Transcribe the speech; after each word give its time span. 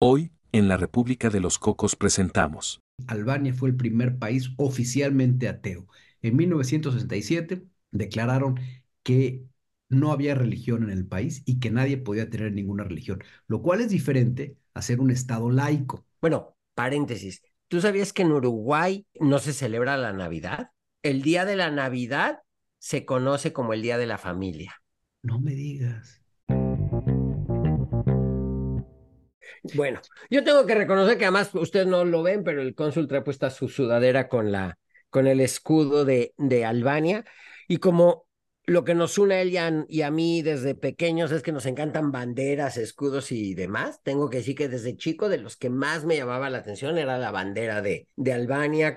Hoy, 0.00 0.30
en 0.52 0.68
la 0.68 0.76
República 0.76 1.28
de 1.28 1.40
los 1.40 1.58
Cocos 1.58 1.96
presentamos. 1.96 2.80
Albania 3.08 3.52
fue 3.52 3.70
el 3.70 3.74
primer 3.74 4.16
país 4.16 4.50
oficialmente 4.56 5.48
ateo. 5.48 5.88
En 6.22 6.36
1967 6.36 7.64
declararon 7.90 8.60
que 9.02 9.42
no 9.88 10.12
había 10.12 10.36
religión 10.36 10.84
en 10.84 10.90
el 10.90 11.04
país 11.04 11.42
y 11.46 11.58
que 11.58 11.72
nadie 11.72 11.96
podía 11.96 12.30
tener 12.30 12.52
ninguna 12.52 12.84
religión, 12.84 13.24
lo 13.48 13.60
cual 13.60 13.80
es 13.80 13.88
diferente 13.88 14.56
a 14.72 14.82
ser 14.82 15.00
un 15.00 15.10
Estado 15.10 15.50
laico. 15.50 16.06
Bueno, 16.20 16.56
paréntesis. 16.76 17.42
¿Tú 17.66 17.80
sabías 17.80 18.12
que 18.12 18.22
en 18.22 18.30
Uruguay 18.30 19.04
no 19.18 19.40
se 19.40 19.52
celebra 19.52 19.96
la 19.96 20.12
Navidad? 20.12 20.70
El 21.02 21.22
día 21.22 21.44
de 21.44 21.56
la 21.56 21.72
Navidad 21.72 22.42
se 22.78 23.04
conoce 23.04 23.52
como 23.52 23.72
el 23.72 23.82
Día 23.82 23.98
de 23.98 24.06
la 24.06 24.18
Familia. 24.18 24.80
No 25.24 25.40
me 25.40 25.54
digas. 25.56 26.17
Bueno, 29.74 30.00
yo 30.30 30.44
tengo 30.44 30.66
que 30.66 30.74
reconocer 30.74 31.18
que 31.18 31.24
además 31.24 31.54
ustedes 31.54 31.86
no 31.86 32.04
lo 32.04 32.22
ven, 32.22 32.44
pero 32.44 32.62
el 32.62 32.74
cónsul 32.74 33.08
trae 33.08 33.22
puesta 33.22 33.50
su 33.50 33.68
sudadera 33.68 34.28
con 34.28 34.52
la 34.52 34.78
con 35.10 35.26
el 35.26 35.40
escudo 35.40 36.04
de, 36.04 36.34
de 36.36 36.64
Albania 36.66 37.24
y 37.66 37.78
como 37.78 38.26
lo 38.68 38.84
que 38.84 38.94
nos 38.94 39.16
une 39.16 39.34
a 39.34 39.40
él 39.40 39.86
y 39.88 40.02
a, 40.02 40.10
mí 40.10 40.42
desde 40.42 40.74
pequeños 40.74 41.32
es 41.32 41.42
que 41.42 41.52
nos 41.52 41.64
encantan 41.64 42.12
banderas, 42.12 42.76
escudos 42.76 43.32
y 43.32 43.54
demás. 43.54 44.02
Tengo 44.02 44.28
que 44.28 44.38
decir 44.38 44.54
que 44.54 44.68
desde 44.68 44.94
chico 44.94 45.30
de 45.30 45.38
los 45.38 45.56
que 45.56 45.70
más 45.70 46.04
me 46.04 46.18
llamaba 46.18 46.50
la 46.50 46.58
atención 46.58 46.98
era 46.98 47.16
la 47.16 47.30
bandera 47.30 47.80
de, 47.80 48.06
de 48.16 48.32
Albania. 48.34 48.94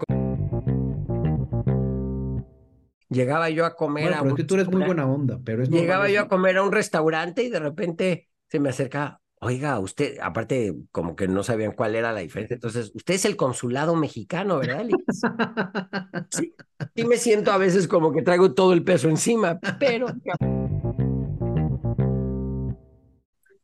Llegaba 3.08 3.49
yo 3.49 3.66
a 3.66 3.76
comer 3.76 4.08
bueno, 4.08 4.18
pero 4.24 4.35
es 4.35 4.38
que 4.38 4.44
tú 4.44 4.55
eres 4.55 4.68
muy 4.68 4.84
buena 4.84 5.05
onda, 5.05 5.40
pero 5.44 5.63
es 5.63 5.70
Llegaba 5.70 6.10
yo 6.10 6.22
a 6.22 6.27
comer 6.27 6.58
a 6.58 6.63
un 6.63 6.74
restaurante 6.74 7.44
y 7.44 7.49
de 7.49 7.60
repente 7.60 8.27
se 8.49 8.60
me 8.60 8.70
acerca 8.70 9.21
Oiga, 9.44 9.80
usted, 9.80 10.20
aparte, 10.22 10.76
como 10.91 11.16
que 11.16 11.27
no 11.27 11.41
sabían 11.44 11.72
cuál 11.72 11.95
era 11.95 12.13
la 12.13 12.20
diferencia. 12.20 12.54
Entonces, 12.54 12.91
usted 12.94 13.16
es 13.16 13.26
el 13.26 13.36
consulado 13.36 13.95
mexicano, 13.95 14.59
¿verdad? 14.59 14.86
Sí, 16.29 16.54
sí 16.96 17.05
me 17.05 17.18
siento 17.18 17.51
a 17.51 17.57
veces 17.57 17.88
como 17.88 18.12
que 18.12 18.21
traigo 18.21 18.54
todo 18.54 18.71
el 18.71 18.84
peso 18.84 19.10
encima, 19.10 19.60
pero 19.79 20.05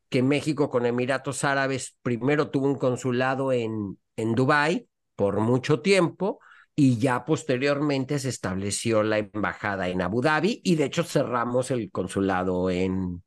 que 0.09 0.23
México 0.23 0.71
con 0.71 0.87
Emiratos 0.87 1.43
Árabes 1.43 1.95
primero 2.01 2.49
tuvo 2.49 2.65
un 2.65 2.79
consulado 2.79 3.51
en, 3.51 3.99
en 4.15 4.33
Dubái 4.33 4.87
por 5.15 5.39
mucho 5.41 5.81
tiempo 5.81 6.39
y 6.75 6.97
ya 6.97 7.23
posteriormente 7.23 8.17
se 8.17 8.29
estableció 8.29 9.03
la 9.03 9.19
embajada 9.19 9.89
en 9.89 10.01
Abu 10.01 10.21
Dhabi 10.21 10.59
y 10.63 10.75
de 10.75 10.85
hecho 10.85 11.03
cerramos 11.03 11.69
el 11.69 11.91
consulado 11.91 12.71
en, 12.71 13.21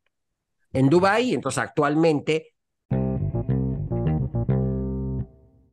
en 0.72 0.88
Dubái. 0.88 1.34
Entonces, 1.34 1.58
actualmente, 1.58 2.54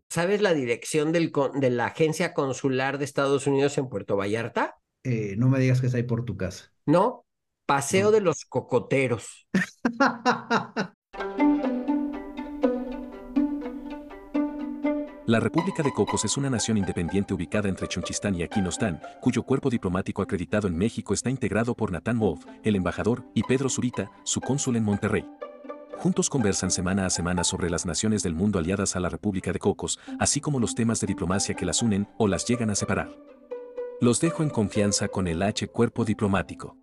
¿sabes 0.10 0.42
la 0.42 0.54
dirección 0.54 1.12
del, 1.12 1.32
de 1.56 1.70
la 1.70 1.88
agencia 1.88 2.34
consular 2.34 2.98
de 2.98 3.06
Estados 3.06 3.48
Unidos 3.48 3.78
en 3.78 3.90
Puerto 3.90 4.18
Vallarta? 4.18 4.76
Eh, 5.04 5.36
no 5.38 5.48
me 5.48 5.60
digas 5.60 5.80
que 5.80 5.88
está 5.88 5.98
ahí 5.98 6.04
por 6.04 6.26
tu 6.26 6.36
casa. 6.36 6.72
No, 6.86 7.26
Paseo 7.66 8.12
de 8.12 8.22
los 8.22 8.46
Cocoteros. 8.46 9.48
La 15.28 15.42
República 15.42 15.84
de 15.84 15.92
Cocos 15.92 16.24
es 16.24 16.38
una 16.38 16.50
nación 16.50 16.78
independiente 16.78 17.34
ubicada 17.34 17.68
entre 17.68 17.90
Chunchistán 17.90 18.34
y 18.36 18.44
Aquinostán, 18.44 19.02
cuyo 19.20 19.44
cuerpo 19.44 19.70
diplomático 19.70 20.22
acreditado 20.22 20.70
en 20.70 20.78
México 20.78 21.14
está 21.14 21.30
integrado 21.30 21.76
por 21.76 21.92
Natán 21.92 22.18
Wolf, 22.18 22.46
el 22.64 22.78
embajador, 22.78 23.26
y 23.34 23.44
Pedro 23.44 23.68
Zurita, 23.68 24.10
su 24.24 24.40
cónsul 24.40 24.78
en 24.78 24.86
Monterrey. 24.86 25.26
Juntos 25.98 26.30
conversan 26.30 26.72
semana 26.72 27.06
a 27.06 27.10
semana 27.10 27.44
sobre 27.44 27.70
las 27.70 27.86
naciones 27.86 28.24
del 28.24 28.36
mundo 28.36 28.58
aliadas 28.58 28.96
a 28.96 29.02
la 29.02 29.10
República 29.10 29.52
de 29.52 29.60
Cocos, 29.60 30.00
así 30.18 30.40
como 30.40 30.62
los 30.62 30.76
temas 30.76 31.02
de 31.02 31.08
diplomacia 31.08 31.56
que 31.56 31.66
las 31.66 31.82
unen 31.82 32.08
o 32.18 32.30
las 32.30 32.46
llegan 32.46 32.70
a 32.70 32.76
separar. 32.76 33.14
Los 34.00 34.22
dejo 34.22 34.44
en 34.44 34.50
confianza 34.50 35.10
con 35.10 35.28
el 35.28 35.42
H 35.42 35.68
Cuerpo 35.68 36.06
Diplomático. 36.06 36.78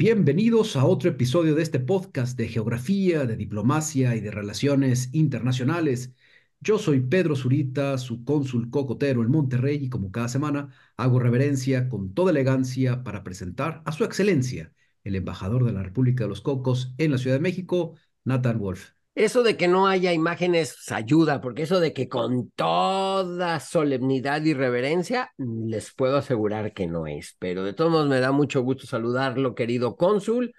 Bienvenidos 0.00 0.76
a 0.76 0.86
otro 0.86 1.10
episodio 1.10 1.54
de 1.54 1.62
este 1.62 1.78
podcast 1.78 2.34
de 2.38 2.48
geografía, 2.48 3.26
de 3.26 3.36
diplomacia 3.36 4.16
y 4.16 4.20
de 4.20 4.30
relaciones 4.30 5.10
internacionales. 5.12 6.14
Yo 6.60 6.78
soy 6.78 7.00
Pedro 7.00 7.36
Zurita, 7.36 7.98
su 7.98 8.24
cónsul 8.24 8.70
cocotero 8.70 9.22
en 9.22 9.30
Monterrey 9.30 9.76
y 9.76 9.90
como 9.90 10.10
cada 10.10 10.28
semana 10.28 10.70
hago 10.96 11.18
reverencia 11.18 11.90
con 11.90 12.14
toda 12.14 12.30
elegancia 12.30 13.04
para 13.04 13.22
presentar 13.22 13.82
a 13.84 13.92
su 13.92 14.04
excelencia, 14.04 14.72
el 15.04 15.16
embajador 15.16 15.66
de 15.66 15.72
la 15.72 15.82
República 15.82 16.24
de 16.24 16.30
los 16.30 16.40
Cocos 16.40 16.94
en 16.96 17.10
la 17.10 17.18
Ciudad 17.18 17.36
de 17.36 17.42
México, 17.42 17.94
Nathan 18.24 18.58
Wolf. 18.58 18.92
Eso 19.16 19.42
de 19.42 19.56
que 19.56 19.66
no 19.66 19.88
haya 19.88 20.12
imágenes 20.12 20.90
ayuda, 20.92 21.40
porque 21.40 21.62
eso 21.62 21.80
de 21.80 21.92
que 21.92 22.08
con 22.08 22.50
toda 22.50 23.58
solemnidad 23.58 24.42
y 24.42 24.54
reverencia, 24.54 25.32
les 25.36 25.92
puedo 25.92 26.16
asegurar 26.16 26.72
que 26.72 26.86
no 26.86 27.08
es. 27.08 27.36
Pero 27.40 27.64
de 27.64 27.72
todos 27.72 27.90
modos 27.90 28.08
me 28.08 28.20
da 28.20 28.30
mucho 28.30 28.62
gusto 28.62 28.86
saludarlo, 28.86 29.56
querido 29.56 29.96
cónsul. 29.96 30.54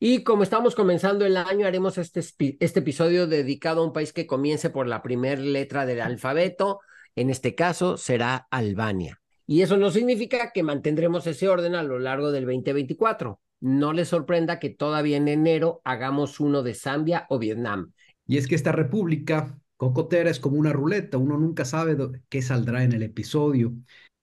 Y 0.00 0.24
como 0.24 0.42
estamos 0.42 0.74
comenzando 0.74 1.24
el 1.24 1.36
año, 1.36 1.64
haremos 1.64 1.96
este, 1.96 2.20
este 2.58 2.80
episodio 2.80 3.28
dedicado 3.28 3.82
a 3.82 3.86
un 3.86 3.92
país 3.92 4.12
que 4.12 4.26
comience 4.26 4.68
por 4.68 4.88
la 4.88 5.00
primera 5.00 5.40
letra 5.40 5.86
del 5.86 6.00
alfabeto. 6.00 6.80
En 7.14 7.30
este 7.30 7.54
caso 7.54 7.96
será 7.96 8.48
Albania. 8.50 9.20
Y 9.46 9.62
eso 9.62 9.76
no 9.76 9.92
significa 9.92 10.50
que 10.52 10.64
mantendremos 10.64 11.26
ese 11.28 11.48
orden 11.48 11.76
a 11.76 11.84
lo 11.84 12.00
largo 12.00 12.32
del 12.32 12.46
2024 12.46 13.38
no 13.62 13.92
les 13.92 14.08
sorprenda 14.08 14.58
que 14.58 14.70
todavía 14.70 15.16
en 15.16 15.28
enero 15.28 15.80
hagamos 15.84 16.40
uno 16.40 16.62
de 16.64 16.74
Zambia 16.74 17.26
o 17.30 17.38
Vietnam. 17.38 17.92
Y 18.26 18.36
es 18.36 18.48
que 18.48 18.56
esta 18.56 18.72
república 18.72 19.58
cocotera 19.76 20.30
es 20.30 20.40
como 20.40 20.56
una 20.56 20.72
ruleta, 20.72 21.16
uno 21.16 21.38
nunca 21.38 21.64
sabe 21.64 21.96
qué 22.28 22.42
saldrá 22.42 22.82
en 22.82 22.92
el 22.92 23.04
episodio. 23.04 23.72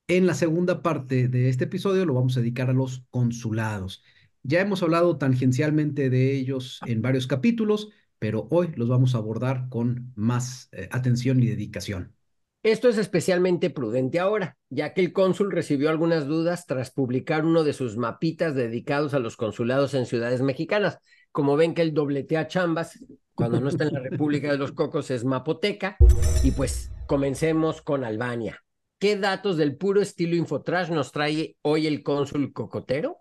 En 0.08 0.28
la 0.28 0.34
segunda 0.34 0.82
parte 0.82 1.30
de 1.30 1.50
este 1.50 1.64
episodio 1.64 2.06
lo 2.06 2.16
vamos 2.16 2.36
a 2.36 2.42
dedicar 2.42 2.70
a 2.70 2.74
los 2.74 3.06
consulados. 3.12 4.04
Ya 4.44 4.60
hemos 4.60 4.84
hablado 4.84 5.18
tangencialmente 5.18 6.10
de 6.10 6.34
ellos 6.34 6.80
en 6.86 7.02
varios 7.02 7.26
capítulos, 7.26 7.90
pero 8.20 8.48
hoy 8.52 8.74
los 8.76 8.90
vamos 8.90 9.16
a 9.16 9.20
abordar 9.20 9.70
con 9.70 10.12
más 10.16 10.68
eh, 10.74 10.90
atención 10.92 11.42
y 11.42 11.48
dedicación. 11.48 12.14
Esto 12.62 12.90
es 12.90 12.97
especialmente 12.97 13.70
prudente 13.70 14.20
ahora, 14.20 14.58
ya 14.70 14.94
que 14.94 15.00
el 15.00 15.14
cónsul 15.14 15.50
recibió 15.50 15.90
algunas 15.90 16.28
dudas 16.28 16.66
tras 16.66 16.92
publicar 16.92 17.46
uno 17.46 17.64
de 17.64 17.72
sus 17.72 17.96
mapitas 17.96 18.53
dedicados 18.53 19.14
a 19.14 19.20
los 19.20 19.38
consulados 19.38 19.94
en 19.94 20.06
ciudades 20.06 20.42
mexicanas. 20.42 21.00
Como 21.31 21.56
ven 21.56 21.74
que 21.74 21.84
él 21.84 21.94
dobletea 21.94 22.48
chambas, 22.48 23.00
cuando 23.34 23.62
no 23.62 23.69
está 23.69 23.86
en 23.86 23.94
la 23.94 24.02
República 24.02 24.52
de 24.52 24.58
los 24.58 24.74
Cocos 24.74 25.09
es 25.09 25.24
mapoteca. 25.24 25.96
Y 26.44 26.52
pues 26.52 26.92
comencemos 27.08 27.81
con 27.81 28.03
Albania. 28.03 28.62
¿Qué 29.00 29.16
datos 29.16 29.56
del 29.56 29.78
puro 29.78 30.02
estilo 30.02 30.36
Infotrash 30.36 30.90
nos 30.90 31.14
trae 31.14 31.56
hoy 31.62 31.88
el 31.88 32.03
cónsul 32.03 32.52
cocotero? 32.52 33.19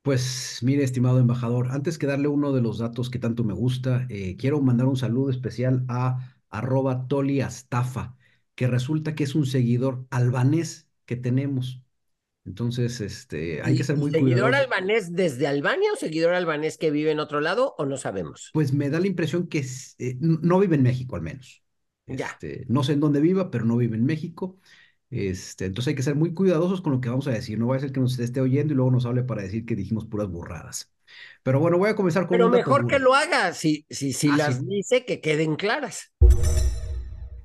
Pues 0.00 0.60
mire, 0.62 0.84
estimado 0.84 1.18
embajador, 1.18 1.68
antes 1.70 1.98
que 1.98 2.06
darle 2.06 2.28
uno 2.28 2.54
de 2.54 2.62
los 2.62 2.78
datos 2.78 3.10
que 3.10 3.18
tanto 3.18 3.44
me 3.44 3.52
gusta, 3.52 4.06
eh, 4.08 4.36
quiero 4.38 4.62
mandar 4.62 4.86
un 4.86 4.96
saludo 4.96 5.28
especial 5.28 5.84
a 5.88 6.34
arroba 6.48 7.06
toliastafa 7.08 8.16
que 8.54 8.66
resulta 8.66 9.14
que 9.14 9.24
es 9.24 9.34
un 9.34 9.46
seguidor 9.46 10.06
albanés 10.10 10.88
que 11.06 11.16
tenemos. 11.16 11.82
Entonces, 12.46 13.00
este, 13.00 13.62
hay 13.62 13.76
que 13.76 13.84
ser 13.84 13.96
muy 13.96 14.10
¿Seguidor 14.10 14.54
albanés 14.54 15.14
desde 15.14 15.46
Albania 15.46 15.90
o 15.92 15.96
seguidor 15.96 16.34
albanés 16.34 16.76
que 16.76 16.90
vive 16.90 17.10
en 17.10 17.18
otro 17.18 17.40
lado 17.40 17.74
o 17.78 17.86
no 17.86 17.96
sabemos? 17.96 18.50
Pues 18.52 18.74
me 18.74 18.90
da 18.90 19.00
la 19.00 19.06
impresión 19.06 19.46
que 19.48 19.64
eh, 19.98 20.16
no 20.20 20.60
vive 20.60 20.76
en 20.76 20.82
México 20.82 21.16
al 21.16 21.22
menos. 21.22 21.62
Ya. 22.06 22.26
Este, 22.26 22.66
no 22.68 22.84
sé 22.84 22.92
en 22.92 23.00
dónde 23.00 23.20
viva, 23.20 23.50
pero 23.50 23.64
no 23.64 23.78
vive 23.78 23.96
en 23.96 24.04
México. 24.04 24.58
Este, 25.10 25.64
entonces 25.64 25.88
hay 25.88 25.94
que 25.94 26.02
ser 26.02 26.16
muy 26.16 26.34
cuidadosos 26.34 26.82
con 26.82 26.92
lo 26.92 27.00
que 27.00 27.08
vamos 27.08 27.26
a 27.28 27.30
decir. 27.30 27.58
No 27.58 27.68
va 27.68 27.76
a 27.76 27.80
ser 27.80 27.92
que 27.92 28.00
nos 28.00 28.18
esté 28.18 28.42
oyendo 28.42 28.74
y 28.74 28.76
luego 28.76 28.90
nos 28.90 29.06
hable 29.06 29.22
para 29.22 29.42
decir 29.42 29.64
que 29.64 29.76
dijimos 29.76 30.04
puras 30.04 30.28
burradas. 30.28 30.92
Pero 31.42 31.60
bueno, 31.60 31.78
voy 31.78 31.90
a 31.90 31.94
comenzar 31.94 32.26
con. 32.26 32.36
Pero 32.36 32.50
mejor 32.50 32.86
que 32.86 32.98
lo 32.98 33.14
haga, 33.14 33.54
si, 33.54 33.86
si, 33.88 34.12
si 34.12 34.28
ah, 34.28 34.36
las 34.36 34.66
dice, 34.66 35.04
que 35.04 35.20
queden 35.20 35.56
claras. 35.56 36.12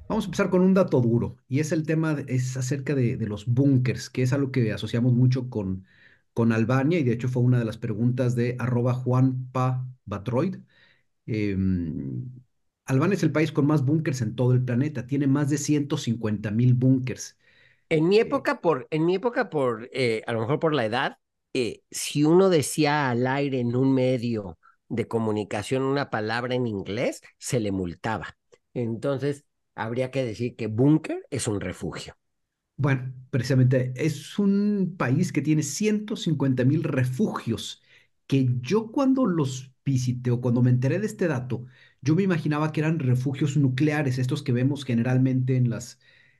Vamos 0.09 0.25
a 0.25 0.27
empezar 0.27 0.50
con 0.50 0.61
un 0.61 0.73
dato 0.73 1.01
duro 1.01 1.38
y 1.47 1.59
es 1.59 1.71
el 1.71 1.85
tema, 1.85 2.17
es 2.27 2.57
acerca 2.57 2.95
de, 2.95 3.15
los 3.27 3.45
búnkers, 3.45 4.09
que 4.09 4.23
es 4.23 4.33
algo 4.33 4.51
que 4.51 4.73
asociamos 4.73 5.13
mucho 5.13 5.50
con, 5.51 5.85
con 6.33 6.51
Albania 6.51 6.97
y 6.97 7.03
de 7.03 7.13
hecho 7.13 7.29
fue 7.29 7.44
una 7.44 7.59
de 7.59 7.65
las 7.65 7.77
preguntas 7.77 8.35
de 8.35 8.56
arroba 8.59 8.94
Juanpa 8.95 9.85
Batroid. 10.06 10.57
Em, 11.27 12.25
Albania 12.85 13.17
es 13.17 13.23
el 13.23 13.31
país 13.31 13.51
con 13.51 13.67
más 13.67 13.85
búnkers 13.85 14.21
en 14.21 14.35
todo 14.35 14.53
el 14.53 14.63
planeta, 14.65 15.06
tiene 15.06 15.27
más 15.27 15.50
de 15.51 15.59
150 15.59 16.50
mil 16.50 16.73
búnkers. 16.73 17.38
En 17.89 18.07
mi 18.09 18.17
eh, 18.17 18.21
época, 18.21 18.61
por, 18.61 18.88
en 18.89 19.06
mi 19.06 19.13
época, 19.13 19.51
por, 19.51 19.89
eh, 19.94 20.23
a 20.25 20.33
lo 20.33 20.39
mejor 20.39 20.59
por 20.59 20.73
la 20.73 20.85
edad, 20.85 21.17
eh, 21.53 21.83
si 21.91 22.23
uno 22.23 22.50
decía 22.50 23.11
al 23.11 23.27
aire 23.27 23.59
en 23.59 23.75
un 23.75 23.94
medio 23.94 24.57
de 24.88 25.07
comunicación 25.07 25.83
una 25.83 26.09
palabra 26.09 26.56
en 26.56 26.65
inglés, 26.65 27.21
se 27.38 27.59
le 27.59 27.71
multaba. 27.71 28.38
Entonces, 28.73 29.45
habría 29.83 30.11
que 30.11 30.23
decir 30.25 30.55
que 30.55 30.67
búnker 30.67 31.25
es 31.29 31.47
un 31.47 31.61
refugio. 31.61 32.15
Bueno, 32.77 33.13
precisamente 33.29 33.93
es 33.95 34.39
un 34.39 34.95
país 34.97 35.33
que 35.33 35.41
tiene 35.41 35.63
150 35.63 36.63
mil 36.63 36.83
refugios 36.83 37.81
que 38.27 38.47
yo 38.61 38.91
cuando 38.91 39.25
los 39.25 39.71
visité 39.85 40.31
o 40.31 40.39
cuando 40.41 40.61
me 40.61 40.69
enteré 40.69 40.99
de 40.99 41.05
este 41.07 41.27
dato, 41.27 41.65
yo 42.01 42.15
me 42.15 42.23
imaginaba 42.23 42.71
que 42.71 42.79
eran 42.81 42.99
refugios 42.99 43.57
nucleares, 43.57 44.17
estos 44.17 44.43
que 44.43 44.53
vemos 44.53 44.85
generalmente 44.85 45.57
en 45.57 45.69
las, 45.69 45.99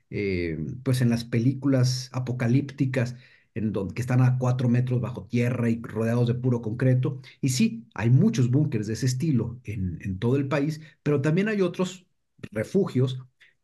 eh, 0.09 0.57
pues 0.83 1.01
en 1.01 1.09
las 1.09 1.25
películas 1.25 2.09
apocalípticas, 2.13 3.15
en 3.56 3.71
donde, 3.74 3.94
que 3.95 4.01
están 4.01 4.21
a 4.21 4.38
cuatro 4.38 4.69
metros 4.69 5.01
bajo 5.01 5.25
tierra 5.25 5.69
y 5.69 5.81
rodeados 5.81 6.27
de 6.27 6.35
puro 6.35 6.62
concreto. 6.62 7.21
Y 7.42 7.50
sí, 7.50 7.88
hay 7.95 8.09
muchos 8.09 8.50
búnkers 8.51 8.88
de 8.88 8.94
ese 8.94 9.06
estilo 9.07 9.59
en, 9.63 10.00
en 10.03 10.19
todo 10.19 10.35
el 10.38 10.47
país, 10.47 10.80
pero 11.03 11.21
también 11.21 11.47
hay 11.50 11.62
otros 11.62 12.06
refugios 12.51 13.19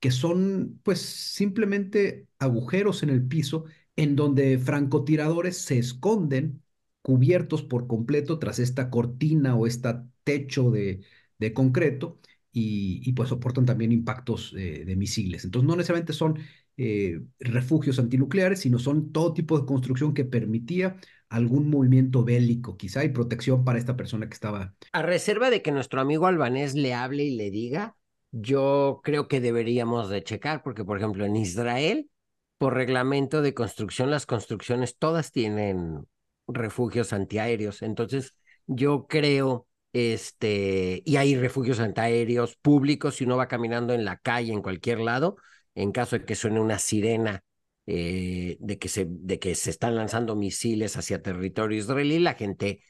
que 0.06 0.12
son 0.12 0.80
pues 0.84 1.02
simplemente 1.02 2.28
agujeros 2.38 3.02
en 3.02 3.10
el 3.10 3.28
piso 3.28 3.66
en 3.96 4.16
donde 4.16 4.60
francotiradores 4.60 5.58
se 5.58 5.80
esconden 5.80 6.62
cubiertos 7.02 7.64
por 7.64 7.88
completo 7.88 8.38
tras 8.38 8.60
esta 8.60 8.92
cortina 8.92 9.56
o 9.56 9.66
este 9.66 9.90
techo 10.24 10.70
de, 10.70 11.02
de 11.40 11.54
concreto 11.56 12.20
y, 12.52 13.12
pues 13.14 13.30
soportan 13.30 13.66
también 13.66 13.92
impactos 13.92 14.54
eh, 14.56 14.86
de 14.86 14.96
misiles. 14.96 15.44
Entonces 15.44 15.68
no 15.68 15.76
necesariamente 15.76 16.14
son 16.14 16.38
eh, 16.78 17.20
refugios 17.40 17.98
antinucleares, 17.98 18.60
sino 18.60 18.78
son 18.78 19.12
todo 19.12 19.34
tipo 19.34 19.60
de 19.60 19.66
construcción 19.66 20.14
que 20.14 20.24
permitía 20.24 20.98
algún 21.30 21.68
movimiento 21.68 22.24
bélico, 22.24 22.78
quizá, 22.78 23.04
y 23.04 23.10
protección 23.10 23.66
para 23.66 23.80
esta 23.80 23.98
persona 23.98 24.28
que 24.28 24.36
estaba. 24.36 24.76
A 24.92 25.02
reserva 25.02 25.50
de 25.50 25.64
que 25.64 25.72
nuestro 25.72 26.00
amigo 26.00 26.28
albanés 26.28 26.76
le 26.76 26.94
hable 26.94 27.24
y 27.24 27.36
le 27.36 27.50
diga, 27.50 27.98
yo 28.32 29.02
creo 29.04 29.28
que 29.28 29.40
deberíamos 29.42 30.10
de 30.10 30.24
checar, 30.24 30.64
porque 30.64 30.84
por 30.84 30.98
ejemplo 30.98 31.26
en 31.26 31.36
Israel, 31.36 32.10
por 32.58 32.74
reglamento 32.74 33.42
de 33.42 33.54
construcción, 33.54 34.10
las 34.12 34.26
construcciones 34.26 34.98
todas 34.98 35.32
tienen 35.32 36.08
refugios 36.48 37.14
antiaéreos. 37.14 37.82
Entonces, 37.82 38.38
yo 38.68 39.08
creo, 39.08 39.68
este, 39.94 41.02
y 41.06 41.18
hay 41.18 41.36
refugios 41.36 41.80
antiaéreos 41.80 42.56
públicos 42.58 43.16
si 43.16 43.26
uno 43.26 43.38
va 43.38 43.48
caminando 43.48 43.94
en 43.94 44.06
la 44.06 44.18
calle, 44.18 44.54
en 44.54 44.62
cualquier 44.62 45.00
lado, 45.00 45.38
en 45.76 45.92
caso 45.92 46.18
de 46.18 46.26
que 46.26 46.36
suene 46.36 46.60
una 46.60 46.80
sirena 46.80 47.44
eh, 47.88 48.58
de, 48.60 48.80
que 48.80 48.90
se, 48.90 49.06
de 49.08 49.40
que 49.40 49.54
se 49.56 49.70
están 49.70 49.96
lanzando 49.96 50.36
misiles 50.36 50.98
hacia 50.98 51.22
territorio 51.22 51.78
israelí, 51.78 52.20
la 52.20 52.34
gente 52.34 52.82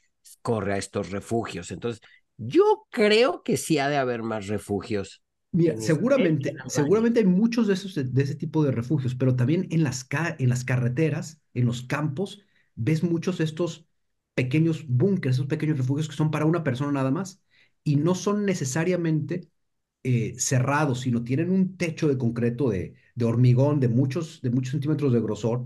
corre 0.41 0.73
a 0.73 0.77
estos 0.77 1.11
refugios. 1.11 1.71
Entonces, 1.71 2.01
yo 2.37 2.87
creo 2.91 3.43
que 3.43 3.57
sí 3.57 3.79
ha 3.79 3.89
de 3.89 3.97
haber 3.97 4.23
más 4.23 4.47
refugios 4.47 5.23
Mira, 5.55 5.77
seguramente, 5.79 6.53
seguramente 6.67 7.21
hay 7.21 7.25
muchos 7.25 7.67
de 7.67 7.75
esos 7.75 7.95
de, 7.95 8.21
ese 8.23 8.35
tipo 8.35 8.61
de 8.63 8.71
refugios, 8.71 9.15
pero 9.15 9.37
también 9.37 9.67
en 9.71 9.83
las, 9.83 10.05
en 10.37 10.49
las 10.49 10.65
carreteras, 10.65 11.41
en 11.53 11.65
los 11.65 11.83
campos, 11.83 12.41
ves 12.75 13.03
muchos 13.03 13.37
de 13.37 13.45
estos 13.45 13.87
pequeños 14.33 14.85
búnkeres, 14.85 15.37
esos 15.37 15.47
pequeños 15.47 15.77
refugios 15.77 16.09
que 16.09 16.15
son 16.15 16.29
para 16.29 16.43
una 16.45 16.63
persona 16.65 16.91
nada 16.91 17.09
más 17.09 17.41
y 17.85 17.95
no 17.95 18.15
son 18.15 18.45
necesariamente 18.45 19.49
eh, 20.03 20.35
cerrados, 20.37 21.01
sino 21.01 21.23
tienen 21.23 21.49
un 21.51 21.77
techo 21.77 22.09
de 22.09 22.17
concreto 22.17 22.69
de, 22.69 22.95
de 23.15 23.25
hormigón 23.25 23.79
de 23.79 23.87
muchos, 23.87 24.41
de 24.41 24.49
muchos 24.51 24.71
centímetros 24.71 25.13
de 25.13 25.21
grosor 25.21 25.65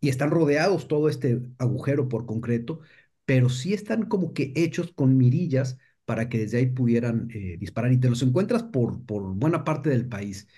y 0.00 0.08
están 0.08 0.30
rodeados 0.30 0.88
todo 0.88 1.08
este 1.10 1.42
agujero 1.58 2.08
por 2.08 2.26
concreto, 2.26 2.80
pero 3.26 3.48
sí 3.50 3.74
están 3.74 4.06
como 4.06 4.32
que 4.32 4.52
hechos 4.56 4.92
con 4.92 5.16
mirillas 5.18 5.78
para 6.06 6.30
que 6.30 6.38
desde 6.38 6.58
ahí 6.58 6.66
pudieran 6.68 7.28
eh, 7.34 7.58
disparar 7.60 7.92
y 7.92 7.98
te 8.00 8.10
los 8.10 8.22
encuentras 8.22 8.64
por, 8.64 9.04
por 9.06 9.24
buena 9.34 9.64
parte 9.64 9.90
del 9.90 10.08
país. 10.08 10.48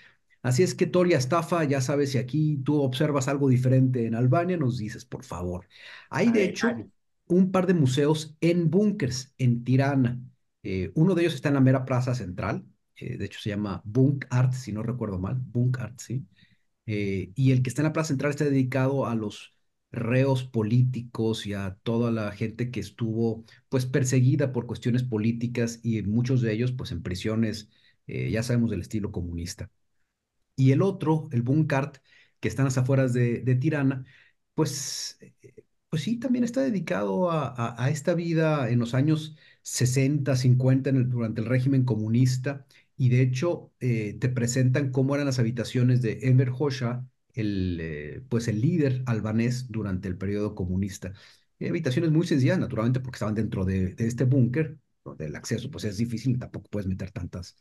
Así 0.43 0.63
es 0.63 0.75
que 0.75 0.87
Toria 0.87 1.17
Estafa, 1.17 1.65
ya 1.65 1.81
sabes, 1.81 2.11
si 2.13 2.19
aquí 2.19 2.61
tú 2.63 2.81
observas 2.81 3.27
algo 3.27 3.49
diferente 3.49 4.05
en 4.07 4.15
Albania, 4.15 4.57
nos 4.57 4.77
dices, 4.77 5.05
por 5.05 5.25
favor. 5.25 5.67
Hay 6.09 6.31
de 6.31 6.45
hecho 6.45 6.69
un 7.27 7.51
par 7.51 7.67
de 7.67 7.73
museos 7.73 8.37
en 8.41 8.69
búnkers 8.71 9.33
en 9.37 9.65
Tirana. 9.65 10.21
Eh, 10.63 10.91
uno 10.95 11.15
de 11.15 11.23
ellos 11.23 11.35
está 11.35 11.49
en 11.49 11.55
la 11.55 11.61
mera 11.61 11.85
plaza 11.85 12.15
central, 12.15 12.65
eh, 12.95 13.17
de 13.17 13.25
hecho 13.25 13.39
se 13.41 13.49
llama 13.49 13.81
Bunk 13.85 14.25
Art, 14.29 14.53
si 14.53 14.71
no 14.71 14.83
recuerdo 14.83 15.19
mal, 15.19 15.35
Bunk 15.39 15.79
Art, 15.79 15.99
sí. 15.99 16.25
y 16.85 17.51
el 17.51 17.61
que 17.61 17.69
está 17.69 17.81
en 17.81 17.87
la 17.87 17.93
plaza 17.93 18.09
central 18.09 18.31
está 18.31 18.45
dedicado 18.45 19.05
a 19.05 19.15
los 19.15 19.53
reos 19.91 20.43
políticos 20.43 21.45
y 21.47 21.53
a 21.53 21.77
toda 21.83 22.11
la 22.11 22.31
gente 22.31 22.71
que 22.71 22.79
estuvo 22.79 23.45
pues 23.69 23.85
perseguida 23.85 24.51
por 24.51 24.67
cuestiones 24.67 25.03
políticas 25.03 25.79
y 25.83 26.01
muchos 26.03 26.41
de 26.41 26.53
ellos 26.53 26.71
pues 26.71 26.91
en 26.91 27.03
prisiones, 27.03 27.69
eh, 28.07 28.29
ya 28.31 28.43
sabemos 28.43 28.71
del 28.71 28.81
estilo 28.81 29.11
comunista. 29.11 29.71
Y 30.55 30.71
el 30.71 30.81
otro, 30.81 31.29
el 31.31 31.41
Bunkart, 31.43 31.99
que 32.39 32.47
está 32.49 32.63
en 32.63 32.65
las 32.67 32.77
afueras 32.77 33.13
de, 33.13 33.39
Tirana, 33.61 34.05
pues, 34.53 35.17
eh, 35.21 35.33
pues 35.89 36.03
sí, 36.03 36.19
también 36.19 36.43
está 36.43 36.61
dedicado 36.61 37.31
a, 37.31 37.89
esta 37.89 38.13
vida 38.13 38.69
en 38.69 38.79
los 38.79 38.93
años 38.93 39.37
60, 39.63 40.35
50 40.35 40.91
durante 40.91 41.41
el 41.41 41.47
régimen 41.47 41.85
comunista 41.85 42.65
y 42.97 43.09
de 43.09 43.21
hecho 43.21 43.73
eh, 43.79 44.17
te 44.19 44.29
presentan 44.29 44.91
cómo 44.91 45.15
eran 45.15 45.27
las 45.27 45.39
habitaciones 45.39 46.01
de 46.01 46.19
Enver 46.23 46.51
Hoxha 46.57 47.07
el, 47.39 47.79
eh, 47.81 48.21
pues 48.29 48.47
el 48.47 48.61
líder 48.61 49.03
albanés 49.05 49.71
durante 49.71 50.07
el 50.07 50.17
periodo 50.17 50.55
comunista. 50.55 51.13
habitaciones 51.61 52.11
muy 52.11 52.25
sencillas, 52.27 52.59
naturalmente, 52.59 52.99
porque 52.99 53.17
estaban 53.17 53.35
dentro 53.35 53.65
de, 53.65 53.95
este 53.97 54.25
búnker, 54.25 54.77
donde 55.03 55.25
el 55.25 55.35
acceso 55.35 55.69
pues 55.71 55.83
es 55.85 55.97
difícil, 55.97 56.39
tampoco 56.39 56.69
puedes 56.69 56.87
meter 56.87 57.11
tantas, 57.11 57.57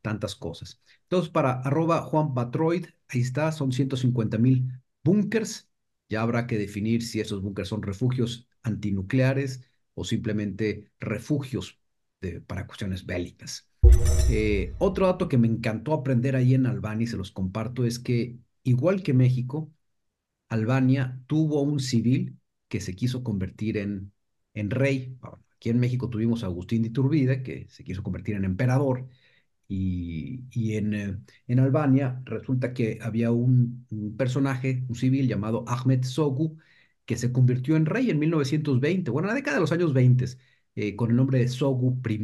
tantas 0.00 0.34
cosas. 0.34 0.80
Entonces, 1.02 1.30
para 1.30 1.52
arroba 1.60 2.02
Juan 2.02 2.34
Batroid, 2.34 2.86
ahí 3.08 3.20
está, 3.20 3.52
son 3.52 3.72
150 3.72 4.38
mil 4.38 4.72
búnkers. 5.04 5.68
Ya 6.08 6.22
habrá 6.22 6.46
que 6.46 6.58
definir 6.58 7.02
si 7.02 7.20
esos 7.20 7.42
búnkers 7.42 7.68
son 7.68 7.82
refugios 7.82 8.48
antinucleares 8.62 9.62
o 9.94 10.04
simplemente 10.04 10.92
refugios 11.00 11.80
para 12.46 12.66
cuestiones 12.66 13.04
bélicas. 13.04 13.68
Eh, 14.30 14.74
otro 14.78 15.06
dato 15.06 15.28
que 15.28 15.38
me 15.38 15.48
encantó 15.48 15.92
aprender 15.92 16.36
ahí 16.36 16.54
en 16.54 16.66
Albania 16.66 17.04
y 17.04 17.08
se 17.08 17.16
los 17.16 17.32
comparto 17.32 17.84
es 17.84 17.98
que 17.98 18.38
igual 18.64 19.02
que 19.02 19.14
México, 19.14 19.72
Albania 20.48 21.20
tuvo 21.26 21.62
un 21.62 21.80
civil 21.80 22.38
que 22.68 22.80
se 22.80 22.94
quiso 22.94 23.22
convertir 23.24 23.76
en, 23.78 24.12
en 24.54 24.70
rey. 24.70 25.18
Aquí 25.56 25.70
en 25.70 25.80
México 25.80 26.10
tuvimos 26.10 26.42
a 26.42 26.46
Agustín 26.46 26.82
de 26.82 26.88
Iturbide, 26.88 27.42
que 27.42 27.68
se 27.70 27.84
quiso 27.84 28.02
convertir 28.02 28.36
en 28.36 28.44
emperador, 28.44 29.08
y, 29.68 30.44
y 30.50 30.76
en, 30.76 30.94
eh, 30.94 31.18
en, 31.46 31.58
Albania 31.60 32.20
resulta 32.24 32.74
que 32.74 32.98
había 33.02 33.32
un, 33.32 33.86
personaje, 34.18 34.84
un 34.88 34.94
civil 34.94 35.28
llamado 35.28 35.64
Ahmed 35.68 36.04
Sogu, 36.04 36.58
que 37.06 37.16
se 37.16 37.32
convirtió 37.32 37.76
en 37.76 37.86
rey 37.86 38.10
en 38.10 38.18
1920, 38.18 39.10
bueno, 39.10 39.28
en 39.28 39.30
la 39.30 39.34
década 39.36 39.56
de 39.56 39.60
los 39.62 39.72
años 39.72 39.92
20, 39.94 40.26
eh, 40.74 40.96
con 40.96 41.10
el 41.10 41.16
nombre 41.16 41.38
de 41.38 41.48
Sogu 41.48 42.00
I. 42.08 42.22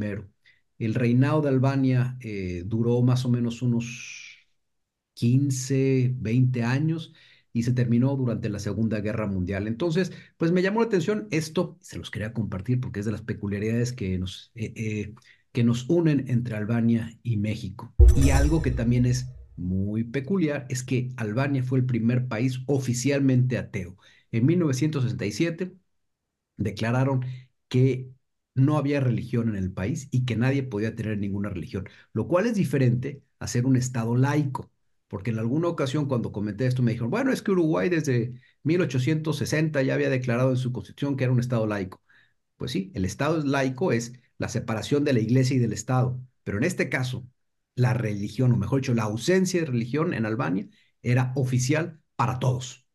El 0.79 0.95
reinado 0.95 1.41
de 1.43 1.49
Albania 1.49 2.17
eh, 2.21 2.63
duró 2.67 3.03
más 3.03 3.25
o 3.25 3.31
menos 3.31 3.63
unos 3.63 4.28
15, 5.19 6.15
20 6.17 6.63
años 6.63 7.13
y 7.53 7.65
se 7.65 7.73
terminó 7.73 8.15
durante 8.17 8.49
la 8.49 8.61
Segunda 8.61 9.01
Guerra 9.01 9.27
Mundial. 9.27 9.67
Entonces, 9.67 10.13
pues 10.37 10.53
me 10.53 10.63
llamó 10.63 10.81
la 10.81 10.87
atención 10.87 11.27
esto, 11.33 11.77
se 11.81 11.99
los 11.99 12.13
quería 12.13 12.33
compartir 12.33 12.81
porque 12.81 13.01
es 13.01 13.07
de 13.07 13.13
las 13.13 13.23
peculiaridades 13.23 13.93
que 13.93 14.17
nos, 14.17 14.53
eh, 14.55 14.73
eh, 14.77 15.15
que 15.53 15.65
nos 15.65 15.91
unen 15.91 16.27
entre 16.29 16.55
Albania 16.57 17.19
y 17.25 17.37
México. 17.37 17.93
Y 18.15 18.31
algo 18.31 18.63
que 18.63 18.71
también 18.71 19.07
es 19.07 19.29
muy 19.57 20.05
peculiar 20.05 20.67
es 20.69 20.85
que 20.85 21.11
Albania 21.17 21.65
fue 21.65 21.81
el 21.81 21.87
primer 21.87 22.29
país 22.29 22.61
oficialmente 22.67 23.59
ateo. 23.59 23.97
En 24.31 24.47
1967 24.47 25.75
declararon 26.59 27.25
que 27.69 28.09
no 28.55 28.79
había 28.79 29.01
religión 29.01 29.49
en 29.49 29.57
el 29.57 29.73
país 29.73 30.09
y 30.13 30.25
que 30.27 30.37
nadie 30.37 30.63
podía 30.63 30.95
tener 30.95 31.19
ninguna 31.19 31.49
religión, 31.51 31.89
lo 32.13 32.29
cual 32.29 32.47
es 32.47 32.55
diferente 32.55 33.23
a 33.41 33.49
ser 33.49 33.67
un 33.67 33.77
Estado 33.77 34.17
laico 34.17 34.71
porque 35.09 35.31
en 35.31 35.39
alguna 35.39 35.69
ocasión 35.69 36.07
cuando 36.07 36.33
comenté 36.33 36.67
esto 36.67 36.83
me 36.83 36.93
dijeron, 36.93 37.11
bueno, 37.11 37.33
es 37.33 37.43
que 37.43 37.51
Uruguay 37.51 37.89
desde 37.89 38.35
1860 38.63 39.83
ya 39.83 39.95
había 39.95 40.11
declarado 40.11 40.51
en 40.51 40.57
su 40.57 40.73
constitución 40.73 41.17
que 41.17 41.25
era 41.25 41.33
un 41.33 41.41
Estado 41.41 41.67
laico. 41.67 42.03
Pues 42.57 42.73
sí, 42.73 42.93
el 42.95 43.05
Estado 43.05 43.43
laico 43.45 43.93
es 43.93 44.13
la 44.37 44.49
separación 44.49 45.05
de 45.05 45.15
la 45.15 45.21
iglesia 45.21 45.57
y 45.57 45.59
del 45.61 45.73
Estado, 45.73 46.21
pero 46.45 46.59
en 46.59 46.65
este 46.65 46.89
caso, 46.89 47.27
la 47.75 47.95
religión, 47.95 48.53
o 48.53 48.57
mejor 48.57 48.81
dicho, 48.81 48.95
la 48.95 49.05
ausencia 49.05 49.61
de 49.61 49.67
religión 49.67 50.13
en 50.13 50.27
Albania 50.27 50.69
era 51.03 51.33
oficial 51.37 52.01
para 52.17 52.39
todos. 52.39 52.87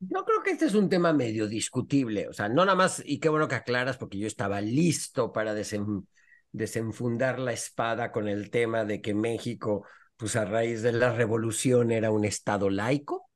Yo 0.00 0.24
creo 0.24 0.42
que 0.42 0.50
este 0.50 0.66
es 0.66 0.74
un 0.74 0.88
tema 0.88 1.12
medio 1.12 1.48
discutible, 1.48 2.28
o 2.28 2.32
sea, 2.32 2.48
no 2.48 2.64
nada 2.64 2.76
más, 2.76 3.02
y 3.04 3.18
qué 3.18 3.30
bueno 3.30 3.48
que 3.48 3.54
aclaras, 3.54 3.96
porque 3.96 4.18
yo 4.18 4.26
estaba 4.26 4.60
listo 4.60 5.32
para 5.32 5.54
desenfundar 5.54 7.38
la 7.38 7.52
espada 7.52 8.12
con 8.12 8.28
el 8.28 8.50
tema 8.50 8.84
de 8.84 9.00
que 9.00 9.14
México 9.14 9.86
pues 10.24 10.36
a 10.36 10.46
raíz 10.46 10.80
de 10.80 10.90
la 10.90 11.12
revolución 11.12 11.90
era 11.90 12.10
un 12.10 12.24
estado 12.24 12.70
laico 12.70 13.28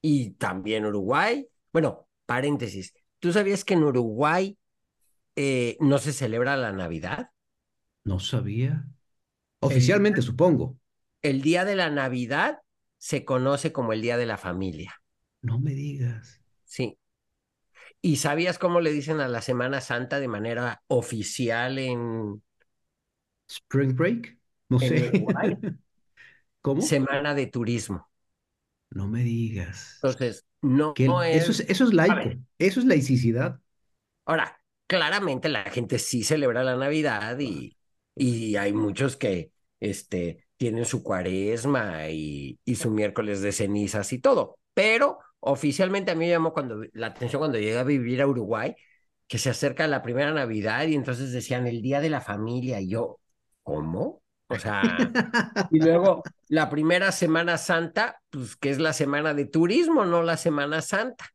y 0.00 0.30
también 0.30 0.84
Uruguay. 0.84 1.46
Bueno, 1.72 2.08
paréntesis, 2.26 2.94
¿tú 3.20 3.32
sabías 3.32 3.64
que 3.64 3.74
en 3.74 3.84
Uruguay 3.84 4.58
eh, 5.36 5.76
no 5.78 5.98
se 5.98 6.12
celebra 6.12 6.56
la 6.56 6.72
Navidad? 6.72 7.30
No 8.02 8.18
sabía. 8.18 8.84
Oficialmente, 9.60 10.20
supongo. 10.20 10.76
El 11.20 11.42
día 11.42 11.64
de 11.64 11.76
la 11.76 11.90
Navidad 11.90 12.58
se 12.98 13.24
conoce 13.24 13.70
como 13.70 13.92
el 13.92 14.02
Día 14.02 14.16
de 14.16 14.26
la 14.26 14.36
Familia. 14.36 15.00
No 15.42 15.60
me 15.60 15.74
digas. 15.74 16.42
Sí. 16.64 16.98
¿Y 18.00 18.16
sabías 18.16 18.58
cómo 18.58 18.80
le 18.80 18.90
dicen 18.90 19.20
a 19.20 19.28
la 19.28 19.42
Semana 19.42 19.80
Santa 19.80 20.18
de 20.18 20.26
manera 20.26 20.82
oficial 20.88 21.78
en, 21.78 22.42
Spring 23.46 23.94
Break, 23.94 24.40
no 24.70 24.82
en 24.82 24.88
sé. 24.88 25.08
Uruguay? 25.08 25.56
¿Cómo? 26.62 26.82
Semana 26.88 27.34
de 27.34 27.46
Turismo. 27.46 28.10
No 28.90 29.08
me 29.08 29.22
digas. 29.24 29.80
Entonces, 30.02 30.46
no, 30.62 30.98
eso 31.30 31.52
es... 31.52 31.52
es, 31.52 31.60
eso 31.60 31.84
es 31.84 31.92
A 32.06 32.14
laico, 32.14 32.36
eso 32.58 32.80
es 32.80 32.86
laicidad. 32.86 33.60
ahora, 34.24 34.60
claramente 34.86 35.48
la 35.48 35.64
gente 35.64 35.98
sí 35.98 36.22
celebra 36.24 36.64
la 36.64 36.76
Navidad 36.76 37.38
y, 37.38 37.76
y 38.14 38.56
hay 38.56 38.72
muchos 38.72 39.16
que 39.16 39.52
este, 39.80 40.46
tienen 40.56 40.84
su 40.84 41.02
cuaresma 41.02 42.08
y, 42.10 42.58
y 42.64 42.74
su 42.76 42.90
miércoles 42.90 43.42
de 43.42 43.52
cenizas 43.52 44.12
y 44.12 44.18
todo, 44.20 44.58
pero 44.74 45.18
oficialmente 45.40 46.10
a 46.12 46.14
mí 46.14 46.20
me 46.26 46.30
llamó 46.30 46.52
cuando, 46.52 46.82
la 46.92 47.08
atención 47.08 47.40
cuando 47.40 47.58
llegué 47.58 47.78
a 47.78 47.84
vivir 47.84 48.22
a 48.22 48.26
Uruguay, 48.26 48.74
que 49.26 49.38
se 49.38 49.50
acerca 49.50 49.86
la 49.88 50.02
primera 50.02 50.32
Navidad 50.32 50.86
y 50.86 50.94
entonces 50.94 51.32
decían 51.32 51.66
el 51.66 51.82
Día 51.82 52.00
de 52.00 52.10
la 52.10 52.20
Familia 52.20 52.80
y 52.80 52.88
yo, 52.90 53.18
¿cómo? 53.62 54.21
O 54.52 54.58
sea... 54.58 55.16
Y 55.70 55.80
luego 55.80 56.22
la 56.48 56.68
primera 56.70 57.12
Semana 57.12 57.58
Santa, 57.58 58.20
pues 58.30 58.56
que 58.56 58.70
es 58.70 58.78
la 58.78 58.92
semana 58.92 59.34
de 59.34 59.46
turismo, 59.46 60.04
no 60.04 60.22
la 60.22 60.36
Semana 60.36 60.82
Santa. 60.82 61.26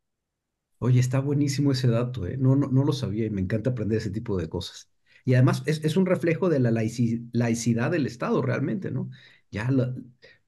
Oye, 0.80 1.00
está 1.00 1.20
buenísimo 1.20 1.72
ese 1.72 1.88
dato, 1.88 2.28
¿eh? 2.28 2.38
No, 2.38 2.56
no, 2.56 2.68
no 2.68 2.84
lo 2.84 2.94
sabía 2.94 3.26
y 3.26 3.30
me 3.32 3.42
encanta 3.42 3.72
aprender 3.72 3.98
ese 3.98 4.12
tipo 4.12 4.38
de 4.38 4.48
cosas. 4.48 4.92
Y 5.26 5.34
además 5.34 5.64
es, 5.66 5.84
es 5.84 5.98
un 5.98 6.06
reflejo 6.06 6.50
de 6.50 6.60
la 6.60 6.72
laici- 6.72 7.28
laicidad 7.34 7.92
del 7.92 8.06
Estado 8.06 8.42
realmente, 8.42 8.92
¿no? 8.92 9.10
Ya 9.52 9.70
la- 9.72 9.96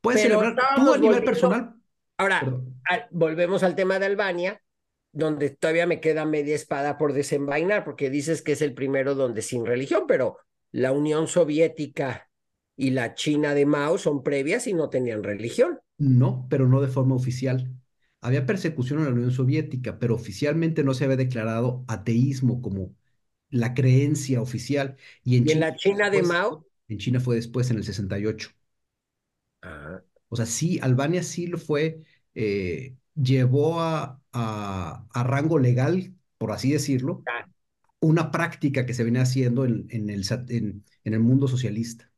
puedes 0.01 0.21
Pero 0.21 0.39
celebrar 0.39 0.55
tú 0.75 0.81
a 0.93 0.97
nivel 0.97 0.99
volviendo, 0.99 1.25
personal, 1.25 1.75
ahora, 2.17 2.39
al- 2.85 3.07
volvemos 3.11 3.63
al 3.63 3.75
tema 3.75 3.97
de 3.99 4.05
Albania, 4.05 4.61
donde 5.11 5.49
todavía 5.49 5.87
me 5.87 5.99
queda 5.99 6.25
media 6.25 6.55
espada 6.55 6.97
por 6.97 7.13
desenvainar, 7.13 7.83
porque 7.83 8.09
dices 8.11 8.41
que 8.43 8.51
es 8.51 8.61
el 8.61 8.75
primero 8.75 9.15
donde 9.15 9.41
sin 9.41 9.65
religión, 9.65 10.03
pero 10.07 10.37
la 10.71 10.91
Unión 10.91 11.27
Soviética 11.27 12.28
y 12.79 12.91
la 12.91 13.15
China 13.15 13.53
de 13.53 13.65
Mao 13.67 13.97
son 13.99 14.23
previas 14.23 14.67
y 14.67 14.73
no 14.73 14.89
tenían 14.89 15.23
religión. 15.23 15.79
no, 15.97 16.47
pero 16.49 16.67
no 16.67 16.81
de 16.81 16.87
forma 16.87 17.15
oficial. 17.15 17.73
Había 18.21 18.45
persecución 18.45 18.99
en 18.99 19.05
la 19.05 19.11
Unión 19.11 19.31
Soviética, 19.31 19.99
pero 19.99 20.15
oficialmente 20.15 20.83
no 20.83 20.93
se 20.93 21.05
había 21.05 21.17
declarado 21.17 21.85
ateísmo 21.87 22.61
como 22.61 22.95
la 23.49 23.73
creencia 23.73 24.41
oficial. 24.41 24.97
Y 25.23 25.37
en 25.37 25.45
Y 25.45 25.51
en 25.51 25.59
China 25.59 25.59
la 25.59 25.75
China 25.75 26.09
de 26.09 26.23
Mao, 26.23 26.65
en 26.87 26.97
China 26.97 27.19
fue 27.19 27.35
después, 27.35 27.69
en 27.71 27.77
el 27.77 27.83
68. 27.83 28.49
ah, 29.61 30.01
O 30.29 30.35
sea, 30.35 30.45
sí, 30.45 30.79
Albania 30.81 31.23
sí 31.23 31.47
lo 31.47 31.57
fue, 31.57 32.03
eh, 32.35 32.97
llevó 33.15 33.81
a, 33.81 34.21
a, 34.33 35.07
a 35.13 35.23
rango 35.23 35.59
legal, 35.59 36.15
por 36.37 36.51
así 36.51 36.71
decirlo, 36.71 37.25
ya, 37.25 37.45
una 38.01 38.31
práctica 38.31 38.85
que 38.85 38.93
se 38.93 39.03
venía 39.03 39.23
haciendo 39.23 39.65
en, 39.65 39.87
en 39.91 40.09
el, 40.09 40.25
en, 40.49 40.85
en 41.03 41.13
el 41.13 41.19
mundo 41.21 41.47
socialista. 41.47 42.08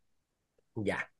Ya. 0.75 1.11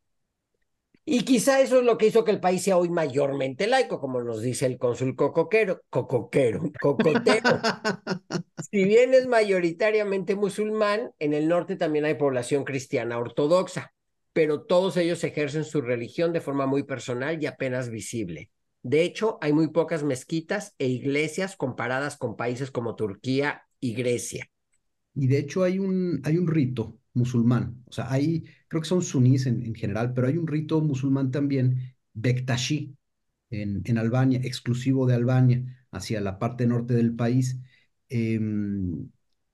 Y 1.04 1.24
quizá 1.24 1.62
eso 1.62 1.80
es 1.80 1.86
lo 1.86 1.98
que 1.98 2.08
hizo 2.08 2.24
que 2.24 2.32
el 2.32 2.40
país 2.40 2.62
sea 2.62 2.78
hoy 2.78 2.90
mayormente 2.90 3.66
laico, 3.66 4.00
como 4.00 4.22
nos 4.22 4.42
dice 4.42 4.68
el 4.68 4.78
cónsul 4.78 5.16
cocoquero, 5.16 5.82
cocoquero, 5.90 6.72
cocotero. 6.80 7.60
Si 8.72 8.86
bien 8.86 9.14
es 9.14 9.28
mayoritariamente 9.28 10.36
musulmán, 10.36 11.12
en 11.20 11.34
el 11.34 11.50
norte 11.50 11.76
también 11.76 12.06
hay 12.06 12.14
población 12.14 12.64
cristiana 12.64 13.18
ortodoxa, 13.18 13.94
pero 14.32 14.62
todos 14.62 14.96
ellos 14.96 15.24
ejercen 15.24 15.66
su 15.66 15.82
religión 15.82 16.32
de 16.32 16.40
forma 16.40 16.68
muy 16.68 16.84
personal 16.84 17.42
y 17.42 17.48
apenas 17.48 17.90
visible. 17.90 18.50
De 18.84 19.04
hecho, 19.04 19.38
hay 19.42 19.52
muy 19.52 19.70
pocas 19.70 20.04
mezquitas 20.04 20.74
e 20.78 20.88
iglesias 20.88 21.56
comparadas 21.58 22.18
con 22.18 22.38
países 22.38 22.72
como 22.72 22.96
Turquía 22.96 23.64
y 23.80 23.94
Grecia. 23.94 24.50
Y 25.14 25.28
de 25.28 25.40
hecho 25.40 25.64
hay 25.64 25.80
un, 25.80 26.22
hay 26.24 26.38
un 26.38 26.48
rito 26.48 26.98
musulmán, 27.14 27.84
o 27.88 27.92
sea, 27.92 28.10
hay, 28.10 28.46
creo 28.72 28.82
que 28.82 28.88
son 28.90 29.04
sunís 29.04 29.46
en, 29.48 29.64
en 29.66 29.76
general, 29.76 30.14
pero 30.14 30.28
hay 30.28 30.38
un 30.38 30.48
rito 30.48 30.82
musulmán 30.82 31.32
también, 31.32 31.94
Bektashi, 32.14 32.96
en, 33.50 33.82
en 33.86 33.98
Albania, 33.98 34.40
exclusivo 34.44 35.06
de 35.08 35.16
Albania, 35.16 35.86
hacia 35.92 36.22
la 36.22 36.40
parte 36.40 36.66
norte 36.68 36.94
del 36.94 37.16
país. 37.16 37.60
Em, 38.10 39.10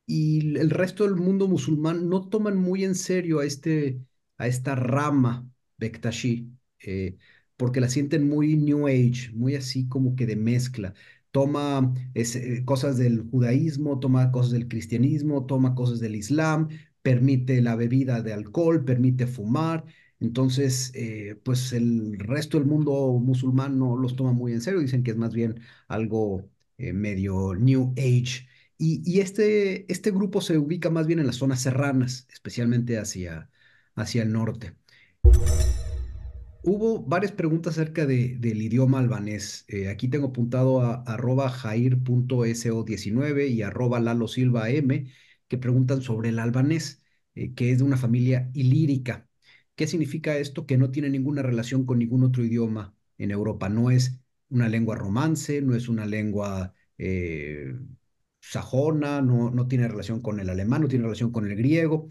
y 0.06 0.58
el 0.58 0.70
resto 0.70 1.04
del 1.04 1.16
mundo 1.16 1.48
musulmán 1.48 2.10
no 2.10 2.30
toman 2.30 2.58
muy 2.58 2.84
en 2.86 2.96
serio 2.96 3.40
a, 3.40 3.46
este, 3.46 4.02
a 4.38 4.48
esta 4.48 4.76
rama 4.76 5.50
Bektashi, 5.78 6.52
eh, 6.80 7.18
porque 7.58 7.82
la 7.82 7.90
sienten 7.90 8.28
muy 8.30 8.56
New 8.56 8.88
Age, 8.88 9.32
muy 9.34 9.56
así 9.56 9.88
como 9.88 10.16
que 10.16 10.26
de 10.26 10.36
mezcla. 10.36 10.94
Toma 11.32 11.94
eh, 12.16 12.64
cosas 12.66 12.98
del 12.98 13.22
judaísmo, 13.30 14.00
toma 14.00 14.32
cosas 14.32 14.52
del 14.54 14.68
cristianismo, 14.68 15.46
toma 15.46 15.76
cosas 15.76 16.00
del 16.00 16.16
islam, 16.16 16.70
permite 17.08 17.62
la 17.62 17.78
bebida 17.78 18.22
de 18.22 18.34
alcohol, 18.34 18.84
permite 18.84 19.28
fumar. 19.28 19.86
Entonces, 20.20 20.92
eh, 20.94 21.40
pues 21.42 21.72
el 21.72 22.20
resto 22.20 22.58
del 22.58 22.68
mundo 22.68 23.18
musulmán 23.22 23.80
no 23.80 23.96
los 23.96 24.18
toma 24.18 24.34
muy 24.34 24.52
en 24.52 24.62
serio, 24.62 24.82
dicen 24.82 25.04
que 25.04 25.12
es 25.12 25.18
más 25.18 25.34
bien 25.34 25.62
algo 25.88 26.50
eh, 26.78 26.92
medio 26.92 27.56
New 27.56 27.94
Age. 27.98 28.46
Y, 28.78 29.02
y 29.06 29.22
este, 29.22 29.90
este 29.92 30.12
grupo 30.12 30.42
se 30.42 30.58
ubica 30.58 30.90
más 30.90 31.08
bien 31.08 31.20
en 31.20 31.28
las 31.28 31.38
zonas 31.38 31.62
serranas, 31.62 32.28
especialmente 32.30 33.00
hacia, 33.00 33.50
hacia 33.96 34.24
el 34.24 34.34
norte. 34.34 34.74
Hubo 36.64 37.06
varias 37.06 37.32
preguntas 37.32 37.78
acerca 37.78 38.06
de, 38.06 38.36
del 38.38 38.62
idioma 38.62 39.00
albanés. 39.00 39.64
Eh, 39.70 39.88
aquí 39.88 40.10
tengo 40.10 40.28
apuntado 40.28 40.82
a 40.82 41.04
arroba 41.04 41.50
jair.so19 41.50 43.50
y 43.50 43.62
arroba 43.62 44.02
Lalo 44.02 44.28
Silva 44.28 44.70
M, 44.70 45.08
que 45.48 45.58
preguntan 45.58 46.02
sobre 46.02 46.30
el 46.30 46.40
albanés, 46.40 47.02
eh, 47.36 47.54
que 47.54 47.72
es 47.72 47.80
de 47.80 47.84
una 47.84 47.98
familia 47.98 48.50
ilírica. 48.54 49.28
¿Qué 49.76 49.88
significa 49.88 50.38
esto? 50.38 50.66
Que 50.66 50.78
no 50.78 50.92
tiene 50.92 51.10
ninguna 51.10 51.42
relación 51.44 51.86
con 51.86 52.00
ningún 52.00 52.24
otro 52.24 52.44
idioma 52.44 52.96
en 53.18 53.32
Europa. 53.32 53.70
No 53.70 53.92
es 53.92 54.20
una 54.50 54.70
lengua 54.70 54.96
romance, 54.96 55.62
no 55.62 55.76
es 55.76 55.88
una 55.90 56.06
lengua 56.06 56.74
eh, 56.98 57.74
sajona, 58.42 59.22
no, 59.22 59.52
no 59.52 59.68
tiene 59.68 59.88
relación 59.88 60.22
con 60.22 60.40
el 60.40 60.50
alemán, 60.50 60.82
no 60.82 60.88
tiene 60.88 61.04
relación 61.06 61.32
con 61.32 61.48
el 61.50 61.56
griego. 61.56 62.08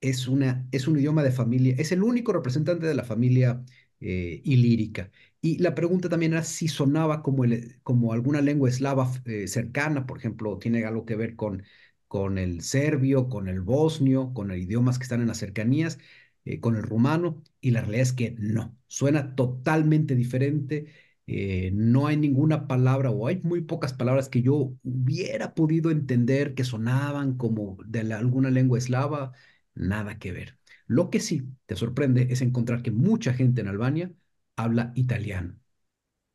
Es, 0.00 0.28
una, 0.28 0.66
es 0.72 0.86
un 0.88 0.98
idioma 0.98 1.22
de 1.22 1.32
familia, 1.32 1.74
es 1.78 1.90
el 1.92 2.02
único 2.02 2.32
representante 2.32 2.86
de 2.86 2.94
la 2.94 3.04
familia 3.04 3.64
eh, 4.00 4.40
ilírica. 4.44 5.10
Y 5.40 5.58
la 5.58 5.74
pregunta 5.74 6.08
también 6.08 6.32
era 6.32 6.42
si 6.44 6.68
sonaba 6.68 7.22
como, 7.22 7.44
el, 7.44 7.80
como 7.82 8.12
alguna 8.12 8.40
lengua 8.42 8.68
eslava 8.68 9.10
cercana, 9.46 10.06
por 10.06 10.18
ejemplo, 10.18 10.58
tiene 10.58 10.84
algo 10.84 11.06
que 11.06 11.16
ver 11.16 11.36
con, 11.36 11.62
con 12.08 12.38
el 12.38 12.62
serbio, 12.62 13.28
con 13.28 13.48
el 13.48 13.60
bosnio, 13.60 14.32
con 14.34 14.48
los 14.48 14.56
idiomas 14.58 14.98
que 14.98 15.04
están 15.04 15.20
en 15.22 15.28
las 15.28 15.38
cercanías, 15.38 15.98
eh, 16.44 16.60
con 16.60 16.76
el 16.76 16.82
rumano, 16.82 17.42
y 17.60 17.70
la 17.72 17.80
realidad 17.80 18.02
es 18.02 18.12
que 18.12 18.36
no, 18.38 18.76
suena 18.86 19.34
totalmente 19.34 20.14
diferente. 20.14 20.86
eh, 21.26 21.70
no 21.74 22.06
hay 22.06 22.16
ninguna 22.16 22.68
palabra 22.68 23.10
o 23.10 23.26
hay 23.26 23.40
muy 23.42 23.60
pocas 23.62 23.92
palabras 23.92 24.28
que 24.28 24.42
yo 24.42 24.74
hubiera 24.84 25.54
podido 25.54 25.90
entender 25.90 26.54
que 26.54 26.62
sonaban 26.64 27.36
como 27.36 27.78
de 27.84 28.00
alguna 28.14 28.50
lengua 28.50 28.78
eslava, 28.78 29.32
nada 29.74 30.18
que 30.18 30.32
ver. 30.32 30.58
Lo 30.86 31.10
que 31.10 31.20
sí 31.20 31.42
te 31.66 31.74
sorprende 31.76 32.28
es 32.30 32.42
encontrar 32.42 32.82
que 32.82 32.90
mucha 32.92 33.32
gente 33.34 33.60
en 33.60 33.68
Albania 33.68 34.12
habla 34.56 34.92
italiano. 34.94 35.58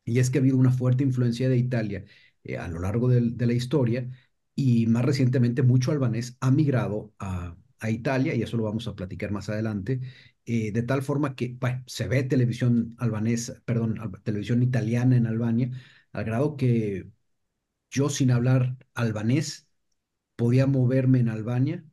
Y 0.04 0.18
es 0.18 0.30
que 0.30 0.38
ha 0.38 0.40
habido 0.40 0.56
una 0.56 0.70
fuerte 0.72 1.04
influencia 1.04 1.48
de 1.48 1.56
Italia 1.56 2.04
eh, 2.44 2.58
a 2.58 2.68
lo 2.68 2.80
largo 2.80 3.08
de, 3.08 3.46
la 3.46 3.52
historia 3.52 4.10
y 4.54 4.86
más 4.86 5.04
recientemente 5.04 5.62
mucho 5.62 5.92
albanés 5.92 6.36
ha 6.40 6.50
migrado 6.50 7.12
a, 7.18 7.56
a 7.80 7.90
Italia 7.90 8.34
y 8.34 8.42
eso 8.42 8.56
lo 8.56 8.64
vamos 8.64 8.86
a 8.88 8.94
platicar 8.96 9.30
más 9.32 9.48
adelante, 9.48 10.00
eh, 10.44 10.72
de 10.72 10.82
tal 10.82 11.02
forma 11.02 11.34
que 11.36 11.56
se 11.86 12.08
ve 12.08 12.22
televisión 12.24 12.94
albanesa, 12.98 13.62
perdón, 13.64 13.98
televisión 14.24 14.62
italiana 14.62 15.16
en 15.16 15.26
Albania, 15.26 15.70
al 16.12 16.24
grado 16.24 16.56
que 16.56 17.08
yo 17.90 18.08
sin 18.08 18.30
hablar 18.30 18.76
albanés 18.94 19.68
podía 20.36 20.66
moverme 20.66 21.20
en 21.20 21.28
Albania 21.28 21.84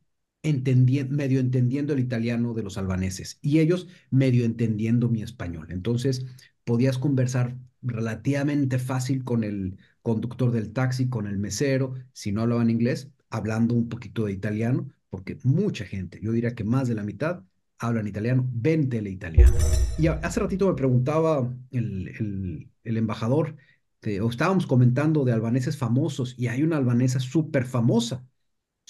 entendi- 0.42 1.08
medio 1.08 1.40
entendiendo 1.40 1.92
el 1.92 2.00
italiano 2.00 2.54
de 2.54 2.62
los 2.62 2.78
albaneses 2.78 3.38
y 3.42 3.60
ellos 3.60 3.88
medio 4.10 4.44
entendiendo 4.44 5.08
mi 5.08 5.22
español. 5.22 5.68
Entonces 5.70 6.26
podías 6.64 6.98
conversar 6.98 7.56
relativamente 7.82 8.78
fácil 8.78 9.24
con 9.24 9.44
el 9.44 9.78
conductor 10.02 10.50
del 10.50 10.72
taxi, 10.72 11.08
con 11.08 11.26
el 11.26 11.38
mesero, 11.38 11.94
si 12.12 12.32
no 12.32 12.42
hablaban 12.42 12.70
inglés, 12.70 13.10
hablando 13.28 13.74
un 13.74 13.88
poquito 13.88 14.24
de 14.26 14.32
italiano, 14.32 14.88
porque 15.08 15.38
mucha 15.44 15.84
gente, 15.84 16.20
yo 16.22 16.32
diría 16.32 16.54
que 16.54 16.64
más 16.64 16.88
de 16.88 16.94
la 16.94 17.02
mitad, 17.02 17.42
hablan 17.78 18.06
italiano, 18.06 18.48
ven 18.52 18.88
tele 18.88 19.10
italiano. 19.10 19.54
Y 19.98 20.06
hace 20.08 20.40
ratito 20.40 20.68
me 20.68 20.74
preguntaba 20.74 21.52
el, 21.70 22.68
embajador, 22.84 23.56
de- 24.02 24.20
o 24.20 24.28
estábamos 24.30 24.66
comentando 24.66 25.24
de 25.24 25.32
albaneses 25.32 25.76
famosos 25.76 26.34
y 26.38 26.48
hay 26.48 26.62
una 26.62 26.76
albanesa 26.76 27.20
súper 27.20 27.64
famosa 27.64 28.26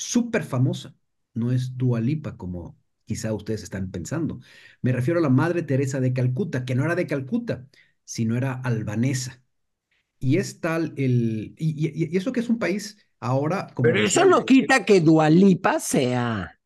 súper 0.01 0.45
famosa. 0.45 0.95
No 1.35 1.53
es 1.53 1.77
Dua 1.77 2.01
Lipa 2.01 2.37
como 2.37 2.79
quizá 3.05 3.33
ustedes 3.35 3.63
están 3.63 3.91
pensando. 3.91 4.41
Me 4.83 4.93
refiero 4.93 5.21
a 5.21 5.23
la 5.23 5.29
Madre 5.29 5.63
Teresa 5.63 6.01
de 6.01 6.13
Calcuta, 6.13 6.65
que 6.65 6.75
no 6.75 6.85
era 6.85 6.95
de 6.95 7.07
Calcuta, 7.07 7.67
sino 8.05 8.37
era 8.37 8.55
albanesa. 8.55 9.40
Y 10.21 10.39
es 10.39 10.61
tal 10.61 10.95
el... 10.99 11.55
Y, 11.59 11.89
y- 11.89 12.15
y 12.15 12.17
eso 12.19 12.33
que 12.33 12.41
es 12.41 12.51
un 12.51 12.59
país 12.61 12.99
Ahora, 13.23 13.69
como 13.75 13.89
Pero 13.89 14.01
eso 14.05 14.25
no 14.25 14.47
quita 14.47 14.85
que 14.87 15.01
Dualipa 15.03 15.79
sea 15.81 16.59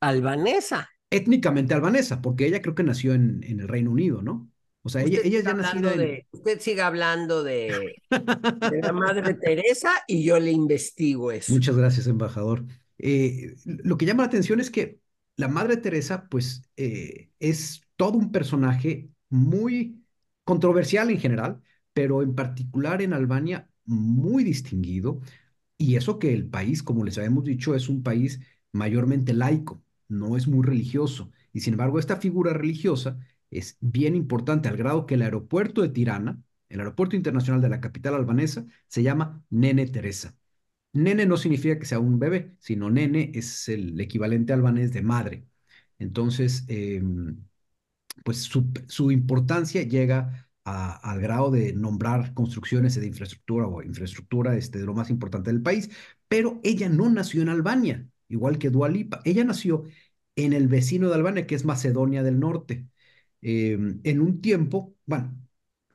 albanesa. 0.00 0.88
étnicamente 1.10 1.74
albanesa, 1.74 2.20
porque 2.22 2.46
ella 2.46 2.62
creo 2.62 2.74
que 2.74 2.82
nació 2.82 3.14
en, 3.14 3.42
en 3.44 3.60
el 3.60 3.68
Reino 3.68 3.90
Unido, 3.92 4.22
¿no? 4.22 4.50
O 4.82 4.88
sea, 4.88 5.02
ella, 5.02 5.20
ella 5.24 5.40
ya 5.42 5.54
nacida 5.54 5.94
en... 5.94 6.00
de- 6.00 6.26
usted 6.32 6.60
sigue 6.60 6.82
hablando 6.82 7.42
de, 7.42 7.96
de 8.70 8.82
la 8.82 8.92
madre 8.92 9.34
Teresa 9.34 9.90
y 10.06 10.24
yo 10.24 10.38
le 10.38 10.52
investigo 10.52 11.32
eso. 11.32 11.52
Muchas 11.54 11.76
gracias, 11.76 12.06
embajador. 12.06 12.64
Eh, 12.98 13.54
lo 13.64 13.96
que 13.96 14.06
llama 14.06 14.22
la 14.24 14.28
atención 14.28 14.60
es 14.60 14.70
que 14.70 15.00
la 15.36 15.48
Madre 15.48 15.76
Teresa, 15.76 16.28
pues, 16.28 16.62
eh, 16.76 17.30
es 17.38 17.82
todo 17.96 18.18
un 18.18 18.32
personaje 18.32 19.10
muy 19.28 20.04
controversial 20.44 21.10
en 21.10 21.18
general, 21.20 21.62
pero 21.96 22.22
en 22.22 22.34
particular 22.34 23.00
en 23.02 23.14
Albania 23.14 23.70
muy 23.86 24.44
distinguido. 24.44 25.22
Y 25.78 25.96
eso 25.96 26.18
que 26.18 26.34
el 26.34 26.46
país, 26.48 26.82
como 26.82 27.04
les 27.04 27.18
habíamos 27.18 27.44
dicho, 27.44 27.74
es 27.74 27.88
un 27.88 28.02
país 28.02 28.40
mayormente 28.72 29.32
laico, 29.34 29.82
no 30.08 30.36
es 30.36 30.46
muy 30.48 30.64
religioso. 30.66 31.32
Y 31.54 31.60
sin 31.60 31.74
embargo, 31.74 31.98
esta 31.98 32.16
figura 32.18 32.52
religiosa 32.54 33.18
es 33.50 33.78
bien 33.80 34.14
importante 34.16 34.68
al 34.68 34.76
grado 34.76 35.06
que 35.06 35.14
el 35.14 35.22
aeropuerto 35.22 35.82
de 35.82 35.88
Tirana, 35.90 36.42
el 36.68 36.80
aeropuerto 36.80 37.16
internacional 37.16 37.62
de 37.62 37.70
la 37.70 37.80
capital 37.80 38.14
albanesa, 38.14 38.66
se 38.88 39.02
llama 39.02 39.44
Nene 39.50 39.86
Teresa. 39.86 40.36
Nene 40.92 41.26
no 41.26 41.36
significa 41.38 41.78
que 41.78 41.86
sea 41.86 42.00
un 42.00 42.18
bebé, 42.20 42.56
sino 42.60 42.90
nene 42.90 43.32
es 43.34 43.68
el 43.68 44.00
equivalente 44.00 44.52
albanés 44.52 44.92
de 44.92 45.02
madre. 45.02 45.46
Entonces, 45.98 46.64
eh, 46.68 47.02
pues 48.24 48.42
su, 48.42 48.72
su 48.88 49.10
importancia 49.10 49.82
llega 49.82 50.45
al 50.66 51.20
grado 51.20 51.50
de 51.50 51.72
nombrar 51.74 52.34
construcciones 52.34 52.94
de 53.00 53.06
infraestructura 53.06 53.66
o 53.68 53.82
infraestructura 53.82 54.56
este, 54.56 54.78
de 54.80 54.86
lo 54.86 54.94
más 54.94 55.10
importante 55.10 55.50
del 55.52 55.62
país, 55.62 55.90
pero 56.28 56.60
ella 56.64 56.88
no 56.88 57.08
nació 57.10 57.42
en 57.42 57.48
Albania, 57.50 58.06
igual 58.28 58.58
que 58.58 58.70
Dua 58.70 58.88
Lipa. 58.88 59.20
Ella 59.24 59.44
nació 59.44 59.84
en 60.36 60.52
el 60.52 60.68
vecino 60.68 61.08
de 61.08 61.14
Albania, 61.14 61.46
que 61.46 61.54
es 61.54 61.64
Macedonia 61.64 62.22
del 62.22 62.40
Norte. 62.40 62.86
Eh, 63.42 63.78
en 64.04 64.20
un 64.20 64.40
tiempo, 64.40 64.94
bueno, 65.06 65.36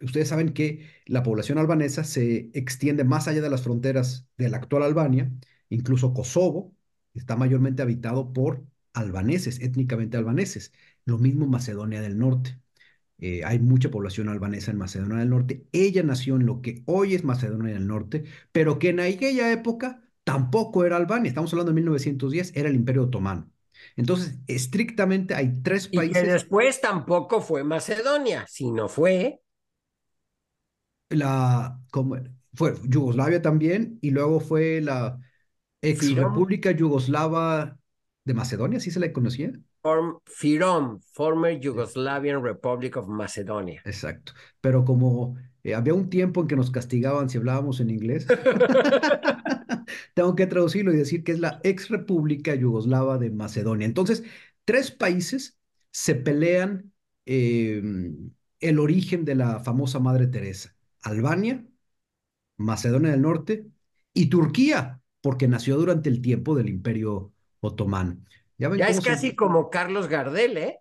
ustedes 0.01 0.29
saben 0.29 0.53
que 0.53 0.87
la 1.05 1.23
población 1.23 1.57
albanesa 1.57 2.03
se 2.03 2.49
extiende 2.53 3.03
más 3.03 3.27
allá 3.27 3.41
de 3.41 3.49
las 3.49 3.63
fronteras 3.63 4.27
de 4.37 4.49
la 4.49 4.57
actual 4.57 4.83
Albania, 4.83 5.31
incluso 5.69 6.13
Kosovo 6.13 6.75
está 7.13 7.35
mayormente 7.35 7.81
habitado 7.81 8.31
por 8.33 8.65
albaneses, 8.93 9.59
étnicamente 9.61 10.17
albaneses. 10.17 10.73
Lo 11.05 11.17
mismo 11.17 11.47
Macedonia 11.47 12.01
del 12.01 12.17
Norte. 12.17 12.60
Eh, 13.21 13.43
hay 13.45 13.59
mucha 13.59 13.89
población 13.91 14.29
albanesa 14.29 14.71
en 14.71 14.77
Macedonia 14.79 15.17
del 15.19 15.29
Norte. 15.29 15.67
Ella 15.71 16.03
nació 16.03 16.35
en 16.37 16.45
lo 16.47 16.61
que 16.61 16.83
hoy 16.87 17.15
es 17.15 17.23
Macedonia 17.23 17.73
del 17.73 17.87
Norte, 17.87 18.25
pero 18.51 18.79
que 18.79 18.89
en 18.89 18.99
aquella 18.99 19.51
época 19.51 20.01
tampoco 20.23 20.85
era 20.85 20.97
Albania. 20.97 21.29
Estamos 21.29 21.53
hablando 21.53 21.71
de 21.71 21.75
1910, 21.75 22.51
era 22.55 22.69
el 22.69 22.75
Imperio 22.75 23.03
Otomano. 23.03 23.51
Entonces, 23.95 24.39
estrictamente 24.47 25.35
hay 25.35 25.61
tres 25.63 25.87
Y 25.89 26.09
que 26.09 26.23
países. 26.23 26.23
después 26.23 26.81
tampoco 26.81 27.39
fue 27.41 27.63
Macedonia, 27.63 28.45
sino 28.49 28.89
fue 28.89 29.41
la, 31.09 31.79
como, 31.91 32.17
fue 32.53 32.75
Yugoslavia 32.83 33.41
también, 33.41 33.97
y 34.01 34.11
luego 34.11 34.39
fue 34.39 34.81
la 34.81 35.19
ex. 35.81 36.15
República 36.15 36.71
Yugoslava 36.71 37.79
de 38.25 38.33
Macedonia, 38.33 38.79
¿sí 38.79 38.91
se 38.91 38.99
la 38.99 39.13
conocía? 39.13 39.53
Form- 39.83 40.19
FIROM, 40.25 40.99
Former 41.13 41.59
Yugoslavian 41.59 42.43
Republic 42.43 42.97
of 42.97 43.07
Macedonia. 43.07 43.81
Exacto. 43.85 44.33
Pero 44.61 44.85
como 44.85 45.35
eh, 45.63 45.73
había 45.75 45.93
un 45.93 46.09
tiempo 46.09 46.41
en 46.41 46.47
que 46.47 46.55
nos 46.55 46.71
castigaban 46.71 47.29
si 47.29 47.37
hablábamos 47.37 47.79
en 47.79 47.89
inglés, 47.89 48.27
tengo 50.13 50.35
que 50.35 50.47
traducirlo 50.47 50.93
y 50.93 50.97
decir 50.97 51.23
que 51.23 51.31
es 51.31 51.39
la 51.39 51.59
ex 51.63 51.89
República 51.89 52.55
Yugoslava 52.55 53.17
de 53.17 53.31
Macedonia. 53.31 53.85
Entonces, 53.85 54.23
tres 54.65 54.91
países 54.91 55.57
se 55.91 56.15
pelean 56.15 56.91
eh, 57.25 57.81
el 58.59 58.79
origen 58.79 59.25
de 59.25 59.35
la 59.35 59.59
famosa 59.59 59.99
Madre 59.99 60.27
Teresa. 60.27 60.75
Albania, 61.03 61.65
Macedonia 62.57 63.11
del 63.11 63.21
Norte 63.21 63.65
y 64.13 64.27
Turquía, 64.27 65.01
porque 65.21 65.47
nació 65.47 65.77
durante 65.77 66.09
el 66.09 66.21
tiempo 66.21 66.55
del 66.55 66.69
Imperio 66.69 67.33
Otomano. 67.59 68.17
Ya 68.69 68.87
es 68.89 68.97
se- 68.97 69.09
casi 69.09 69.35
como 69.35 69.69
Carlos 69.69 70.07
Gardel, 70.07 70.57
¿eh? 70.57 70.79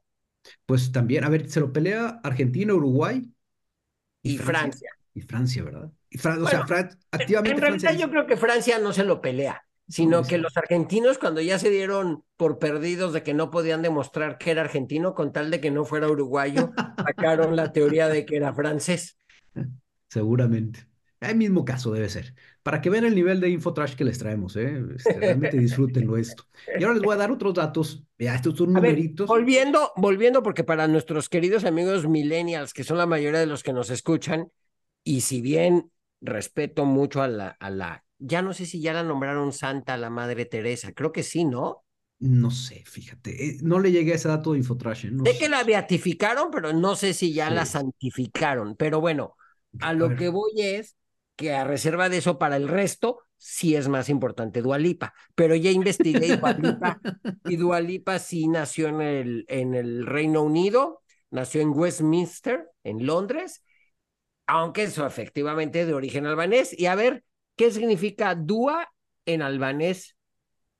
Pues 0.66 0.92
también, 0.92 1.24
a 1.24 1.28
ver, 1.28 1.48
se 1.50 1.60
lo 1.60 1.72
pelea 1.72 2.20
Argentina, 2.22 2.74
Uruguay 2.74 3.30
Y 4.22 4.38
Francia. 4.38 4.90
Y 5.14 5.22
Francia, 5.22 5.62
¿verdad? 5.64 5.90
Y 6.08 6.18
Fran- 6.18 6.42
o 6.42 6.46
sea, 6.46 6.64
Fran- 6.66 6.96
activamente 7.10 7.56
En 7.56 7.60
realidad 7.60 7.90
Francia 7.90 8.06
yo 8.06 8.10
creo 8.10 8.26
que 8.26 8.36
Francia 8.36 8.78
no 8.78 8.92
se 8.92 9.04
lo 9.04 9.20
pelea, 9.20 9.64
sino 9.88 10.22
No, 10.22 10.26
que 10.26 10.38
los 10.38 10.56
argentinos 10.56 11.18
cuando 11.18 11.40
ya 11.40 11.58
se 11.58 11.70
dieron 11.70 12.24
por 12.36 12.58
perdidos 12.58 13.12
de 13.12 13.22
que 13.22 13.34
no 13.34 13.50
podían 13.50 13.82
demostrar 13.82 14.38
que 14.38 14.50
era 14.52 14.62
argentino 14.62 15.14
con 15.14 15.32
tal 15.32 15.50
de 15.50 15.60
que 15.60 15.70
no 15.70 15.84
fuera 15.84 16.08
uruguayo, 16.08 16.72
sacaron 17.06 17.56
la 17.56 17.72
teoría 17.72 18.08
de 18.08 18.24
que 18.24 18.36
era 18.36 18.54
francés. 18.54 19.16
Seguramente. 20.08 20.86
El 21.20 21.36
mismo 21.36 21.64
caso 21.64 21.92
debe 21.92 22.08
ser. 22.08 22.34
Para 22.62 22.80
que 22.80 22.90
vean 22.90 23.04
el 23.06 23.14
nivel 23.14 23.40
de 23.40 23.48
infotrash 23.50 23.94
que 23.96 24.04
les 24.04 24.18
traemos, 24.18 24.56
¿eh? 24.56 24.82
Este, 24.96 25.20
realmente 25.20 25.58
disfrútenlo 25.58 26.16
esto. 26.16 26.44
Y 26.76 26.82
ahora 26.82 26.94
les 26.94 27.02
voy 27.02 27.14
a 27.14 27.18
dar 27.18 27.30
otros 27.30 27.54
datos. 27.54 28.04
Ya, 28.18 28.34
estos 28.34 28.56
son 28.58 28.72
A 28.72 28.80
ver, 28.80 28.96
numeritos. 28.96 29.26
volviendo, 29.26 29.92
volviendo, 29.96 30.42
porque 30.42 30.64
para 30.64 30.86
nuestros 30.88 31.28
queridos 31.28 31.64
amigos 31.64 32.06
millennials, 32.06 32.72
que 32.72 32.84
son 32.84 32.98
la 32.98 33.06
mayoría 33.06 33.40
de 33.40 33.46
los 33.46 33.62
que 33.62 33.72
nos 33.72 33.90
escuchan, 33.90 34.50
y 35.04 35.22
si 35.22 35.40
bien 35.40 35.90
respeto 36.20 36.84
mucho 36.84 37.22
a 37.22 37.28
la, 37.28 37.48
a 37.60 37.70
la, 37.70 38.04
ya 38.18 38.42
no 38.42 38.52
sé 38.54 38.66
si 38.66 38.80
ya 38.80 38.92
la 38.92 39.02
nombraron 39.02 39.52
santa 39.52 39.94
a 39.94 39.98
la 39.98 40.10
Madre 40.10 40.46
Teresa, 40.46 40.92
creo 40.92 41.12
que 41.12 41.22
sí, 41.24 41.44
¿no? 41.44 41.84
No 42.20 42.50
sé, 42.50 42.82
fíjate. 42.86 43.30
eh, 43.48 43.58
no 43.62 43.78
le 43.78 43.92
llegué 43.92 44.12
a 44.12 44.14
ese 44.16 44.28
dato 44.28 44.52
de 44.52 44.58
infotrash, 44.58 45.06
¿eh? 45.06 45.10
No 45.10 45.24
Sé 45.24 45.32
sé. 45.32 45.38
que 45.38 45.48
la 45.48 45.64
beatificaron, 45.64 46.50
pero 46.50 46.72
no 46.72 46.96
sé 46.96 47.12
si 47.14 47.32
ya 47.34 47.50
la 47.50 47.66
santificaron. 47.66 48.74
Pero 48.76 49.00
bueno, 49.00 49.36
a 49.80 49.92
lo 49.92 50.14
que 50.14 50.28
voy 50.30 50.52
es 50.56 50.96
que 51.40 51.54
a 51.54 51.64
reserva 51.64 52.08
de 52.08 52.18
eso 52.18 52.38
para 52.38 52.56
el 52.56 52.68
resto, 52.68 53.20
sí 53.36 53.74
es 53.76 53.88
más 53.88 54.08
importante 54.10 54.62
Dualipa. 54.62 55.14
Pero 55.34 55.54
ya 55.56 55.70
investigué 55.70 56.28
y 56.28 56.36
Dualipa, 56.36 57.00
y 57.46 57.56
Dualipa 57.56 58.18
sí 58.18 58.48
nació 58.48 58.88
en 58.88 59.00
el, 59.00 59.44
en 59.48 59.74
el 59.74 60.06
Reino 60.06 60.42
Unido, 60.42 61.02
nació 61.30 61.62
en 61.62 61.70
Westminster, 61.70 62.68
en 62.84 63.06
Londres, 63.06 63.64
aunque 64.46 64.84
eso 64.84 65.06
efectivamente 65.06 65.86
de 65.86 65.94
origen 65.94 66.26
albanés. 66.26 66.78
Y 66.78 66.86
a 66.86 66.94
ver, 66.96 67.24
¿qué 67.56 67.70
significa 67.70 68.34
Dua 68.34 68.88
en 69.26 69.42
albanés? 69.42 70.16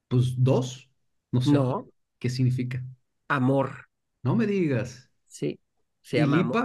Pues 0.09 0.35
dos. 0.37 0.91
No 1.33 1.41
sé. 1.41 1.57
No, 1.57 1.91
¿Qué 2.19 2.29
significa? 2.31 2.85
amor, 3.29 3.71
No 4.23 4.35
me 4.37 4.47
digas. 4.47 5.11
sí. 5.27 5.61
Se 6.03 6.17
¿Y 6.17 6.21
llama 6.21 6.41
amor. 6.41 6.65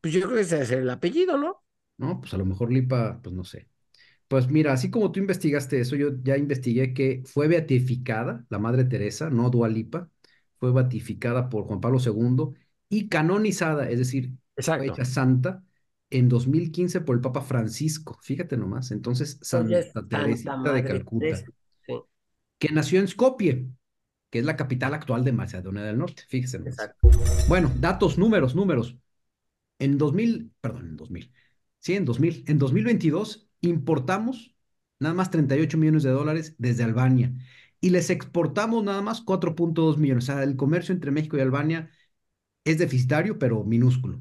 Pues 0.00 0.12
yo 0.14 0.20
creo 0.22 0.34
que 0.34 0.40
ese 0.42 0.60
es 0.62 0.70
el 0.72 0.88
apellido, 0.90 1.36
¿no? 1.38 1.62
No, 1.98 2.20
pues 2.20 2.32
a 2.34 2.38
lo 2.38 2.46
mejor 2.46 2.72
Lipa, 2.72 3.20
pues 3.22 3.34
no 3.34 3.44
sé. 3.44 3.68
Pues 4.28 4.48
mira, 4.50 4.72
así 4.72 4.90
como 4.90 5.10
tú 5.10 5.20
investigaste 5.20 5.80
eso, 5.80 5.96
yo 5.96 6.10
ya 6.22 6.36
investigué 6.36 6.92
que 6.92 7.22
fue 7.24 7.48
beatificada 7.48 8.44
la 8.50 8.58
Madre 8.58 8.84
Teresa, 8.84 9.30
no 9.30 9.50
Dua 9.50 9.68
Lipa, 9.68 10.10
fue 10.58 10.72
beatificada 10.72 11.48
por 11.48 11.64
Juan 11.64 11.80
Pablo 11.80 11.98
II 12.04 12.54
y 12.88 13.08
canonizada, 13.08 13.88
es 13.88 13.98
decir, 13.98 14.30
fue 14.54 14.62
Exacto. 14.62 14.92
hecha 14.92 15.04
santa 15.04 15.64
en 16.10 16.28
2015 16.28 17.00
por 17.02 17.16
el 17.16 17.22
Papa 17.22 17.42
Francisco. 17.42 18.18
Fíjate 18.22 18.56
nomás. 18.56 18.90
Entonces, 18.90 19.38
es 19.40 19.48
Santa 19.48 20.06
Teresita 20.08 20.72
de 20.72 20.84
Calcuta. 20.84 21.36
Sí, 21.36 21.44
que 22.58 22.72
nació 22.72 23.00
en 23.00 23.08
Skopje, 23.08 23.66
que 24.30 24.38
es 24.38 24.44
la 24.44 24.56
capital 24.56 24.94
actual 24.94 25.24
de 25.24 25.32
Macedonia 25.32 25.82
del 25.82 25.98
Norte. 25.98 26.24
Fíjese 26.28 26.58
nomás. 26.58 26.74
exacto. 26.74 27.08
Bueno, 27.48 27.70
datos, 27.80 28.18
números, 28.18 28.54
números. 28.54 28.96
En 29.78 29.96
2000, 29.96 30.50
perdón, 30.60 30.88
en 30.88 30.96
2000. 30.96 31.32
Sí, 31.88 31.94
en 31.96 32.04
2000. 32.04 32.44
En 32.46 32.58
2022 32.58 33.48
importamos 33.62 34.54
nada 35.00 35.14
más 35.14 35.30
38 35.30 35.78
millones 35.78 36.02
de 36.02 36.10
dólares 36.10 36.54
desde 36.58 36.84
Albania 36.84 37.32
y 37.80 37.88
les 37.90 38.10
exportamos 38.10 38.84
nada 38.84 39.00
más 39.00 39.22
4.2 39.22 39.96
millones. 39.96 40.24
O 40.24 40.26
sea, 40.26 40.42
el 40.42 40.54
comercio 40.56 40.92
entre 40.92 41.10
México 41.12 41.38
y 41.38 41.40
Albania 41.40 41.90
es 42.64 42.78
deficitario, 42.78 43.38
pero 43.38 43.64
minúsculo. 43.64 44.20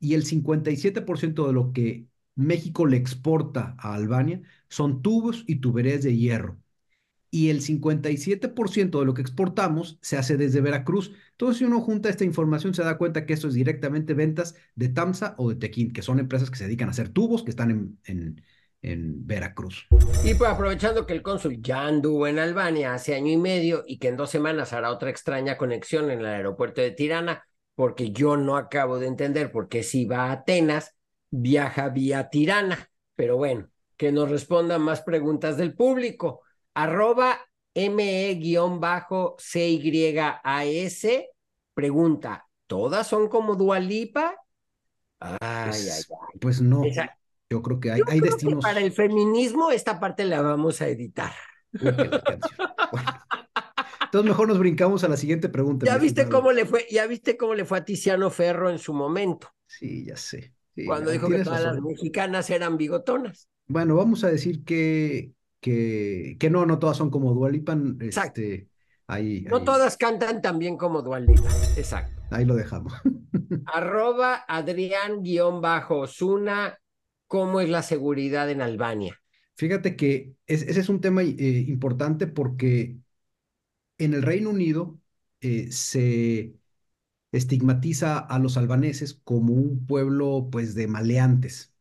Y 0.00 0.14
el 0.14 0.24
57% 0.26 1.46
de 1.46 1.54
lo 1.54 1.72
que 1.72 2.08
México 2.36 2.86
le 2.86 2.98
exporta 2.98 3.76
a 3.78 3.94
Albania 3.94 4.42
son 4.68 5.02
tubos 5.02 5.44
y 5.46 5.56
tuberías 5.60 6.02
de 6.04 6.16
hierro 6.16 6.58
y 7.30 7.50
el 7.50 7.60
57% 7.60 9.00
de 9.00 9.04
lo 9.04 9.14
que 9.14 9.22
exportamos 9.22 9.98
se 10.00 10.16
hace 10.16 10.36
desde 10.36 10.60
Veracruz. 10.60 11.12
Entonces, 11.32 11.58
si 11.58 11.64
uno 11.64 11.80
junta 11.80 12.08
esta 12.08 12.24
información, 12.24 12.74
se 12.74 12.82
da 12.82 12.98
cuenta 12.98 13.26
que 13.26 13.34
esto 13.34 13.48
es 13.48 13.54
directamente 13.54 14.14
ventas 14.14 14.54
de 14.74 14.88
TAMSA 14.88 15.34
o 15.38 15.50
de 15.50 15.56
Tequín, 15.56 15.92
que 15.92 16.02
son 16.02 16.18
empresas 16.18 16.50
que 16.50 16.56
se 16.56 16.64
dedican 16.64 16.88
a 16.88 16.92
hacer 16.92 17.10
tubos 17.10 17.42
que 17.42 17.50
están 17.50 17.70
en, 17.70 17.98
en, 18.04 18.42
en 18.82 19.26
Veracruz. 19.26 19.86
Y 20.24 20.34
pues 20.34 20.50
aprovechando 20.50 21.06
que 21.06 21.12
el 21.12 21.22
cónsul 21.22 21.60
ya 21.60 21.86
anduvo 21.86 22.26
en 22.26 22.38
Albania 22.38 22.94
hace 22.94 23.14
año 23.14 23.32
y 23.32 23.36
medio 23.36 23.84
y 23.86 23.98
que 23.98 24.08
en 24.08 24.16
dos 24.16 24.30
semanas 24.30 24.72
hará 24.72 24.90
otra 24.90 25.10
extraña 25.10 25.56
conexión 25.56 26.10
en 26.10 26.20
el 26.20 26.26
aeropuerto 26.26 26.80
de 26.80 26.92
Tirana, 26.92 27.44
porque 27.74 28.12
yo 28.12 28.36
no 28.36 28.56
acabo 28.56 28.98
de 28.98 29.08
entender 29.08 29.50
por 29.50 29.68
qué 29.68 29.82
si 29.82 30.04
va 30.04 30.26
a 30.26 30.32
Atenas, 30.32 30.94
viaja 31.30 31.88
vía 31.88 32.30
Tirana. 32.30 32.90
Pero 33.14 33.36
bueno, 33.36 33.68
que 33.96 34.12
nos 34.12 34.30
respondan 34.30 34.82
más 34.82 35.02
preguntas 35.02 35.56
del 35.56 35.74
público. 35.74 36.42
Arroba 36.76 37.38
ME-CYAS 37.74 38.68
pregunta, 41.74 42.46
¿todas 42.66 43.06
son 43.06 43.28
como 43.28 43.54
Dualipa? 43.56 44.34
Ay, 45.20 45.36
Pues, 45.70 46.08
ay, 46.10 46.16
ay. 46.32 46.38
pues 46.40 46.60
no, 46.60 46.84
Esa- 46.84 47.18
yo 47.48 47.62
creo 47.62 47.80
que 47.80 47.92
hay, 47.92 48.00
hay 48.00 48.20
creo 48.20 48.20
que 48.20 48.36
destinos. 48.36 48.64
para 48.64 48.80
el 48.80 48.92
feminismo 48.92 49.70
esta 49.70 49.98
parte 49.98 50.24
la 50.24 50.42
vamos 50.42 50.80
a 50.82 50.88
editar. 50.88 51.32
Uy, 51.72 51.96
qué 51.96 52.08
la 52.08 52.22
canción. 52.22 52.60
Bueno. 52.92 53.06
Entonces 54.04 54.28
mejor 54.30 54.48
nos 54.48 54.58
brincamos 54.58 55.04
a 55.04 55.08
la 55.08 55.16
siguiente 55.16 55.48
pregunta. 55.48 55.86
¿Ya 55.86 55.98
viste 55.98 56.28
cómo 56.28 56.52
le 56.52 56.64
fue? 56.64 56.86
¿Ya 56.90 57.06
viste 57.06 57.36
cómo 57.36 57.54
le 57.54 57.64
fue 57.64 57.78
a 57.78 57.84
Tiziano 57.84 58.30
Ferro 58.30 58.70
en 58.70 58.78
su 58.78 58.94
momento? 58.94 59.50
Sí, 59.66 60.04
ya 60.04 60.16
sé. 60.16 60.54
Sí, 60.74 60.86
Cuando 60.86 61.10
dijo 61.10 61.28
que 61.28 61.38
todas 61.40 61.62
las 61.62 61.80
mexicanas 61.80 62.50
eran 62.50 62.76
bigotonas. 62.76 63.48
Bueno, 63.66 63.96
vamos 63.96 64.22
a 64.24 64.28
decir 64.28 64.64
que, 64.64 65.32
que, 65.60 66.36
que 66.38 66.50
no, 66.50 66.66
no 66.66 66.78
todas 66.78 66.96
son 66.96 67.10
como 67.10 67.34
Dua 67.34 67.50
Lipa, 67.50 67.76
Exacto. 68.00 68.40
Este, 68.40 68.68
ahí, 69.06 69.44
No 69.48 69.56
ahí, 69.58 69.64
todas 69.64 69.96
cantan 69.96 70.42
tan 70.42 70.58
bien 70.58 70.76
como 70.76 71.02
Dua 71.02 71.20
Lipa. 71.20 71.48
Exacto. 71.76 72.20
ahí 72.30 72.44
lo 72.44 72.54
dejamos. 72.54 72.92
Arroba 73.66 74.44
Adrián-Osuna, 74.48 76.78
¿cómo 77.26 77.60
es 77.60 77.68
la 77.68 77.82
seguridad 77.82 78.50
en 78.50 78.62
Albania? 78.62 79.18
Fíjate 79.56 79.96
que 79.96 80.34
es- 80.46 80.62
ese 80.62 80.80
es 80.80 80.88
un 80.88 81.00
tema 81.00 81.22
eh, 81.22 81.64
importante 81.68 82.26
porque 82.26 82.96
en 83.98 84.14
el 84.14 84.22
Reino 84.22 84.50
Unido 84.50 84.98
eh, 85.40 85.70
se 85.72 86.54
estigmatiza 87.32 88.18
a 88.18 88.38
los 88.38 88.56
albaneses 88.56 89.20
como 89.24 89.52
un 89.54 89.86
pueblo 89.86 90.48
pues 90.50 90.74
de 90.74 90.86
maleantes. 90.88 91.72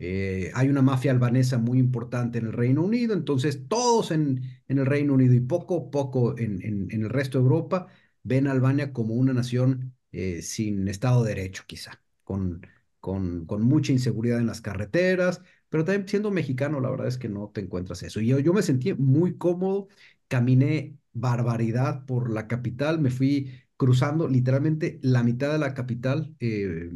Eh, 0.00 0.50
hay 0.54 0.68
una 0.68 0.82
mafia 0.82 1.10
albanesa 1.10 1.58
muy 1.58 1.78
importante 1.80 2.38
en 2.38 2.46
el 2.46 2.52
Reino 2.52 2.82
Unido, 2.84 3.14
entonces 3.14 3.66
todos 3.68 4.10
en, 4.12 4.42
en 4.68 4.78
el 4.78 4.86
Reino 4.86 5.14
Unido 5.14 5.34
y 5.34 5.40
poco 5.40 5.90
poco 5.90 6.38
en, 6.38 6.62
en- 6.62 6.88
en 6.92 7.02
el 7.02 7.10
resto 7.10 7.38
de 7.38 7.42
Europa 7.42 7.88
ven 8.22 8.46
a 8.46 8.52
Albania 8.52 8.92
como 8.92 9.14
una 9.14 9.32
nación 9.32 9.94
eh, 10.12 10.42
sin 10.42 10.86
Estado 10.88 11.24
de 11.24 11.34
Derecho, 11.34 11.64
quizá, 11.66 12.00
con, 12.24 12.64
con, 13.00 13.44
con 13.46 13.62
mucha 13.62 13.92
inseguridad 13.92 14.38
en 14.38 14.46
las 14.46 14.60
carreteras, 14.60 15.42
pero 15.68 15.84
también 15.84 16.08
siendo 16.08 16.30
mexicano, 16.30 16.80
la 16.80 16.90
verdad 16.90 17.08
es 17.08 17.18
que 17.18 17.28
no 17.28 17.50
te 17.50 17.60
encuentras 17.60 18.02
eso. 18.02 18.20
Y 18.20 18.28
yo, 18.28 18.38
yo 18.38 18.52
me 18.54 18.62
sentí 18.62 18.94
muy 18.94 19.36
cómodo, 19.36 19.88
caminé 20.28 20.96
barbaridad 21.12 22.06
por 22.06 22.30
la 22.30 22.46
capital, 22.48 23.00
me 23.00 23.10
fui 23.10 23.50
cruzando 23.78 24.28
literalmente 24.28 25.00
la 25.02 25.24
mitad 25.24 25.52
de 25.52 25.58
la 25.60 25.74
capital, 25.74 26.36
eh, 26.40 26.90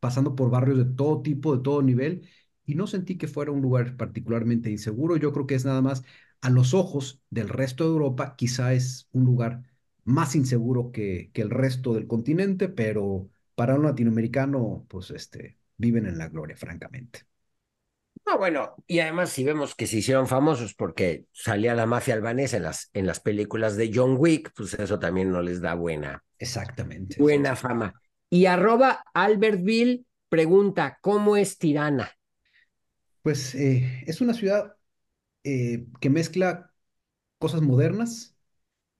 pasando 0.00 0.36
por 0.36 0.50
barrios 0.50 0.78
de 0.78 0.86
todo 0.86 1.22
tipo, 1.22 1.56
de 1.56 1.62
todo 1.64 1.82
nivel, 1.82 2.28
y 2.66 2.74
no 2.76 2.86
sentí 2.86 3.16
que 3.18 3.28
fuera 3.28 3.52
un 3.52 3.62
lugar 3.62 3.96
particularmente 3.96 4.70
inseguro. 4.70 5.16
Yo 5.16 5.32
creo 5.32 5.46
que 5.46 5.54
es 5.56 5.64
nada 5.64 5.82
más 5.82 6.04
a 6.42 6.50
los 6.50 6.74
ojos 6.74 7.22
del 7.30 7.48
resto 7.48 7.84
de 7.84 7.90
Europa, 7.90 8.36
quizá 8.36 8.74
es 8.74 9.08
un 9.12 9.24
lugar 9.24 9.64
más 10.04 10.34
inseguro 10.36 10.92
que, 10.92 11.30
que 11.32 11.42
el 11.42 11.50
resto 11.50 11.94
del 11.94 12.06
continente, 12.06 12.68
pero 12.68 13.30
para 13.54 13.74
un 13.76 13.84
latinoamericano, 13.84 14.86
pues 14.88 15.10
este, 15.10 15.58
viven 15.78 16.06
en 16.06 16.18
la 16.18 16.28
gloria, 16.28 16.56
francamente. 16.56 17.26
No, 18.26 18.38
bueno, 18.38 18.74
y 18.88 18.98
además 18.98 19.30
si 19.30 19.44
vemos 19.44 19.74
que 19.76 19.86
se 19.86 19.98
hicieron 19.98 20.26
famosos 20.26 20.74
porque 20.74 21.26
salía 21.32 21.74
la 21.76 21.86
mafia 21.86 22.14
albanesa 22.14 22.56
en 22.56 22.64
las, 22.64 22.90
en 22.92 23.06
las 23.06 23.20
películas 23.20 23.76
de 23.76 23.92
John 23.94 24.16
Wick, 24.18 24.52
pues 24.56 24.74
eso 24.74 24.98
también 24.98 25.30
no 25.30 25.42
les 25.42 25.60
da 25.60 25.74
buena, 25.74 26.24
Exactamente. 26.38 27.16
buena 27.20 27.54
fama. 27.54 27.94
Y 28.28 28.46
arroba 28.46 29.04
Albertville 29.14 30.04
pregunta, 30.28 30.98
¿cómo 31.00 31.36
es 31.36 31.56
Tirana? 31.58 32.10
Pues 33.22 33.54
eh, 33.54 34.02
es 34.06 34.20
una 34.20 34.34
ciudad 34.34 34.76
eh, 35.44 35.86
que 36.00 36.10
mezcla 36.10 36.72
cosas 37.38 37.62
modernas 37.62 38.36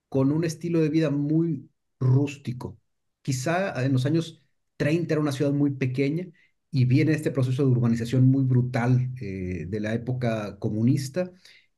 con 0.09 0.33
un 0.33 0.45
estilo 0.45 0.81
de 0.81 0.89
vida 0.91 1.11
muy 1.11 1.71
rústico. 2.01 2.79
Quizá 3.23 3.85
en 3.85 3.93
los 3.93 4.07
años 4.07 4.43
30 4.77 5.15
era 5.15 5.21
una 5.21 5.33
ciudad 5.33 5.53
muy 5.53 5.73
pequeña 5.73 6.29
y 6.71 6.85
viene 6.85 7.13
este 7.13 7.31
proceso 7.31 7.65
de 7.65 7.71
urbanización 7.71 8.27
muy 8.31 8.45
brutal 8.45 9.11
eh, 9.21 9.67
de 9.69 9.81
la 9.81 9.95
época 9.95 10.59
comunista 10.59 11.33